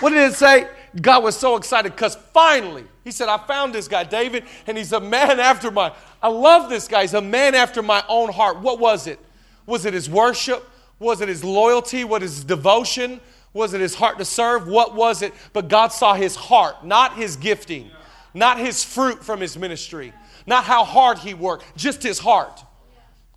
What 0.00 0.10
did 0.10 0.18
it 0.18 0.34
say? 0.34 0.68
God 1.00 1.22
was 1.22 1.36
so 1.36 1.54
excited 1.56 1.92
because 1.92 2.16
finally, 2.32 2.84
he 3.04 3.12
said, 3.12 3.28
I 3.28 3.38
found 3.38 3.72
this 3.72 3.86
guy, 3.86 4.02
David, 4.02 4.44
and 4.66 4.76
he's 4.76 4.92
a 4.92 5.00
man 5.00 5.38
after 5.38 5.70
my, 5.70 5.92
I 6.20 6.28
love 6.28 6.68
this 6.68 6.88
guy. 6.88 7.02
He's 7.02 7.14
a 7.14 7.20
man 7.20 7.54
after 7.54 7.82
my 7.82 8.02
own 8.08 8.32
heart. 8.32 8.58
What 8.58 8.80
was 8.80 9.06
it? 9.06 9.20
Was 9.64 9.84
it 9.84 9.94
his 9.94 10.10
worship? 10.10 10.68
Was 10.98 11.20
it 11.20 11.28
his 11.28 11.44
loyalty? 11.44 12.02
Was 12.02 12.18
it 12.18 12.22
his 12.22 12.44
devotion? 12.44 13.20
Was 13.52 13.74
it 13.74 13.80
his 13.80 13.94
heart 13.94 14.18
to 14.18 14.24
serve? 14.24 14.66
What 14.66 14.94
was 14.96 15.22
it? 15.22 15.32
But 15.52 15.68
God 15.68 15.92
saw 15.92 16.14
his 16.14 16.34
heart, 16.34 16.84
not 16.84 17.14
his 17.14 17.36
gifting, 17.36 17.90
not 18.34 18.58
his 18.58 18.82
fruit 18.82 19.24
from 19.24 19.40
his 19.40 19.56
ministry, 19.56 20.12
not 20.46 20.64
how 20.64 20.82
hard 20.82 21.18
he 21.18 21.32
worked, 21.32 21.76
just 21.76 22.02
his 22.02 22.18
heart. 22.18 22.64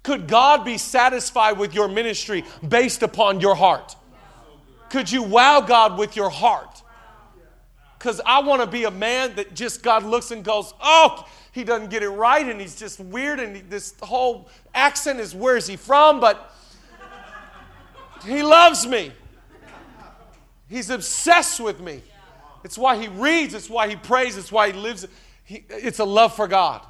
Could 0.01 0.27
God 0.27 0.65
be 0.65 0.79
satisfied 0.79 1.59
with 1.59 1.75
your 1.75 1.87
ministry 1.87 2.43
based 2.67 3.03
upon 3.03 3.39
your 3.39 3.53
heart? 3.53 3.95
Could 4.91 5.09
you 5.09 5.23
wow 5.23 5.61
God 5.61 5.97
with 5.97 6.17
your 6.17 6.29
heart? 6.29 6.83
Because 7.97 8.19
I 8.25 8.39
want 8.39 8.61
to 8.61 8.67
be 8.67 8.83
a 8.83 8.91
man 8.91 9.33
that 9.35 9.53
just 9.53 9.83
God 9.83 10.03
looks 10.03 10.31
and 10.31 10.43
goes, 10.43 10.73
oh, 10.81 11.25
he 11.53 11.63
doesn't 11.63 11.89
get 11.89 12.03
it 12.03 12.09
right 12.09 12.45
and 12.45 12.59
he's 12.59 12.75
just 12.75 12.99
weird 12.99 13.39
and 13.39 13.69
this 13.69 13.93
whole 14.03 14.49
accent 14.75 15.21
is 15.21 15.33
where 15.33 15.55
is 15.55 15.65
he 15.65 15.77
from? 15.77 16.19
But 16.19 16.53
he 18.25 18.43
loves 18.43 18.85
me. 18.85 19.13
He's 20.67 20.89
obsessed 20.89 21.61
with 21.61 21.79
me. 21.79 22.01
It's 22.65 22.77
why 22.77 22.97
he 22.97 23.07
reads, 23.07 23.53
it's 23.53 23.69
why 23.69 23.87
he 23.87 23.95
prays, 23.95 24.35
it's 24.35 24.51
why 24.51 24.73
he 24.73 24.73
lives. 24.73 25.07
He, 25.45 25.63
it's 25.69 25.99
a 25.99 26.05
love 26.05 26.35
for 26.35 26.49
God. 26.49 26.85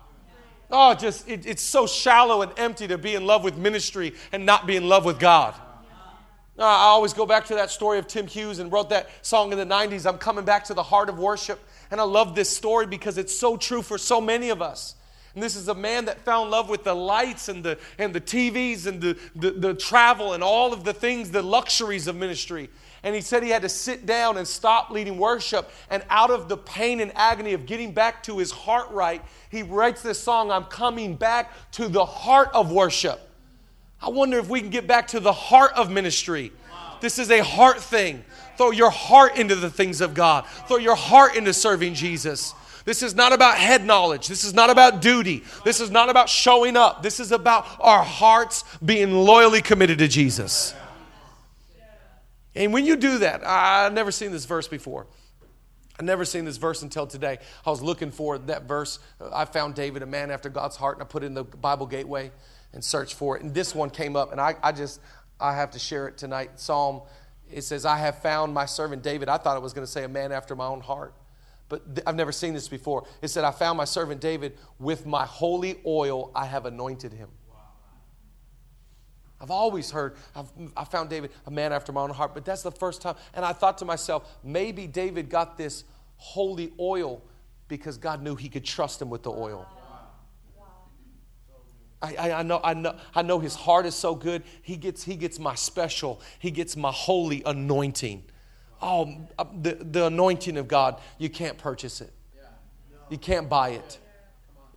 Oh, 0.72 0.96
just 0.96 1.30
it, 1.30 1.46
it's 1.46 1.62
so 1.62 1.86
shallow 1.86 2.42
and 2.42 2.52
empty 2.58 2.88
to 2.88 2.98
be 2.98 3.14
in 3.14 3.28
love 3.28 3.44
with 3.44 3.58
ministry 3.58 4.16
and 4.32 4.44
not 4.44 4.66
be 4.66 4.76
in 4.76 4.90
love 4.90 5.06
with 5.06 5.20
God. 5.20 5.54
Uh, 6.62 6.66
I 6.66 6.84
always 6.84 7.12
go 7.12 7.26
back 7.26 7.46
to 7.46 7.56
that 7.56 7.72
story 7.72 7.98
of 7.98 8.06
Tim 8.06 8.28
Hughes 8.28 8.60
and 8.60 8.72
wrote 8.72 8.92
that 8.92 9.10
song 9.26 9.52
in 9.52 9.58
the 9.58 9.66
90s. 9.66 10.06
I'm 10.06 10.20
coming 10.20 10.46
back 10.46 10.64
to 10.66 10.76
the 10.76 10.84
heart 10.84 11.10
of 11.10 11.18
worship. 11.18 11.60
And 11.90 12.00
I 12.00 12.04
love 12.04 12.36
this 12.36 12.56
story 12.56 12.86
because 12.86 13.18
it's 13.18 13.36
so 13.36 13.58
true 13.58 13.82
for 13.82 13.98
so 13.98 14.22
many 14.22 14.50
of 14.50 14.62
us. 14.62 14.94
And 15.34 15.42
this 15.42 15.56
is 15.56 15.70
a 15.70 15.74
man 15.74 16.06
that 16.06 16.20
fell 16.20 16.44
in 16.46 16.52
love 16.52 16.70
with 16.70 16.84
the 16.84 16.94
lights 16.94 17.50
and 17.50 17.64
the, 17.64 17.80
and 17.98 18.14
the 18.14 18.22
TVs 18.22 18.86
and 18.86 19.02
the, 19.02 19.18
the, 19.36 19.52
the 19.52 19.74
travel 19.74 20.34
and 20.34 20.44
all 20.44 20.72
of 20.72 20.84
the 20.84 20.94
things, 20.94 21.32
the 21.32 21.42
luxuries 21.42 22.06
of 22.06 22.16
ministry. 22.16 22.70
And 23.02 23.16
he 23.16 23.22
said 23.22 23.42
he 23.42 23.50
had 23.50 23.64
to 23.64 23.70
sit 23.70 24.06
down 24.06 24.38
and 24.38 24.48
stop 24.48 24.92
leading 24.92 25.18
worship. 25.18 25.72
And 25.90 26.04
out 26.12 26.30
of 26.30 26.48
the 26.48 26.58
pain 26.58 27.00
and 27.00 27.12
agony 27.16 27.54
of 27.54 27.66
getting 27.66 27.92
back 27.92 28.22
to 28.24 28.38
his 28.38 28.52
heart 28.52 28.92
right, 28.92 29.24
he 29.50 29.64
writes 29.64 30.04
this 30.04 30.22
song 30.22 30.52
I'm 30.52 30.66
coming 30.66 31.16
back 31.16 31.54
to 31.72 31.88
the 31.88 32.06
heart 32.06 32.52
of 32.54 32.72
worship. 32.72 33.31
I 34.02 34.10
wonder 34.10 34.40
if 34.40 34.50
we 34.50 34.62
can 34.62 34.70
get 34.70 34.88
back 34.88 35.08
to 35.10 35.20
the 35.20 35.34
heart 35.34 35.74
of 35.76 35.92
ministry. 35.92 36.52
This 37.02 37.20
is 37.20 37.30
a 37.30 37.44
heart 37.44 37.80
thing. 37.80 38.24
Throw 38.58 38.72
your 38.72 38.92
heart 38.92 39.38
into 39.38 39.56
the 39.56 39.70
things 39.70 40.02
of 40.02 40.14
God, 40.14 40.46
throw 40.68 40.78
your 40.78 40.96
heart 40.96 41.36
into 41.36 41.54
serving 41.54 41.94
Jesus. 41.94 42.54
This 42.84 43.04
is 43.04 43.14
not 43.14 43.32
about 43.32 43.58
head 43.58 43.86
knowledge. 43.86 44.28
This 44.28 44.44
is 44.44 44.56
not 44.56 44.72
about 44.72 45.02
duty. 45.02 45.44
This 45.64 45.80
is 45.80 45.92
not 45.92 46.10
about 46.10 46.30
showing 46.30 46.76
up. 46.76 47.04
This 47.04 47.20
is 47.20 47.32
about 47.32 47.68
our 47.80 48.04
hearts 48.04 48.64
being 48.84 49.12
loyally 49.12 49.62
committed 49.62 50.00
to 50.00 50.08
Jesus. 50.08 50.74
And 52.56 52.74
when 52.74 52.86
you 52.86 52.96
do 52.96 53.20
that, 53.20 53.46
I've 53.46 53.94
never 53.94 54.12
seen 54.12 54.32
this 54.32 54.46
verse 54.46 54.68
before. 54.68 55.06
I've 56.00 56.06
never 56.06 56.26
seen 56.26 56.44
this 56.44 56.58
verse 56.58 56.82
until 56.82 57.06
today. 57.06 57.38
I 57.66 57.70
was 57.70 57.84
looking 57.84 58.10
for 58.10 58.40
that 58.40 58.64
verse. 58.64 58.98
I 59.32 59.46
found 59.46 59.76
David, 59.76 60.02
a 60.02 60.08
man 60.08 60.32
after 60.32 60.50
God's 60.50 60.76
heart, 60.76 60.98
and 60.98 61.04
I 61.04 61.06
put 61.06 61.22
it 61.22 61.28
in 61.28 61.36
the 61.36 61.44
Bible 61.44 61.86
Gateway 61.86 62.32
and 62.74 62.84
search 62.84 63.14
for 63.14 63.38
it. 63.38 63.44
And 63.44 63.54
this 63.54 63.76
one 63.76 63.90
came 63.90 64.16
up, 64.16 64.32
and 64.32 64.40
I, 64.40 64.56
I 64.64 64.72
just, 64.72 65.02
I 65.40 65.56
have 65.56 65.72
to 65.72 65.80
share 65.80 66.08
it 66.08 66.18
tonight. 66.18 66.60
Psalm, 66.60 67.02
it 67.52 67.64
says, 67.64 67.86
I 67.86 67.98
have 67.98 68.20
found 68.20 68.54
my 68.54 68.66
servant 68.66 69.04
David. 69.04 69.30
I 69.30 69.38
thought 69.38 69.58
it 69.58 69.64
was 69.64 69.74
going 69.74 69.86
to 69.86 69.92
say 69.92 70.04
a 70.04 70.10
man 70.10 70.32
after 70.32 70.56
my 70.56 70.68
own 70.68 70.82
heart. 70.82 71.14
But 71.68 71.96
th- 71.96 72.06
I've 72.08 72.16
never 72.16 72.32
seen 72.32 72.54
this 72.54 72.68
before. 72.68 73.06
It 73.22 73.30
said, 73.30 73.44
I 73.44 73.52
found 73.52 73.78
my 73.78 73.86
servant 73.86 74.22
David. 74.22 74.58
With 74.80 75.06
my 75.06 75.26
holy 75.26 75.80
oil, 75.86 76.32
I 76.36 76.46
have 76.46 76.66
anointed 76.66 77.14
him. 77.14 77.30
I've 79.42 79.52
always 79.52 79.90
heard, 79.90 80.18
I've, 80.36 80.52
I 80.78 80.84
found 80.84 81.10
David 81.10 81.32
a 81.48 81.52
man 81.52 81.74
after 81.74 81.92
my 81.92 82.02
own 82.02 82.12
heart, 82.12 82.36
but 82.36 82.46
that's 82.46 82.62
the 82.62 82.72
first 82.72 83.02
time. 83.02 83.16
And 83.34 83.44
I 83.44 83.54
thought 83.54 83.80
to 83.80 83.86
myself, 83.86 84.38
maybe 84.44 84.86
David 84.86 85.30
got 85.30 85.58
this 85.58 85.84
holy 86.18 86.72
oil 86.80 87.24
because 87.68 87.98
God 87.98 88.22
knew 88.22 88.36
he 88.36 88.50
could 88.50 88.64
trust 88.64 89.02
him 89.02 89.10
with 89.10 89.24
the 89.24 89.32
oil. 89.32 89.68
I, 92.02 92.32
I, 92.32 92.44
know, 92.44 92.60
I, 92.64 92.74
know, 92.74 92.96
I 93.14 93.22
know 93.22 93.40
his 93.40 93.54
heart 93.54 93.86
is 93.86 93.94
so 93.94 94.16
good. 94.16 94.44
He 94.64 94.76
gets, 94.76 95.04
he 95.04 95.16
gets 95.16 95.38
my 95.38 95.54
special, 95.54 96.20
he 96.40 96.50
gets 96.50 96.76
my 96.76 96.92
holy 96.92 97.44
anointing. 97.46 98.24
Oh, 98.82 99.16
uh, 99.38 99.46
the, 99.62 99.76
the 99.76 100.08
anointing 100.08 100.58
of 100.58 100.68
God, 100.68 101.00
you 101.20 101.30
can't 101.30 101.58
purchase 101.58 102.02
it, 102.02 102.12
you 103.10 103.18
can't 103.18 103.48
buy 103.48 103.70
it. 103.70 104.00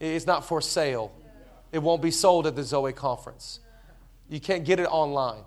It's 0.01 0.27
not 0.27 0.45
for 0.45 0.61
sale, 0.61 1.13
it 1.73 1.79
won't 1.79 2.03
be 2.03 2.11
sold 2.11 2.47
at 2.47 2.57
the 2.57 2.63
Zoe 2.63 2.93
conference. 2.93 3.61
You 4.29 4.41
can't 4.41 4.65
get 4.65 4.79
it 4.81 4.87
online. 4.87 5.45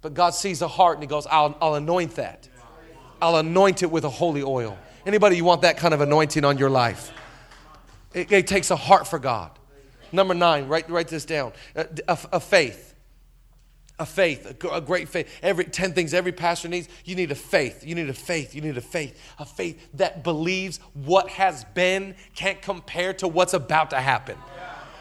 But 0.00 0.14
God 0.14 0.34
sees 0.34 0.62
a 0.62 0.68
heart 0.68 0.96
and 0.96 1.04
He 1.04 1.06
goes, 1.06 1.26
I'll, 1.26 1.56
I'll 1.60 1.76
anoint 1.76 2.16
that. 2.16 2.48
I'll 3.20 3.36
anoint 3.36 3.84
it 3.84 3.90
with 3.90 4.04
a 4.04 4.10
holy 4.10 4.42
oil. 4.42 4.76
Anybody, 5.06 5.36
you 5.36 5.44
want 5.44 5.62
that 5.62 5.76
kind 5.76 5.94
of 5.94 6.00
anointing 6.00 6.44
on 6.44 6.58
your 6.58 6.70
life? 6.70 7.12
It, 8.12 8.30
it 8.32 8.46
takes 8.48 8.72
a 8.72 8.76
heart 8.76 9.06
for 9.06 9.20
God. 9.20 9.52
Number 10.12 10.34
nine, 10.34 10.68
write, 10.68 10.88
write 10.90 11.08
this 11.08 11.24
down 11.24 11.52
a, 11.74 11.86
a, 12.08 12.18
a 12.34 12.40
faith. 12.40 12.90
A 13.98 14.06
faith, 14.06 14.46
a, 14.64 14.80
great 14.80 15.08
faith. 15.08 15.28
Every 15.42 15.64
10 15.64 15.92
things 15.92 16.12
every 16.12 16.32
pastor 16.32 16.66
needs. 16.66 16.88
You 17.04 17.14
need 17.14 17.30
a 17.30 17.36
faith. 17.36 17.86
You 17.86 17.94
need 17.94 18.08
a 18.08 18.14
faith. 18.14 18.54
You 18.54 18.60
need 18.60 18.76
a 18.76 18.80
faith. 18.80 19.16
A 19.38 19.44
faith 19.44 19.80
that 19.94 20.24
believes 20.24 20.78
what 20.94 21.28
has 21.28 21.64
been 21.74 22.16
can't 22.34 22.60
compare 22.60 23.12
to 23.14 23.28
what's 23.28 23.54
about 23.54 23.90
to 23.90 24.00
happen. 24.00 24.36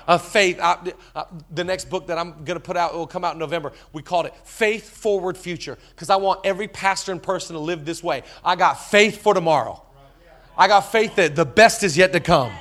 A 0.07 0.19
faith. 0.19 0.59
I, 0.61 0.93
uh, 1.15 1.23
the 1.49 1.63
next 1.63 1.89
book 1.89 2.07
that 2.07 2.17
I'm 2.17 2.43
going 2.43 2.57
to 2.57 2.63
put 2.63 2.77
out 2.77 2.93
it 2.93 2.97
will 2.97 3.07
come 3.07 3.23
out 3.23 3.33
in 3.33 3.39
November. 3.39 3.71
We 3.93 4.03
called 4.03 4.27
it 4.27 4.35
Faith 4.43 4.89
Forward 4.89 5.37
Future 5.37 5.77
because 5.95 6.09
I 6.09 6.17
want 6.17 6.41
every 6.43 6.67
pastor 6.67 7.11
and 7.11 7.23
person 7.23 7.55
to 7.55 7.59
live 7.59 7.85
this 7.85 8.03
way. 8.03 8.23
I 8.43 8.55
got 8.55 8.73
faith 8.73 9.21
for 9.21 9.33
tomorrow. 9.33 9.81
I 10.57 10.67
got 10.67 10.91
faith 10.91 11.15
that 11.15 11.35
the 11.35 11.45
best 11.45 11.81
is 11.83 11.97
yet 11.97 12.13
to 12.13 12.19
come. 12.19 12.51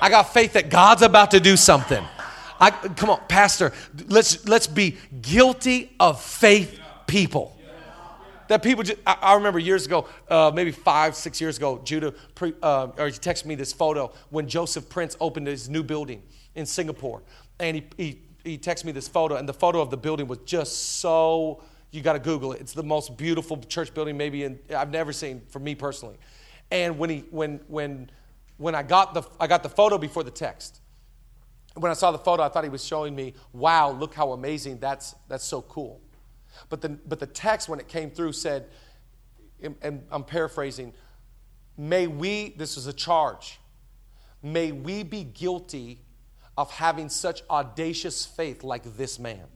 I 0.00 0.08
got 0.08 0.32
faith 0.32 0.54
that 0.54 0.70
God's 0.70 1.02
about 1.02 1.32
to 1.32 1.40
do 1.40 1.56
something. 1.56 2.04
I, 2.58 2.70
come 2.70 3.10
on, 3.10 3.20
Pastor, 3.28 3.72
let's, 4.08 4.46
let's 4.46 4.66
be 4.66 4.96
guilty 5.20 5.94
of 5.98 6.22
faith 6.22 6.78
people. 7.06 7.56
That 8.48 8.62
people, 8.62 8.82
just, 8.82 8.98
I, 9.06 9.16
I 9.22 9.34
remember 9.34 9.58
years 9.58 9.86
ago, 9.86 10.08
uh, 10.28 10.50
maybe 10.52 10.72
five, 10.72 11.14
six 11.14 11.40
years 11.40 11.56
ago, 11.56 11.80
Judah, 11.84 12.12
pre, 12.34 12.52
uh, 12.62 12.88
or 12.98 13.06
he 13.06 13.12
texted 13.12 13.46
me 13.46 13.54
this 13.54 13.72
photo 13.72 14.12
when 14.30 14.48
Joseph 14.48 14.88
Prince 14.88 15.16
opened 15.20 15.46
his 15.46 15.68
new 15.68 15.82
building 15.82 16.22
in 16.54 16.66
Singapore. 16.66 17.22
And 17.60 17.76
he, 17.76 17.84
he, 17.96 18.20
he 18.42 18.58
texted 18.58 18.86
me 18.86 18.92
this 18.92 19.06
photo, 19.06 19.36
and 19.36 19.48
the 19.48 19.54
photo 19.54 19.80
of 19.80 19.90
the 19.90 19.96
building 19.96 20.26
was 20.26 20.38
just 20.44 20.98
so, 20.98 21.62
you 21.92 22.02
got 22.02 22.14
to 22.14 22.18
Google 22.18 22.52
it. 22.52 22.60
It's 22.60 22.72
the 22.72 22.82
most 22.82 23.16
beautiful 23.16 23.56
church 23.58 23.94
building 23.94 24.16
maybe 24.16 24.42
in, 24.44 24.58
I've 24.76 24.90
never 24.90 25.12
seen 25.12 25.42
for 25.48 25.60
me 25.60 25.74
personally. 25.76 26.16
And 26.72 26.98
when, 26.98 27.10
he, 27.10 27.24
when, 27.30 27.60
when, 27.68 28.10
when 28.60 28.74
I, 28.74 28.82
got 28.82 29.14
the, 29.14 29.22
I 29.40 29.46
got 29.46 29.62
the 29.62 29.70
photo 29.70 29.96
before 29.96 30.22
the 30.22 30.30
text, 30.30 30.82
when 31.74 31.90
I 31.90 31.94
saw 31.94 32.10
the 32.10 32.18
photo, 32.18 32.42
I 32.42 32.50
thought 32.50 32.62
he 32.62 32.68
was 32.68 32.84
showing 32.84 33.16
me, 33.16 33.32
wow, 33.54 33.90
look 33.90 34.12
how 34.12 34.32
amazing, 34.32 34.78
that's, 34.80 35.14
that's 35.28 35.44
so 35.44 35.62
cool. 35.62 35.98
But 36.68 36.82
the, 36.82 36.90
but 36.90 37.18
the 37.20 37.26
text, 37.26 37.70
when 37.70 37.80
it 37.80 37.88
came 37.88 38.10
through, 38.10 38.32
said, 38.32 38.66
and 39.62 40.04
I'm 40.10 40.24
paraphrasing, 40.24 40.92
may 41.78 42.06
we, 42.06 42.50
this 42.58 42.76
is 42.76 42.86
a 42.86 42.92
charge, 42.92 43.58
may 44.42 44.72
we 44.72 45.04
be 45.04 45.24
guilty 45.24 46.02
of 46.58 46.70
having 46.70 47.08
such 47.08 47.42
audacious 47.48 48.26
faith 48.26 48.62
like 48.62 48.98
this 48.98 49.18
man. 49.18 49.46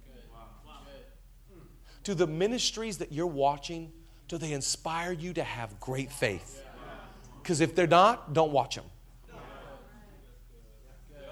Do 2.05 2.15
the 2.15 2.27
ministries 2.27 2.97
that 2.99 3.13
you're 3.13 3.27
watching, 3.27 3.93
do 4.29 4.39
they 4.39 4.53
inspire 4.53 5.13
you 5.13 5.35
to 5.35 5.45
have 5.45 5.79
great 5.79 6.11
faith? 6.11 6.63
Because 7.43 7.61
if 7.61 7.75
they're 7.75 7.87
not, 7.87 8.33
don't 8.33 8.53
watch 8.53 8.77
them. 8.77 8.87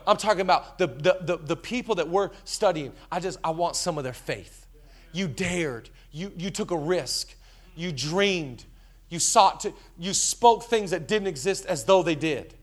I'm 0.07 0.16
talking 0.16 0.40
about 0.40 0.78
the, 0.78 0.86
the, 0.86 1.18
the, 1.20 1.36
the, 1.36 1.57
people 1.57 1.96
that 1.96 2.09
we're 2.09 2.30
studying. 2.44 2.92
I 3.11 3.20
just, 3.20 3.38
I 3.42 3.50
want 3.50 3.76
some 3.76 3.98
of 3.98 4.05
their 4.05 4.12
faith. 4.12 4.66
You 5.12 5.28
dared. 5.28 5.90
You, 6.11 6.32
you 6.36 6.50
took 6.50 6.70
a 6.70 6.76
risk. 6.76 7.34
You 7.74 7.92
dreamed. 7.92 8.64
You 9.09 9.18
sought 9.18 9.61
to, 9.61 9.72
you 9.98 10.14
spoke 10.14 10.64
things 10.64 10.90
that 10.90 11.07
didn't 11.07 11.28
exist 11.28 11.66
as 11.66 11.84
though 11.84 12.03
they 12.03 12.14
did. 12.14 12.55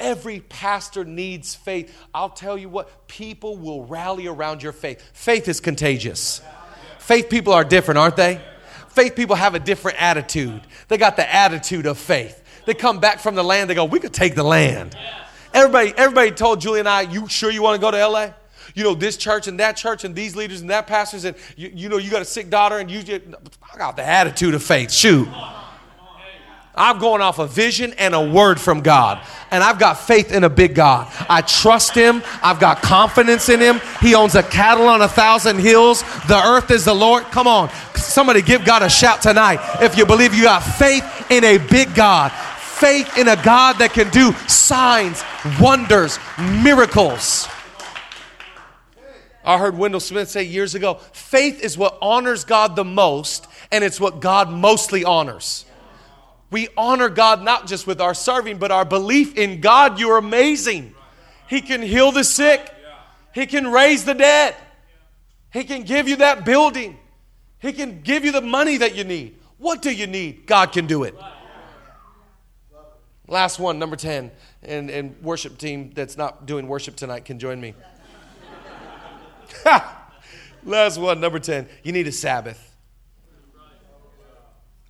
Every 0.00 0.40
pastor 0.40 1.04
needs 1.04 1.54
faith. 1.54 1.96
I'll 2.14 2.30
tell 2.30 2.56
you 2.56 2.68
what, 2.68 3.08
people 3.08 3.56
will 3.56 3.84
rally 3.84 4.26
around 4.26 4.62
your 4.62 4.72
faith. 4.72 5.02
Faith 5.12 5.48
is 5.48 5.60
contagious. 5.60 6.40
Faith 6.98 7.28
people 7.28 7.52
are 7.52 7.64
different, 7.64 7.98
aren't 7.98 8.16
they? 8.16 8.40
Faith 8.88 9.16
people 9.16 9.36
have 9.36 9.54
a 9.54 9.58
different 9.58 10.00
attitude. 10.00 10.60
They 10.88 10.98
got 10.98 11.16
the 11.16 11.32
attitude 11.32 11.86
of 11.86 11.98
faith. 11.98 12.42
They 12.66 12.74
come 12.74 13.00
back 13.00 13.20
from 13.20 13.34
the 13.34 13.42
land, 13.42 13.70
they 13.70 13.74
go, 13.74 13.84
We 13.84 14.00
could 14.00 14.12
take 14.12 14.34
the 14.34 14.42
land. 14.42 14.96
Everybody, 15.54 15.92
everybody 15.96 16.30
told 16.30 16.60
Julie 16.60 16.80
and 16.80 16.88
I, 16.88 17.02
You 17.02 17.28
sure 17.28 17.50
you 17.50 17.62
want 17.62 17.76
to 17.76 17.80
go 17.80 17.90
to 17.90 18.06
LA? 18.06 18.30
You 18.74 18.84
know, 18.84 18.94
this 18.94 19.16
church 19.16 19.48
and 19.48 19.58
that 19.60 19.76
church 19.76 20.04
and 20.04 20.14
these 20.14 20.36
leaders 20.36 20.60
and 20.60 20.70
that 20.70 20.86
pastors, 20.86 21.24
and 21.24 21.36
you, 21.56 21.70
you 21.74 21.88
know, 21.88 21.96
you 21.96 22.10
got 22.10 22.22
a 22.22 22.26
sick 22.26 22.50
daughter, 22.50 22.78
and 22.78 22.90
you 22.90 23.02
just, 23.02 23.22
I 23.74 23.78
got 23.78 23.96
the 23.96 24.06
attitude 24.06 24.54
of 24.54 24.62
faith. 24.62 24.92
Shoot. 24.92 25.28
I'm 26.78 27.00
going 27.00 27.20
off 27.20 27.40
a 27.40 27.46
vision 27.46 27.92
and 27.98 28.14
a 28.14 28.20
word 28.20 28.60
from 28.60 28.82
God. 28.82 29.20
And 29.50 29.64
I've 29.64 29.80
got 29.80 29.94
faith 29.94 30.30
in 30.30 30.44
a 30.44 30.48
big 30.48 30.76
God. 30.76 31.12
I 31.28 31.42
trust 31.42 31.94
Him. 31.94 32.22
I've 32.40 32.60
got 32.60 32.82
confidence 32.82 33.48
in 33.48 33.58
Him. 33.58 33.80
He 34.00 34.14
owns 34.14 34.36
a 34.36 34.44
cattle 34.44 34.86
on 34.86 35.02
a 35.02 35.08
thousand 35.08 35.58
hills. 35.58 36.02
The 36.28 36.40
earth 36.40 36.70
is 36.70 36.84
the 36.84 36.94
Lord. 36.94 37.24
Come 37.24 37.48
on. 37.48 37.70
Somebody 37.96 38.42
give 38.42 38.64
God 38.64 38.82
a 38.82 38.88
shout 38.88 39.20
tonight 39.22 39.58
if 39.82 39.98
you 39.98 40.06
believe 40.06 40.34
you 40.34 40.44
got 40.44 40.60
faith 40.60 41.04
in 41.30 41.42
a 41.42 41.58
big 41.58 41.94
God. 41.96 42.30
Faith 42.78 43.18
in 43.18 43.28
a 43.28 43.36
God 43.42 43.78
that 43.78 43.92
can 43.92 44.08
do 44.10 44.32
signs, 44.46 45.22
wonders, 45.60 46.18
miracles. 46.62 47.48
I 49.44 49.56
heard 49.58 49.78
Wendell 49.78 50.00
Smith 50.00 50.28
say 50.28 50.42
years 50.42 50.74
ago 50.74 50.94
faith 51.12 51.62
is 51.62 51.78
what 51.78 51.96
honors 52.02 52.44
God 52.44 52.76
the 52.76 52.84
most, 52.84 53.46
and 53.72 53.82
it's 53.82 53.98
what 53.98 54.20
God 54.20 54.50
mostly 54.50 55.04
honors. 55.04 55.64
We 56.50 56.68
honor 56.76 57.08
God 57.08 57.42
not 57.42 57.66
just 57.66 57.86
with 57.86 58.00
our 58.00 58.14
serving, 58.14 58.58
but 58.58 58.70
our 58.70 58.84
belief 58.84 59.36
in 59.36 59.60
God. 59.60 59.98
You're 59.98 60.18
amazing. 60.18 60.94
He 61.48 61.60
can 61.60 61.82
heal 61.82 62.12
the 62.12 62.24
sick, 62.24 62.72
He 63.34 63.46
can 63.46 63.66
raise 63.72 64.04
the 64.04 64.14
dead, 64.14 64.54
He 65.52 65.64
can 65.64 65.82
give 65.82 66.08
you 66.08 66.16
that 66.16 66.44
building, 66.44 66.98
He 67.58 67.72
can 67.72 68.02
give 68.02 68.24
you 68.24 68.32
the 68.32 68.42
money 68.42 68.76
that 68.76 68.94
you 68.94 69.04
need. 69.04 69.36
What 69.56 69.82
do 69.82 69.90
you 69.90 70.06
need? 70.06 70.46
God 70.46 70.72
can 70.72 70.86
do 70.86 71.04
it. 71.04 71.16
Last 73.28 73.58
one, 73.58 73.78
number 73.78 73.94
10. 73.94 74.30
And, 74.62 74.90
and 74.90 75.14
worship 75.22 75.58
team 75.58 75.92
that's 75.94 76.16
not 76.16 76.46
doing 76.46 76.66
worship 76.66 76.96
tonight 76.96 77.26
can 77.26 77.38
join 77.38 77.60
me. 77.60 77.74
Last 80.64 80.98
one, 80.98 81.20
number 81.20 81.38
10. 81.38 81.68
You 81.84 81.92
need 81.92 82.08
a 82.08 82.12
Sabbath. 82.12 82.76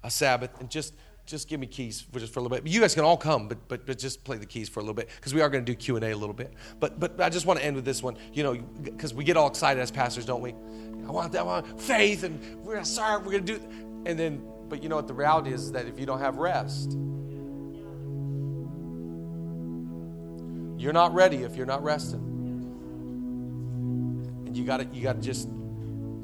A 0.03 0.11
Sabbath. 0.11 0.59
And 0.61 0.71
just 0.71 0.95
just 1.27 1.47
give 1.47 1.61
me 1.61 1.67
keys 1.67 2.01
for 2.01 2.21
just 2.21 2.33
for 2.33 2.41
a 2.41 2.43
little 2.43 2.57
bit. 2.57 2.67
You 2.67 2.81
guys 2.81 2.95
can 2.95 3.05
all 3.05 3.19
come, 3.19 3.49
but 3.49 3.69
but, 3.69 3.85
but 3.85 3.99
just 3.99 4.25
play 4.25 4.39
the 4.39 4.47
keys 4.47 4.67
for 4.69 4.81
a 4.81 4.83
little 4.83 4.95
bit 4.95 5.11
because 5.17 5.35
we 5.35 5.43
are 5.43 5.51
going 5.51 5.63
to 5.63 5.71
do 5.71 5.77
Q 5.77 5.97
and 5.97 6.05
A 6.05 6.13
a 6.13 6.17
little 6.17 6.35
bit. 6.35 6.55
But 6.81 6.99
but 6.99 7.21
I 7.21 7.29
just 7.29 7.45
want 7.45 7.59
to 7.59 7.65
end 7.65 7.77
with 7.77 7.85
this 7.85 8.03
one. 8.03 8.17
You 8.33 8.45
know, 8.45 8.55
because 8.55 9.13
we 9.13 9.25
get 9.25 9.37
all 9.37 9.47
excited 9.47 9.79
as 9.81 9.91
pastors, 9.91 10.25
don't 10.25 10.41
we? 10.41 10.55
I 11.07 11.11
want 11.11 11.33
that 11.33 11.45
one 11.45 11.77
faith, 11.77 12.23
and 12.23 12.65
we're 12.65 12.75
gonna 12.75 12.87
start. 12.87 13.25
We're 13.25 13.33
gonna 13.33 13.45
do, 13.45 13.61
and 14.07 14.19
then 14.19 14.43
but 14.69 14.83
you 14.83 14.89
know 14.89 14.97
what 14.97 15.07
the 15.07 15.15
reality 15.15 15.53
is, 15.53 15.65
is 15.65 15.73
that 15.73 15.87
if 15.87 16.01
you 16.01 16.07
don't 16.07 16.21
have 16.21 16.37
rest, 16.37 16.97
you're 20.79 20.93
not 20.93 21.13
ready 21.13 21.39
if 21.39 21.57
you're 21.57 21.67
not 21.67 21.83
resting. 21.83 22.21
And 24.47 24.57
you 24.57 24.65
got 24.65 24.79
to 24.79 24.87
you 24.93 25.03
got 25.03 25.17
to 25.17 25.23
just 25.23 25.49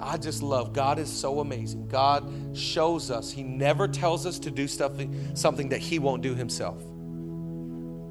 I 0.00 0.16
just 0.16 0.42
love 0.42 0.72
God 0.72 0.98
is 0.98 1.10
so 1.10 1.40
amazing. 1.40 1.88
God 1.88 2.56
shows 2.56 3.10
us. 3.10 3.30
He 3.30 3.42
never 3.42 3.88
tells 3.88 4.26
us 4.26 4.38
to 4.40 4.50
do 4.50 4.66
something, 4.68 5.34
something 5.36 5.68
that 5.70 5.80
He 5.80 5.98
won't 5.98 6.22
do 6.22 6.34
Himself. 6.34 6.82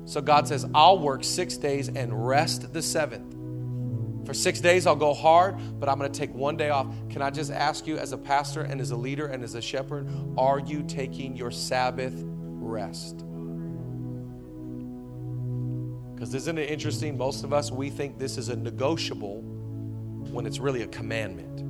So 0.06 0.22
God 0.22 0.48
says, 0.48 0.66
I'll 0.74 1.00
work 1.00 1.24
six 1.24 1.56
days 1.56 1.88
and 1.88 2.28
rest 2.28 2.74
the 2.74 2.82
seventh. 2.82 3.34
For 4.26 4.34
six 4.34 4.62
days, 4.62 4.88
I'll 4.88 4.96
go 4.96 5.14
hard, 5.14 5.58
but 5.80 5.90
I'm 5.90 5.98
going 5.98 6.12
to 6.12 6.18
take 6.18 6.34
one 6.34 6.56
day 6.56 6.70
off. 6.70 6.88
Can 7.10 7.22
I 7.22 7.30
just 7.30 7.52
ask 7.52 7.86
you, 7.88 7.98
as 7.98 8.14
a 8.14 8.18
pastor 8.18 8.62
and 8.62 8.80
as 8.80 8.92
a 8.92 8.96
leader 8.96 9.28
and 9.28 9.44
as 9.44 9.56
a 9.56 9.62
shepherd, 9.62 10.10
are 10.38 10.60
you 10.60 10.84
taking 10.84 11.36
your 11.36 11.52
Sabbath 11.52 12.14
rest? 12.16 13.26
Because 16.14 16.34
isn't 16.34 16.58
it 16.58 16.70
interesting? 16.70 17.18
Most 17.18 17.44
of 17.44 17.54
us, 17.54 17.72
we 17.72 17.90
think 17.90 18.18
this 18.18 18.38
is 18.38 18.50
a 18.50 18.56
negotiable 18.56 19.42
when 20.32 20.46
it's 20.46 20.60
really 20.60 20.84
a 20.84 20.88
commandment. 20.88 21.62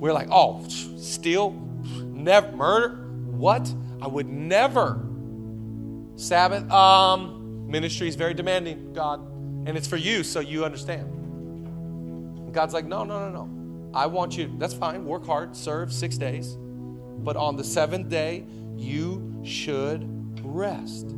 We're 0.00 0.12
like, 0.12 0.28
oh, 0.30 0.66
steal, 0.68 1.50
never 2.02 2.52
murder. 2.52 2.96
What? 3.26 3.72
I 4.00 4.06
would 4.06 4.28
never. 4.28 5.04
Sabbath. 6.16 6.70
Um, 6.70 7.68
ministry 7.68 8.08
is 8.08 8.16
very 8.16 8.34
demanding, 8.34 8.92
God, 8.92 9.20
and 9.66 9.76
it's 9.76 9.86
for 9.86 9.96
you, 9.96 10.22
so 10.24 10.40
you 10.40 10.64
understand. 10.64 11.02
And 11.02 12.54
God's 12.54 12.74
like, 12.74 12.86
no, 12.86 13.04
no, 13.04 13.28
no, 13.28 13.44
no. 13.44 13.90
I 13.94 14.06
want 14.06 14.36
you. 14.36 14.52
That's 14.58 14.74
fine. 14.74 15.04
Work 15.04 15.26
hard, 15.26 15.56
serve 15.56 15.92
six 15.92 16.16
days, 16.16 16.56
but 16.56 17.36
on 17.36 17.56
the 17.56 17.64
seventh 17.64 18.08
day, 18.08 18.46
you 18.76 19.42
should 19.44 20.17
rest. 20.48 21.14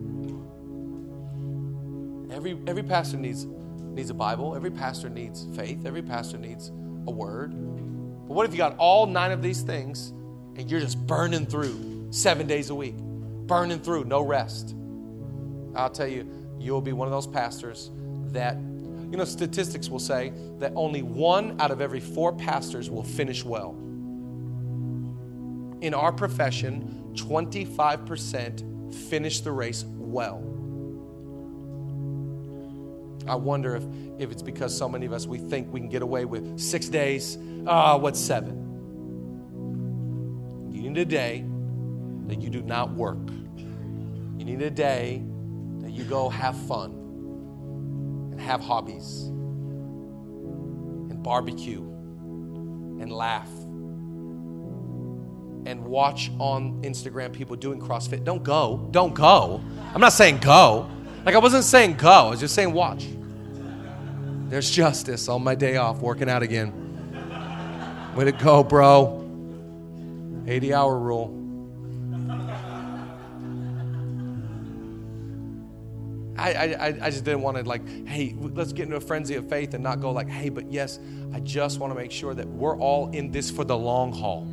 Every 2.33 2.59
every 2.67 2.83
pastor 2.83 3.17
needs 3.17 3.45
needs 3.45 4.11
a 4.11 4.15
Bible. 4.15 4.55
Every 4.55 4.71
pastor 4.71 5.09
needs 5.09 5.47
faith. 5.55 5.85
Every 5.85 6.03
pastor 6.03 6.39
needs 6.39 6.69
a 7.07 7.11
word. 7.11 7.53
But 7.53 8.35
what 8.35 8.47
if 8.47 8.53
you 8.53 8.59
got 8.59 8.77
all 8.77 9.07
nine 9.07 9.33
of 9.33 9.43
these 9.43 9.63
things 9.63 10.11
and 10.57 10.71
you're 10.71 10.81
just 10.81 11.05
burning 11.07 11.47
through 11.47 12.09
seven 12.11 12.47
days 12.47 12.71
a 12.71 12.75
week? 12.75 12.97
Burning 12.97 13.81
through, 13.81 14.05
no 14.05 14.23
rest. 14.23 14.77
I'll 15.75 15.91
tell 15.91 16.07
you, 16.07 16.29
you'll 16.59 16.81
be 16.81 16.93
one 16.93 17.09
of 17.09 17.13
those 17.13 17.27
pastors 17.27 17.91
that, 18.29 18.57
you 18.57 19.17
know, 19.17 19.25
statistics 19.25 19.89
will 19.89 19.99
say 19.99 20.33
that 20.59 20.73
only 20.77 21.03
one 21.03 21.61
out 21.61 21.71
of 21.71 21.81
every 21.81 22.01
four 22.01 22.33
pastors 22.33 22.89
will 22.89 23.03
finish 23.03 23.45
well. 23.45 23.73
In 25.81 25.95
our 25.95 26.13
profession, 26.13 27.13
25% 27.15 28.63
finish 28.95 29.41
the 29.41 29.53
race 29.53 29.85
well. 29.87 30.39
I 33.27 33.35
wonder 33.35 33.77
if, 33.77 33.85
if 34.19 34.33
it's 34.33 34.43
because 34.43 34.77
so 34.77 34.89
many 34.89 35.07
of 35.07 35.13
us, 35.13 35.27
we 35.27 35.39
think 35.39 35.73
we 35.73 35.81
can 35.81 35.89
get 35.89 36.03
away 36.03 36.25
with 36.25 36.59
six 36.59 36.89
days 36.89 37.39
Ah, 37.67 37.93
uh, 37.93 37.99
what's 37.99 38.19
seven? 38.19 38.57
You 40.73 40.89
need 40.89 40.97
a 40.99 41.05
day 41.05 41.45
that 42.27 42.41
you 42.41 42.49
do 42.49 42.63
not 42.63 42.95
work. 42.95 43.19
You 44.39 44.45
need 44.45 44.63
a 44.63 44.71
day 44.71 45.23
that 45.81 45.91
you 45.91 46.05
go 46.05 46.31
have 46.31 46.57
fun 46.67 46.93
and 48.33 48.41
have 48.41 48.63
hobbies 48.63 49.25
and 51.11 51.23
barbecue 51.23 51.83
and 51.83 53.13
laugh 53.13 53.51
and 55.67 55.85
watch 55.85 56.31
on 56.39 56.83
Instagram 56.83 57.33
people 57.33 57.57
doing 57.57 57.81
CrossFit. 57.81 58.25
Don't 58.25 58.43
go. 58.43 58.89
Don't 58.91 59.15
go. 59.15 59.61
I'm 59.95 60.01
not 60.01 60.13
saying 60.13 60.39
go. 60.39 60.89
Like 61.25 61.35
I 61.35 61.39
wasn't 61.39 61.65
saying 61.65 61.95
go. 61.97 62.11
I 62.11 62.31
was 62.31 62.41
just 62.41 62.55
saying 62.55 62.73
watch. 62.73 63.07
There's 64.49 64.71
justice 64.71 65.29
on 65.29 65.45
my 65.45 65.55
day 65.55 65.77
off 65.77 66.01
working 66.01 66.29
out 66.29 66.43
again. 66.43 66.73
Way 68.17 68.25
to 68.25 68.33
go, 68.33 68.65
bro. 68.65 69.17
80 70.47 70.75
hour 70.75 70.99
rule. 70.99 71.37
I, 76.37 76.53
I, 76.53 76.87
I 76.87 77.11
just 77.11 77.25
didn't 77.25 77.43
want 77.43 77.59
to 77.59 77.65
like, 77.65 77.87
hey, 78.09 78.35
let's 78.39 78.73
get 78.73 78.85
into 78.85 78.97
a 78.97 79.01
frenzy 79.01 79.35
of 79.35 79.49
faith 79.49 79.75
and 79.75 79.85
not 79.85 80.01
go 80.01 80.11
like, 80.11 80.29
hey, 80.29 80.49
but 80.49 80.73
yes, 80.73 80.99
I 81.35 81.41
just 81.41 81.79
want 81.79 81.93
to 81.93 81.95
make 81.95 82.11
sure 82.11 82.35
that 82.35 82.49
we're 82.49 82.79
all 82.79 83.11
in 83.11 83.31
this 83.31 83.51
for 83.51 83.63
the 83.63 83.77
long 83.77 84.11
haul. 84.13 84.49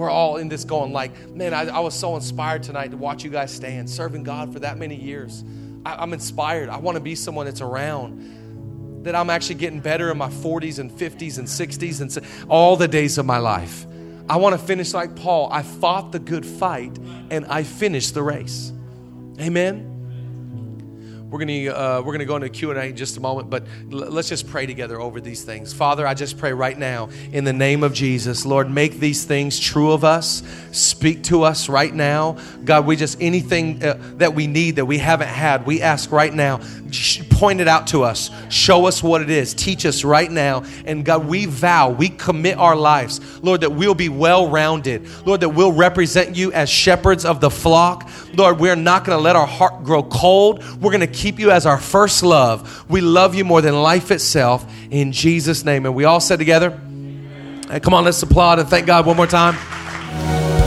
We're 0.00 0.08
all 0.08 0.38
in 0.38 0.48
this 0.48 0.64
going 0.64 0.94
like, 0.94 1.28
man, 1.28 1.52
I, 1.52 1.66
I 1.66 1.80
was 1.80 1.92
so 1.92 2.16
inspired 2.16 2.62
tonight 2.62 2.92
to 2.92 2.96
watch 2.96 3.22
you 3.22 3.28
guys 3.28 3.52
stand, 3.52 3.90
serving 3.90 4.22
God 4.22 4.50
for 4.50 4.58
that 4.60 4.78
many 4.78 4.96
years. 4.96 5.44
I, 5.84 5.96
I'm 5.96 6.14
inspired. 6.14 6.70
I 6.70 6.78
want 6.78 6.96
to 6.96 7.02
be 7.02 7.14
someone 7.14 7.44
that's 7.44 7.60
around, 7.60 9.02
that 9.04 9.14
I'm 9.14 9.28
actually 9.28 9.56
getting 9.56 9.78
better 9.78 10.10
in 10.10 10.16
my 10.16 10.30
40s 10.30 10.78
and 10.78 10.90
50s 10.90 11.36
and 11.36 11.46
60s 11.46 12.00
and 12.00 12.26
all 12.48 12.76
the 12.76 12.88
days 12.88 13.18
of 13.18 13.26
my 13.26 13.36
life. 13.36 13.84
I 14.26 14.36
want 14.36 14.58
to 14.58 14.66
finish 14.66 14.94
like 14.94 15.16
Paul. 15.16 15.52
I 15.52 15.60
fought 15.60 16.12
the 16.12 16.18
good 16.18 16.46
fight 16.46 16.96
and 17.30 17.44
I 17.44 17.62
finished 17.62 18.14
the 18.14 18.22
race. 18.22 18.72
Amen. 19.38 19.89
We're 21.30 21.44
to 21.44 21.68
uh, 21.68 22.02
we're 22.02 22.18
to 22.18 22.24
go 22.24 22.34
into 22.34 22.48
Q 22.48 22.70
and 22.70 22.78
A 22.78 22.86
in 22.86 22.96
just 22.96 23.16
a 23.16 23.20
moment, 23.20 23.50
but 23.50 23.62
l- 23.92 24.10
let's 24.10 24.28
just 24.28 24.48
pray 24.48 24.66
together 24.66 25.00
over 25.00 25.20
these 25.20 25.44
things. 25.44 25.72
Father, 25.72 26.04
I 26.04 26.14
just 26.14 26.38
pray 26.38 26.52
right 26.52 26.76
now 26.76 27.08
in 27.32 27.44
the 27.44 27.52
name 27.52 27.84
of 27.84 27.92
Jesus, 27.92 28.44
Lord, 28.44 28.68
make 28.68 28.98
these 28.98 29.24
things 29.24 29.60
true 29.60 29.92
of 29.92 30.02
us. 30.02 30.42
Speak 30.72 31.22
to 31.24 31.44
us 31.44 31.68
right 31.68 31.94
now, 31.94 32.36
God. 32.64 32.84
We 32.84 32.96
just 32.96 33.18
anything 33.20 33.82
uh, 33.82 33.96
that 34.16 34.34
we 34.34 34.48
need 34.48 34.76
that 34.76 34.86
we 34.86 34.98
haven't 34.98 35.28
had, 35.28 35.66
we 35.66 35.82
ask 35.82 36.10
right 36.10 36.34
now. 36.34 36.60
Point 37.30 37.60
it 37.60 37.68
out 37.68 37.86
to 37.88 38.02
us. 38.02 38.30
Show 38.48 38.86
us 38.86 39.00
what 39.00 39.22
it 39.22 39.30
is. 39.30 39.54
Teach 39.54 39.86
us 39.86 40.02
right 40.02 40.28
now. 40.28 40.64
And 40.84 41.04
God, 41.04 41.24
we 41.26 41.46
vow, 41.46 41.90
we 41.90 42.08
commit 42.08 42.58
our 42.58 42.74
lives, 42.74 43.20
Lord, 43.44 43.60
that 43.60 43.70
we'll 43.70 43.94
be 43.94 44.08
well 44.08 44.48
rounded. 44.48 45.06
Lord, 45.24 45.40
that 45.42 45.50
we'll 45.50 45.72
represent 45.72 46.34
you 46.34 46.52
as 46.52 46.68
shepherds 46.68 47.24
of 47.24 47.40
the 47.40 47.48
flock. 47.48 48.10
Lord, 48.34 48.58
we're 48.58 48.74
not 48.74 49.04
going 49.04 49.16
to 49.16 49.22
let 49.22 49.36
our 49.36 49.46
heart 49.46 49.84
grow 49.84 50.02
cold. 50.02 50.64
We're 50.82 50.90
going 50.90 51.00
to 51.00 51.19
keep 51.20 51.38
you 51.38 51.50
as 51.50 51.66
our 51.66 51.78
first 51.78 52.22
love. 52.22 52.88
We 52.88 53.02
love 53.02 53.34
you 53.34 53.44
more 53.44 53.60
than 53.60 53.74
life 53.74 54.10
itself 54.10 54.64
in 54.90 55.12
Jesus' 55.12 55.62
name. 55.64 55.84
And 55.84 55.94
we 55.94 56.04
all 56.04 56.18
said 56.18 56.38
together, 56.38 56.70
hey, 57.68 57.80
come 57.80 57.92
on, 57.92 58.04
let's 58.04 58.22
applaud 58.22 58.58
and 58.58 58.66
thank 58.66 58.86
God 58.86 59.04
one 59.04 59.16
more 59.16 59.26
time. 59.26 59.54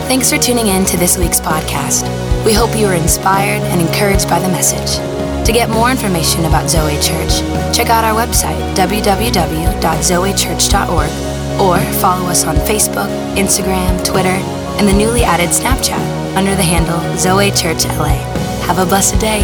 Thanks 0.08 0.30
for 0.30 0.38
tuning 0.38 0.68
in 0.68 0.86
to 0.86 0.96
this 0.98 1.18
week's 1.18 1.40
podcast. 1.40 2.04
We 2.46 2.54
hope 2.54 2.78
you 2.78 2.86
were 2.86 2.94
inspired 2.94 3.64
and 3.64 3.82
encouraged 3.82 4.30
by 4.30 4.38
the 4.40 4.50
message. 4.50 5.00
To 5.48 5.52
get 5.52 5.70
more 5.70 5.90
information 5.90 6.46
about 6.46 6.70
Zoe 6.70 7.02
Church, 7.02 7.42
check 7.76 7.90
out 7.90 8.04
our 8.04 8.14
website, 8.14 8.76
www.zoechurch.org, 8.76 11.12
or 11.60 11.80
follow 12.00 12.30
us 12.30 12.46
on 12.46 12.56
Facebook, 12.58 13.10
Instagram, 13.36 14.06
Twitter, 14.06 14.38
and 14.78 14.88
the 14.88 14.94
newly 14.94 15.24
added 15.24 15.50
Snapchat 15.50 16.38
under 16.38 16.54
the 16.56 16.64
handle 16.64 17.00
Zoe 17.18 17.50
Church 17.52 17.86
LA. 17.86 18.20
Have 18.68 18.78
a 18.78 18.86
blessed 18.86 19.20
day. 19.20 19.42